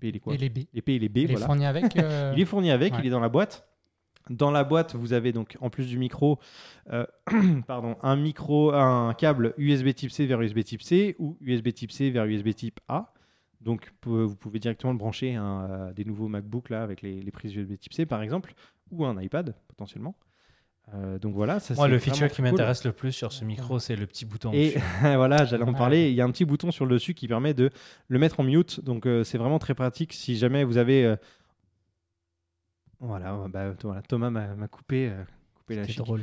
P 0.00 0.08
et 0.08 0.12
les 0.12 0.20
quoi 0.20 0.34
Et 0.34 0.38
les 0.38 0.48
B. 0.50 0.58
Les 0.74 0.82
P 0.82 0.94
et 0.96 0.98
les 0.98 1.08
B, 1.08 1.16
Il 1.18 1.22
est 1.24 1.26
voilà. 1.32 1.46
fourni 1.46 1.64
avec. 1.64 1.96
euh, 1.96 2.32
Il 2.36 2.42
est 2.42 2.44
fourni 2.46 2.70
avec, 2.70 2.92
ouais. 2.94 2.98
il 3.02 3.06
est 3.06 3.10
dans 3.10 3.20
la 3.20 3.28
boîte. 3.28 3.66
Dans 4.30 4.50
la 4.50 4.64
boîte, 4.64 4.94
vous 4.94 5.12
avez 5.12 5.32
donc 5.32 5.56
en 5.60 5.68
plus 5.70 5.86
du 5.86 5.98
micro, 5.98 6.38
euh, 6.90 7.06
pardon, 7.66 7.96
un 8.02 8.16
micro, 8.16 8.72
un 8.72 9.12
câble 9.14 9.52
USB 9.58 9.94
Type 9.94 10.10
C 10.10 10.26
vers 10.26 10.40
USB 10.40 10.62
Type 10.64 10.82
C 10.82 11.14
ou 11.18 11.36
USB 11.42 11.72
Type 11.72 11.92
C 11.92 12.10
vers 12.10 12.24
USB 12.24 12.54
Type 12.54 12.80
A. 12.88 13.12
Donc 13.64 13.92
vous 14.04 14.36
pouvez 14.36 14.58
directement 14.60 14.92
le 14.92 14.98
brancher 14.98 15.34
à, 15.36 15.90
des 15.96 16.04
nouveaux 16.04 16.28
MacBook 16.28 16.68
là 16.70 16.82
avec 16.82 17.02
les, 17.02 17.20
les 17.22 17.30
prises 17.32 17.54
USB 17.56 17.76
Type 17.78 17.94
C 17.94 18.06
par 18.06 18.22
exemple 18.22 18.54
ou 18.90 19.04
un 19.06 19.20
iPad 19.20 19.54
potentiellement. 19.68 20.14
Euh, 20.92 21.18
donc 21.18 21.34
voilà, 21.34 21.60
ça 21.60 21.72
Moi, 21.74 21.88
le 21.88 21.98
feature 21.98 22.28
qui 22.28 22.36
cool. 22.36 22.44
m'intéresse 22.44 22.84
le 22.84 22.92
plus 22.92 23.10
sur 23.12 23.32
ce 23.32 23.42
micro, 23.46 23.78
c'est 23.78 23.96
le 23.96 24.06
petit 24.06 24.26
bouton. 24.26 24.52
Et 24.52 24.74
voilà, 25.00 25.46
j'allais 25.46 25.64
en 25.64 25.68
Ouais. 25.68 25.78
parler. 25.78 26.10
Il 26.10 26.14
y 26.14 26.20
a 26.20 26.24
un 26.26 26.30
petit 26.30 26.44
bouton 26.44 26.70
sur 26.70 26.84
le 26.84 26.96
dessus 26.96 27.14
qui 27.14 27.26
permet 27.26 27.54
de 27.54 27.70
le 28.08 28.18
mettre 28.18 28.38
en 28.40 28.42
mute. 28.42 28.80
Donc 28.84 29.06
euh, 29.06 29.24
c'est 29.24 29.38
vraiment 29.38 29.58
très 29.58 29.74
pratique 29.74 30.12
si 30.12 30.36
jamais 30.36 30.62
vous 30.62 30.76
avez. 30.76 31.06
euh, 31.06 31.16
Voilà, 33.00 33.46
bah, 33.48 33.72
voilà, 33.82 34.02
Thomas 34.02 34.30
m'a 34.30 34.68
coupé, 34.68 35.08
euh, 35.08 35.24
coupé 35.54 35.76
la 35.76 35.84
C'est 35.84 35.92
chic. 35.92 35.98
drôle. 35.98 36.22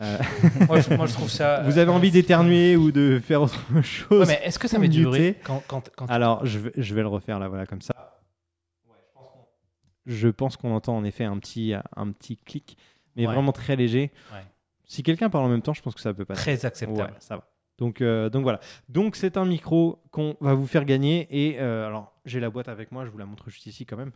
Euh, 0.00 0.16
moi, 0.66 0.80
je, 0.80 0.94
moi, 0.94 1.06
je 1.06 1.12
trouve 1.12 1.28
ça. 1.30 1.60
vous 1.64 1.76
avez 1.78 1.90
envie 1.90 2.10
d'éternuer 2.10 2.74
ou 2.76 2.90
de 2.90 3.20
faire 3.22 3.42
autre 3.42 3.60
chose 3.82 4.20
Ouais, 4.20 4.26
mais 4.26 4.40
est-ce 4.44 4.58
que 4.58 4.66
ça 4.68 4.78
met 4.78 4.88
du 4.88 5.04
bruit 5.04 5.20
muter. 5.20 5.40
quand, 5.44 5.62
quand, 5.68 5.90
quand 5.96 6.06
Alors 6.10 6.44
je 6.46 6.58
vais, 6.58 6.72
je 6.76 6.94
vais 6.94 7.02
le 7.02 7.08
refaire 7.08 7.38
là, 7.38 7.48
voilà, 7.48 7.66
comme 7.66 7.82
ça. 7.82 7.94
Je 10.06 10.28
pense 10.28 10.56
qu'on 10.56 10.72
entend 10.74 10.96
en 10.96 11.04
effet 11.04 11.24
un 11.24 11.38
petit, 11.38 11.74
un 11.96 12.10
petit 12.12 12.36
clic, 12.36 12.76
mais 13.16 13.26
Ouais. 13.26 13.34
vraiment 13.34 13.52
très 13.52 13.76
léger. 13.76 14.10
Ouais. 14.32 14.40
Si 14.86 15.02
quelqu'un 15.02 15.30
parle 15.30 15.44
en 15.44 15.48
même 15.48 15.62
temps, 15.62 15.74
je 15.74 15.82
pense 15.82 15.94
que 15.94 16.00
ça 16.00 16.12
peut 16.14 16.24
passer. 16.24 16.40
Très 16.56 16.64
acceptable. 16.66 17.14
Ça 17.20 17.36
va. 17.36 17.46
Donc, 17.78 18.00
euh, 18.00 18.28
donc 18.28 18.42
voilà. 18.42 18.60
Donc 18.88 19.16
c'est 19.16 19.36
un 19.36 19.44
micro 19.44 20.02
qu'on 20.10 20.36
va 20.40 20.54
vous 20.54 20.66
faire 20.66 20.84
gagner. 20.84 21.28
Et 21.30 21.60
euh, 21.60 21.86
alors, 21.86 22.12
j'ai 22.24 22.40
la 22.40 22.50
boîte 22.50 22.68
avec 22.68 22.90
moi, 22.92 23.04
je 23.04 23.10
vous 23.10 23.18
la 23.18 23.26
montre 23.26 23.50
juste 23.50 23.66
ici 23.66 23.86
quand 23.86 23.96
même. 23.96 24.12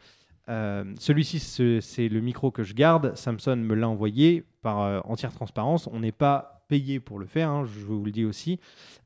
Euh, 0.49 0.85
Celui-ci, 0.99 1.39
ce- 1.39 1.81
c'est 1.81 2.09
le 2.09 2.21
micro 2.21 2.51
que 2.51 2.63
je 2.63 2.75
garde. 2.75 3.15
Samsung 3.17 3.57
me 3.57 3.75
l'a 3.75 3.89
envoyé 3.89 4.45
par 4.65 4.81
euh, 4.81 5.01
entière 5.05 5.33
transparence. 5.33 5.89
On 5.93 6.01
n'est 6.01 6.11
pas 6.11 6.65
payé 6.69 6.99
pour 6.99 7.21
le 7.21 7.27
faire, 7.27 7.51
hein, 7.51 7.67
je 7.67 7.85
vous 7.85 8.03
le 8.03 8.11
dis 8.11 8.25
aussi. 8.25 8.59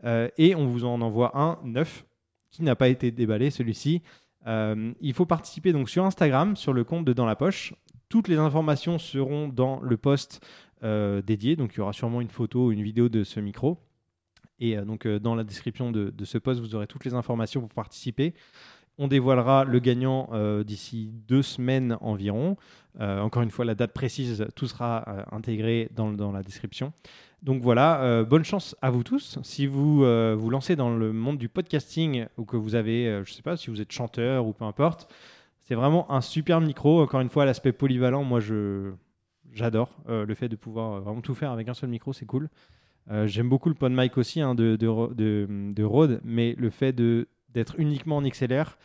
Euh, 0.04 0.28
et 0.38 0.54
on 0.54 0.66
vous 0.66 0.84
en 0.84 1.02
envoie 1.02 1.36
un 1.36 1.58
neuf 1.64 2.06
qui 2.50 2.62
n'a 2.62 2.76
pas 2.76 2.88
été 2.88 3.10
déballé, 3.10 3.50
celui-ci. 3.50 4.00
Euh, 4.46 4.92
il 5.00 5.12
faut 5.12 5.26
participer 5.26 5.72
donc 5.72 5.90
sur 5.90 6.04
Instagram, 6.04 6.56
sur 6.56 6.72
le 6.72 6.84
compte 6.84 7.04
de 7.04 7.12
Dans 7.12 7.26
la 7.26 7.36
Poche. 7.36 7.74
Toutes 8.08 8.28
les 8.28 8.38
informations 8.38 8.98
seront 8.98 9.48
dans 9.48 9.80
le 9.80 9.98
post 9.98 10.40
dédié. 10.80 11.56
Donc 11.56 11.74
il 11.74 11.78
y 11.78 11.80
aura 11.80 11.92
sûrement 11.92 12.20
une 12.20 12.30
photo, 12.30 12.70
une 12.70 12.82
vidéo 12.82 13.08
de 13.08 13.24
ce 13.24 13.40
micro. 13.40 13.78
Et 14.60 14.76
donc 14.76 15.06
dans 15.06 15.34
la 15.34 15.44
description 15.44 15.90
de, 15.90 16.08
de 16.08 16.24
ce 16.24 16.38
post, 16.38 16.60
vous 16.60 16.74
aurez 16.74 16.86
toutes 16.86 17.04
les 17.04 17.12
informations 17.14 17.60
pour 17.60 17.74
participer. 17.74 18.32
On 19.00 19.06
dévoilera 19.06 19.64
le 19.64 19.78
gagnant 19.78 20.28
euh, 20.32 20.64
d'ici 20.64 21.12
deux 21.28 21.42
semaines 21.42 21.96
environ. 22.00 22.56
Euh, 22.98 23.20
encore 23.20 23.42
une 23.42 23.50
fois, 23.52 23.64
la 23.64 23.76
date 23.76 23.92
précise, 23.92 24.44
tout 24.56 24.66
sera 24.66 25.04
euh, 25.06 25.22
intégré 25.30 25.88
dans, 25.94 26.32
la 26.32 26.42
description. 26.42 26.92
Donc 27.44 27.62
voilà, 27.62 28.24
bonne 28.24 28.44
chance 28.44 28.74
à 28.82 28.90
vous 28.90 29.04
tous. 29.04 29.38
Si 29.44 29.68
vous 29.68 29.98
vous 29.98 30.50
lancez 30.50 30.74
dans 30.74 30.90
le 30.90 31.12
monde 31.12 31.38
du 31.38 31.48
podcasting 31.48 32.26
ou 32.36 32.44
que 32.44 32.56
vous 32.56 32.74
avez, 32.74 33.22
je 33.24 33.32
sais 33.32 33.42
pas, 33.42 33.56
si 33.56 33.70
vous 33.70 33.80
êtes 33.80 33.92
chanteur 33.92 34.44
ou 34.44 34.52
peu 34.52 34.64
importe, 34.64 35.08
c'est 35.60 35.76
vraiment 35.76 36.10
un 36.10 36.20
super 36.20 36.60
micro. 36.60 37.00
Encore 37.00 37.20
une 37.20 37.28
fois, 37.28 37.44
l'aspect 37.44 37.70
polyvalent, 37.70 38.24
moi 38.24 38.40
je 38.40 38.90
j'adore 39.52 39.96
le 40.08 40.34
fait 40.34 40.48
de 40.48 40.56
pouvoir 40.56 41.00
vraiment 41.00 41.20
tout 41.20 41.36
faire 41.36 41.52
avec 41.52 41.68
un 41.68 41.74
seul 41.74 41.90
micro, 41.90 42.12
c'est 42.12 42.26
cool. 42.26 42.48
J'aime 43.26 43.48
beaucoup 43.48 43.68
le 43.68 43.76
PodMic 43.76 44.18
aussi 44.18 44.40
hein, 44.40 44.56
de, 44.56 44.74
de, 44.74 45.06
de 45.72 45.84
Rode, 45.84 46.20
mais 46.24 46.56
le 46.58 46.70
fait 46.70 46.92
de 46.92 47.28
d'être 47.50 47.74
uniquement 47.78 48.16
en 48.18 48.22
XLR, 48.22 48.76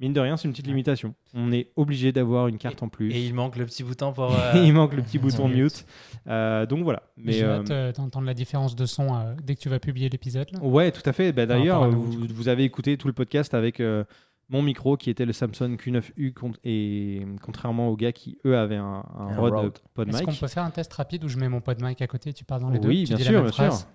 mine 0.00 0.12
de 0.14 0.20
rien, 0.20 0.36
c'est 0.36 0.44
une 0.48 0.52
petite 0.52 0.66
limitation. 0.66 1.14
On 1.34 1.52
est 1.52 1.70
obligé 1.76 2.10
d'avoir 2.12 2.48
une 2.48 2.56
carte 2.58 2.82
en 2.82 2.88
plus. 2.88 3.12
Et 3.12 3.24
il 3.26 3.34
manque 3.34 3.56
le 3.56 3.66
petit 3.66 3.82
bouton 3.84 4.12
pour. 4.12 4.32
euh, 4.38 4.52
il 4.54 4.72
manque 4.72 4.94
le 4.94 5.02
petit 5.02 5.18
bouton 5.20 5.48
Mute. 5.48 5.56
mute. 5.58 5.86
Euh, 6.26 6.64
donc 6.66 6.82
voilà. 6.84 7.02
Mais 7.18 7.32
J'ai 7.32 7.44
euh, 7.44 7.60
hâte 7.60 7.70
euh, 7.70 7.92
d'entendre 7.92 8.26
la 8.26 8.34
différence 8.34 8.74
de 8.74 8.86
son 8.86 9.14
euh, 9.14 9.34
dès 9.42 9.54
que 9.54 9.60
tu 9.60 9.68
vas 9.68 9.78
publier 9.78 10.08
l'épisode. 10.08 10.48
ouais, 10.62 10.90
tout 10.92 11.02
à 11.04 11.12
fait. 11.12 11.32
Bah, 11.32 11.44
D'ailleurs, 11.46 11.90
vous, 11.90 12.48
avez 12.48 12.64
écouté 12.64 12.96
tout 12.96 13.06
le 13.08 13.12
podcast 13.12 13.52
avec 13.52 13.80
euh, 13.80 14.04
mon 14.48 14.62
micro 14.62 14.96
qui 14.96 15.10
était 15.10 15.26
le 15.26 15.32
Samsung 15.34 15.76
Q9U 15.76 16.32
con- 16.32 16.52
et 16.64 17.24
contrairement 17.42 17.88
aux 17.88 17.96
gars 17.96 18.12
qui 18.12 18.38
eux 18.46 18.56
avaient 18.56 18.76
un, 18.76 19.04
un 19.18 19.28
Un 19.28 19.36
Rode, 19.36 19.52
Rode. 19.54 19.78
PodMic. 19.94 20.16
Est-ce 20.16 20.24
qu'on 20.24 20.34
peut 20.34 20.48
faire 20.48 20.64
un 20.64 20.70
test 20.70 20.92
rapide 20.94 21.22
où 21.24 21.28
je 21.28 21.36
mets 21.38 21.48
mon 21.50 21.60
pod 21.60 21.80
mic 21.82 22.00
à 22.02 22.06
côté, 22.06 22.32
tu 22.32 22.44
parles 22.44 22.62
dans 22.62 22.70
les 22.70 22.78
deux 22.80 22.88
Oui, 22.88 23.02
tu 23.04 23.08
bien 23.08 23.16
dis 23.18 23.22
sûr, 23.24 23.32
la 23.34 23.42
même 23.42 23.50
bien 23.50 23.70
sûr. 23.70 23.86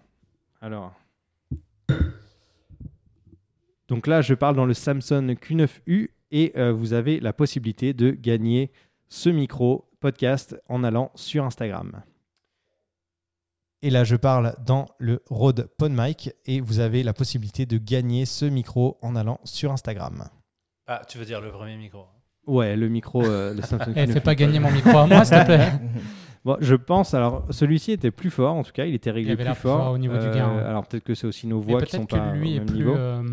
Alors. 0.61 0.93
Donc 3.88 4.07
là, 4.07 4.21
je 4.21 4.33
parle 4.33 4.55
dans 4.55 4.65
le 4.65 4.73
Samsung 4.73 5.36
Q9U 5.36 6.09
et 6.31 6.53
euh, 6.57 6.71
vous 6.73 6.93
avez 6.93 7.19
la 7.19 7.33
possibilité 7.33 7.93
de 7.93 8.11
gagner 8.11 8.71
ce 9.09 9.29
micro 9.29 9.89
podcast 9.99 10.55
en 10.69 10.83
allant 10.83 11.11
sur 11.15 11.43
Instagram. 11.45 12.01
Et 13.81 13.91
là, 13.91 14.03
je 14.03 14.15
parle 14.15 14.55
dans 14.65 14.88
le 14.97 15.21
Rode 15.29 15.69
PodMic 15.77 16.31
et 16.45 16.59
vous 16.59 16.79
avez 16.79 17.03
la 17.03 17.13
possibilité 17.13 17.65
de 17.67 17.77
gagner 17.77 18.25
ce 18.25 18.45
micro 18.45 18.97
en 19.03 19.15
allant 19.15 19.39
sur 19.43 19.71
Instagram. 19.71 20.27
Ah, 20.88 21.01
tu 21.07 21.17
veux 21.19 21.25
dire 21.25 21.41
le 21.41 21.51
premier 21.51 21.77
micro 21.77 22.05
Ouais, 22.47 22.75
le 22.75 22.89
micro, 22.89 23.23
euh, 23.23 23.53
le 23.53 23.61
Samsung 23.63 23.93
Eh, 23.95 24.05
Q9U. 24.05 24.13
fais 24.13 24.21
pas 24.21 24.36
gagner 24.36 24.59
mon 24.59 24.71
micro 24.71 24.97
à 24.97 25.05
moi, 25.07 25.23
s'il 25.25 25.38
te 25.39 25.45
plaît. 25.45 25.71
Bon, 26.45 26.57
je 26.61 26.75
pense, 26.75 27.15
alors 27.15 27.43
celui-ci 27.49 27.91
était 27.93 28.11
plus 28.11 28.29
fort, 28.29 28.53
en 28.53 28.61
tout 28.63 28.71
cas, 28.71 28.86
il 28.86 28.93
était 28.93 29.09
réglé 29.09 29.31
avait 29.31 29.43
plus 29.45 29.55
fort. 29.55 29.91
au 29.93 29.97
niveau 29.97 30.15
du 30.15 30.25
Euh, 30.27 30.31
gain, 30.36 30.55
ouais. 30.55 30.61
Alors 30.61 30.86
peut-être 30.86 31.03
que 31.03 31.15
c'est 31.15 31.25
aussi 31.25 31.47
nos 31.47 31.59
voix 31.59 31.81
qui 31.81 31.89
sont 31.95 32.05
peut-être 32.05 32.21
pas 32.23 32.29
que 32.33 32.38
lui 32.38 32.51
au 32.51 32.55
est 32.55 32.59
même 32.59 32.65
plus, 32.67 32.75
niveau. 32.77 32.93
euh, 32.95 33.23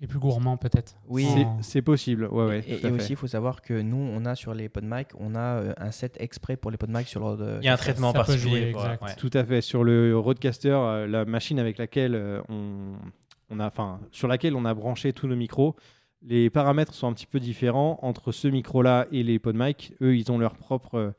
est 0.00 0.06
plus 0.06 0.18
gourmand, 0.18 0.56
peut-être. 0.56 0.96
Oui. 1.08 1.26
En- 1.26 1.62
C'est- 1.62 1.82
possible, 1.82 2.26
ouais, 2.26 2.46
ouais. 2.46 2.64
et 2.66 2.90
aussi, 2.90 3.12
il 3.12 3.16
faut 3.16 3.26
savoir 3.26 3.62
que 3.62 3.80
nous, 3.80 3.96
on 3.96 4.24
a 4.26 4.34
sur 4.34 4.52
les 4.54 4.68
PodMic, 4.68 5.08
on 5.18 5.34
a 5.34 5.40
euh, 5.40 5.72
un 5.78 5.90
set 5.90 6.16
exprès 6.20 6.56
pour 6.56 6.70
les 6.70 6.76
PodMic 6.76 7.06
sur 7.08 7.36
le. 7.36 7.58
Il 7.62 7.64
y 7.64 7.68
a 7.68 7.74
un 7.74 7.76
traitement 7.76 8.12
ça 8.12 8.18
particulier. 8.18 8.60
jouer, 8.62 8.72
pour- 8.72 8.82
exact. 8.82 9.02
ouais. 9.02 9.14
Tout 9.16 9.30
à 9.32 9.44
fait. 9.44 9.60
Sur 9.60 9.84
le 9.84 10.18
Rodecaster, 10.18 10.70
euh, 10.70 11.06
la 11.06 11.24
machine 11.24 11.58
avec 11.58 11.78
laquelle 11.78 12.14
euh, 12.14 12.40
on, 12.48 12.94
on 13.50 13.60
a, 13.60 13.66
enfin, 13.66 14.00
sur 14.10 14.28
laquelle 14.28 14.54
on 14.56 14.64
a 14.64 14.74
branché 14.74 15.12
tous 15.12 15.26
nos 15.28 15.36
micros, 15.36 15.76
les 16.22 16.50
paramètres 16.50 16.92
sont 16.94 17.06
un 17.08 17.12
petit 17.12 17.26
peu 17.26 17.38
différents 17.40 17.98
entre 18.02 18.32
ce 18.32 18.48
micro-là 18.48 19.06
et 19.12 19.22
les 19.22 19.38
PodMic. 19.38 19.92
Eux, 20.02 20.16
ils 20.16 20.30
ont 20.32 20.38
leur 20.38 20.56
propre 20.56 20.94
euh, 20.96 21.10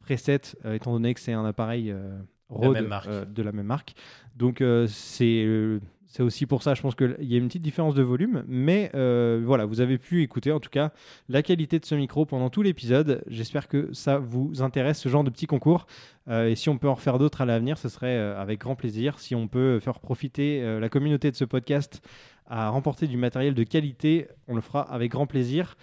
preset, 0.00 0.40
euh, 0.64 0.74
étant 0.74 0.92
donné 0.92 1.14
que 1.14 1.20
c'est 1.20 1.32
un 1.32 1.44
appareil 1.44 1.90
euh, 1.90 2.18
Rode 2.48 2.76
euh, 3.08 3.24
de 3.24 3.42
la 3.42 3.50
même 3.52 3.66
marque. 3.66 3.94
Donc, 4.36 4.60
euh, 4.60 4.86
c'est 4.88 5.42
euh, 5.44 5.80
c'est 6.16 6.22
aussi 6.22 6.46
pour 6.46 6.62
ça, 6.62 6.72
je 6.72 6.80
pense 6.80 6.94
qu'il 6.94 7.14
y 7.20 7.34
a 7.34 7.36
une 7.36 7.48
petite 7.48 7.62
différence 7.62 7.94
de 7.94 8.02
volume. 8.02 8.42
Mais 8.48 8.90
euh, 8.94 9.42
voilà, 9.44 9.66
vous 9.66 9.82
avez 9.82 9.98
pu 9.98 10.22
écouter 10.22 10.50
en 10.50 10.60
tout 10.60 10.70
cas 10.70 10.92
la 11.28 11.42
qualité 11.42 11.78
de 11.78 11.84
ce 11.84 11.94
micro 11.94 12.24
pendant 12.24 12.48
tout 12.48 12.62
l'épisode. 12.62 13.22
J'espère 13.26 13.68
que 13.68 13.92
ça 13.92 14.16
vous 14.16 14.62
intéresse, 14.62 14.98
ce 14.98 15.10
genre 15.10 15.24
de 15.24 15.28
petit 15.30 15.46
concours. 15.46 15.86
Euh, 16.28 16.48
et 16.48 16.54
si 16.54 16.70
on 16.70 16.78
peut 16.78 16.88
en 16.88 16.94
refaire 16.94 17.18
d'autres 17.18 17.42
à 17.42 17.44
l'avenir, 17.44 17.76
ce 17.76 17.90
serait 17.90 18.16
euh, 18.16 18.40
avec 18.40 18.60
grand 18.60 18.76
plaisir. 18.76 19.18
Si 19.18 19.34
on 19.34 19.46
peut 19.46 19.78
faire 19.78 20.00
profiter 20.00 20.80
la 20.80 20.88
communauté 20.88 21.30
de 21.30 21.36
ce 21.36 21.44
podcast 21.44 22.00
à 22.46 22.70
remporter 22.70 23.06
du 23.08 23.18
matériel 23.18 23.52
de 23.52 23.62
qualité, 23.62 24.28
on 24.48 24.54
le 24.54 24.62
fera 24.62 24.90
avec 24.90 25.10
grand 25.10 25.26
plaisir. 25.26 25.76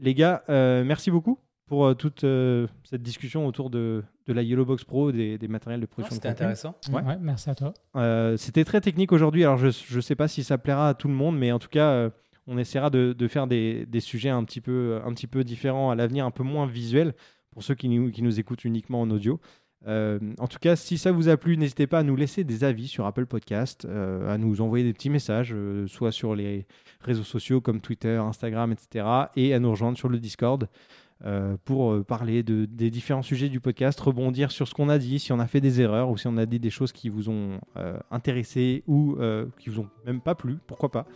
Les 0.00 0.14
gars, 0.14 0.44
merci 0.48 1.10
beaucoup 1.10 1.40
pour 1.70 1.86
euh, 1.86 1.94
toute 1.94 2.24
euh, 2.24 2.66
cette 2.82 3.02
discussion 3.02 3.46
autour 3.46 3.70
de, 3.70 4.02
de 4.26 4.32
la 4.32 4.42
Yellow 4.42 4.64
Box 4.64 4.82
Pro, 4.82 5.12
des, 5.12 5.38
des 5.38 5.46
matériels 5.46 5.80
de 5.80 5.86
production 5.86 6.16
C'était 6.16 6.28
de 6.30 6.32
contenu. 6.32 6.46
intéressant. 6.46 6.74
Ouais. 6.92 7.02
Ouais, 7.02 7.16
merci 7.20 7.48
à 7.48 7.54
toi. 7.54 7.72
Euh, 7.94 8.36
C'était 8.36 8.64
très 8.64 8.80
technique 8.80 9.12
aujourd'hui, 9.12 9.44
alors 9.44 9.56
je 9.56 9.68
ne 9.96 10.00
sais 10.00 10.16
pas 10.16 10.26
si 10.26 10.42
ça 10.42 10.58
plaira 10.58 10.88
à 10.88 10.94
tout 10.94 11.06
le 11.06 11.14
monde, 11.14 11.38
mais 11.38 11.52
en 11.52 11.60
tout 11.60 11.68
cas, 11.68 11.90
euh, 11.92 12.10
on 12.48 12.58
essaiera 12.58 12.90
de, 12.90 13.12
de 13.16 13.28
faire 13.28 13.46
des, 13.46 13.86
des 13.86 14.00
sujets 14.00 14.30
un 14.30 14.42
petit 14.42 14.60
peu, 14.60 15.00
un 15.06 15.14
petit 15.14 15.28
peu 15.28 15.44
différents 15.44 15.90
à 15.92 15.94
l'avenir, 15.94 16.26
un 16.26 16.32
peu 16.32 16.42
moins 16.42 16.66
visuels 16.66 17.14
pour 17.52 17.62
ceux 17.62 17.76
qui 17.76 17.88
nous, 17.88 18.10
qui 18.10 18.22
nous 18.22 18.40
écoutent 18.40 18.64
uniquement 18.64 19.00
en 19.02 19.10
audio. 19.10 19.40
Euh, 19.86 20.18
en 20.38 20.46
tout 20.48 20.58
cas, 20.60 20.74
si 20.76 20.98
ça 20.98 21.10
vous 21.12 21.28
a 21.28 21.36
plu, 21.38 21.56
n'hésitez 21.56 21.86
pas 21.86 22.00
à 22.00 22.02
nous 22.02 22.16
laisser 22.16 22.44
des 22.44 22.64
avis 22.64 22.86
sur 22.88 23.06
Apple 23.06 23.24
Podcast, 23.26 23.86
euh, 23.86 24.28
à 24.28 24.36
nous 24.38 24.60
envoyer 24.60 24.84
des 24.84 24.92
petits 24.92 25.08
messages, 25.08 25.52
euh, 25.54 25.86
soit 25.86 26.12
sur 26.12 26.34
les 26.34 26.66
réseaux 27.00 27.22
sociaux 27.22 27.60
comme 27.62 27.80
Twitter, 27.80 28.16
Instagram, 28.16 28.72
etc., 28.72 29.06
et 29.36 29.54
à 29.54 29.58
nous 29.60 29.70
rejoindre 29.70 29.96
sur 29.96 30.08
le 30.10 30.18
Discord 30.18 30.68
euh, 31.24 31.56
pour 31.64 31.92
euh, 31.92 32.02
parler 32.02 32.42
de, 32.42 32.64
des 32.64 32.90
différents 32.90 33.22
sujets 33.22 33.48
du 33.48 33.60
podcast, 33.60 34.00
rebondir 34.00 34.50
sur 34.50 34.66
ce 34.66 34.74
qu'on 34.74 34.88
a 34.88 34.98
dit, 34.98 35.18
si 35.18 35.32
on 35.32 35.38
a 35.38 35.46
fait 35.46 35.60
des 35.60 35.80
erreurs 35.80 36.10
ou 36.10 36.16
si 36.16 36.26
on 36.26 36.36
a 36.36 36.46
dit 36.46 36.58
des 36.58 36.70
choses 36.70 36.92
qui 36.92 37.08
vous 37.08 37.28
ont 37.28 37.60
euh, 37.76 37.98
intéressé 38.10 38.82
ou 38.86 39.16
euh, 39.18 39.46
qui 39.58 39.70
vous 39.70 39.80
ont 39.80 39.88
même 40.06 40.20
pas 40.20 40.34
plu, 40.34 40.58
pourquoi 40.66 40.90
pas. 40.90 41.06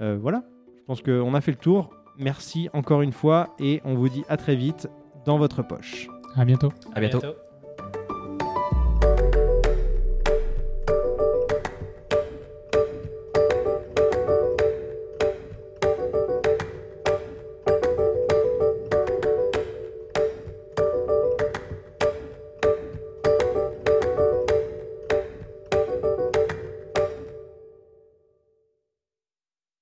Euh, 0.00 0.18
voilà, 0.20 0.44
je 0.76 0.84
pense 0.84 1.00
qu'on 1.00 1.34
a 1.34 1.40
fait 1.40 1.52
le 1.52 1.58
tour. 1.58 1.90
Merci 2.18 2.68
encore 2.72 3.02
une 3.02 3.12
fois 3.12 3.54
et 3.58 3.80
on 3.84 3.94
vous 3.94 4.08
dit 4.08 4.24
à 4.28 4.36
très 4.36 4.56
vite 4.56 4.88
dans 5.24 5.38
votre 5.38 5.62
poche. 5.62 6.08
À 6.34 6.44
bientôt. 6.44 6.72
À 6.94 7.00
bientôt. 7.00 7.20
bientôt. 7.20 7.45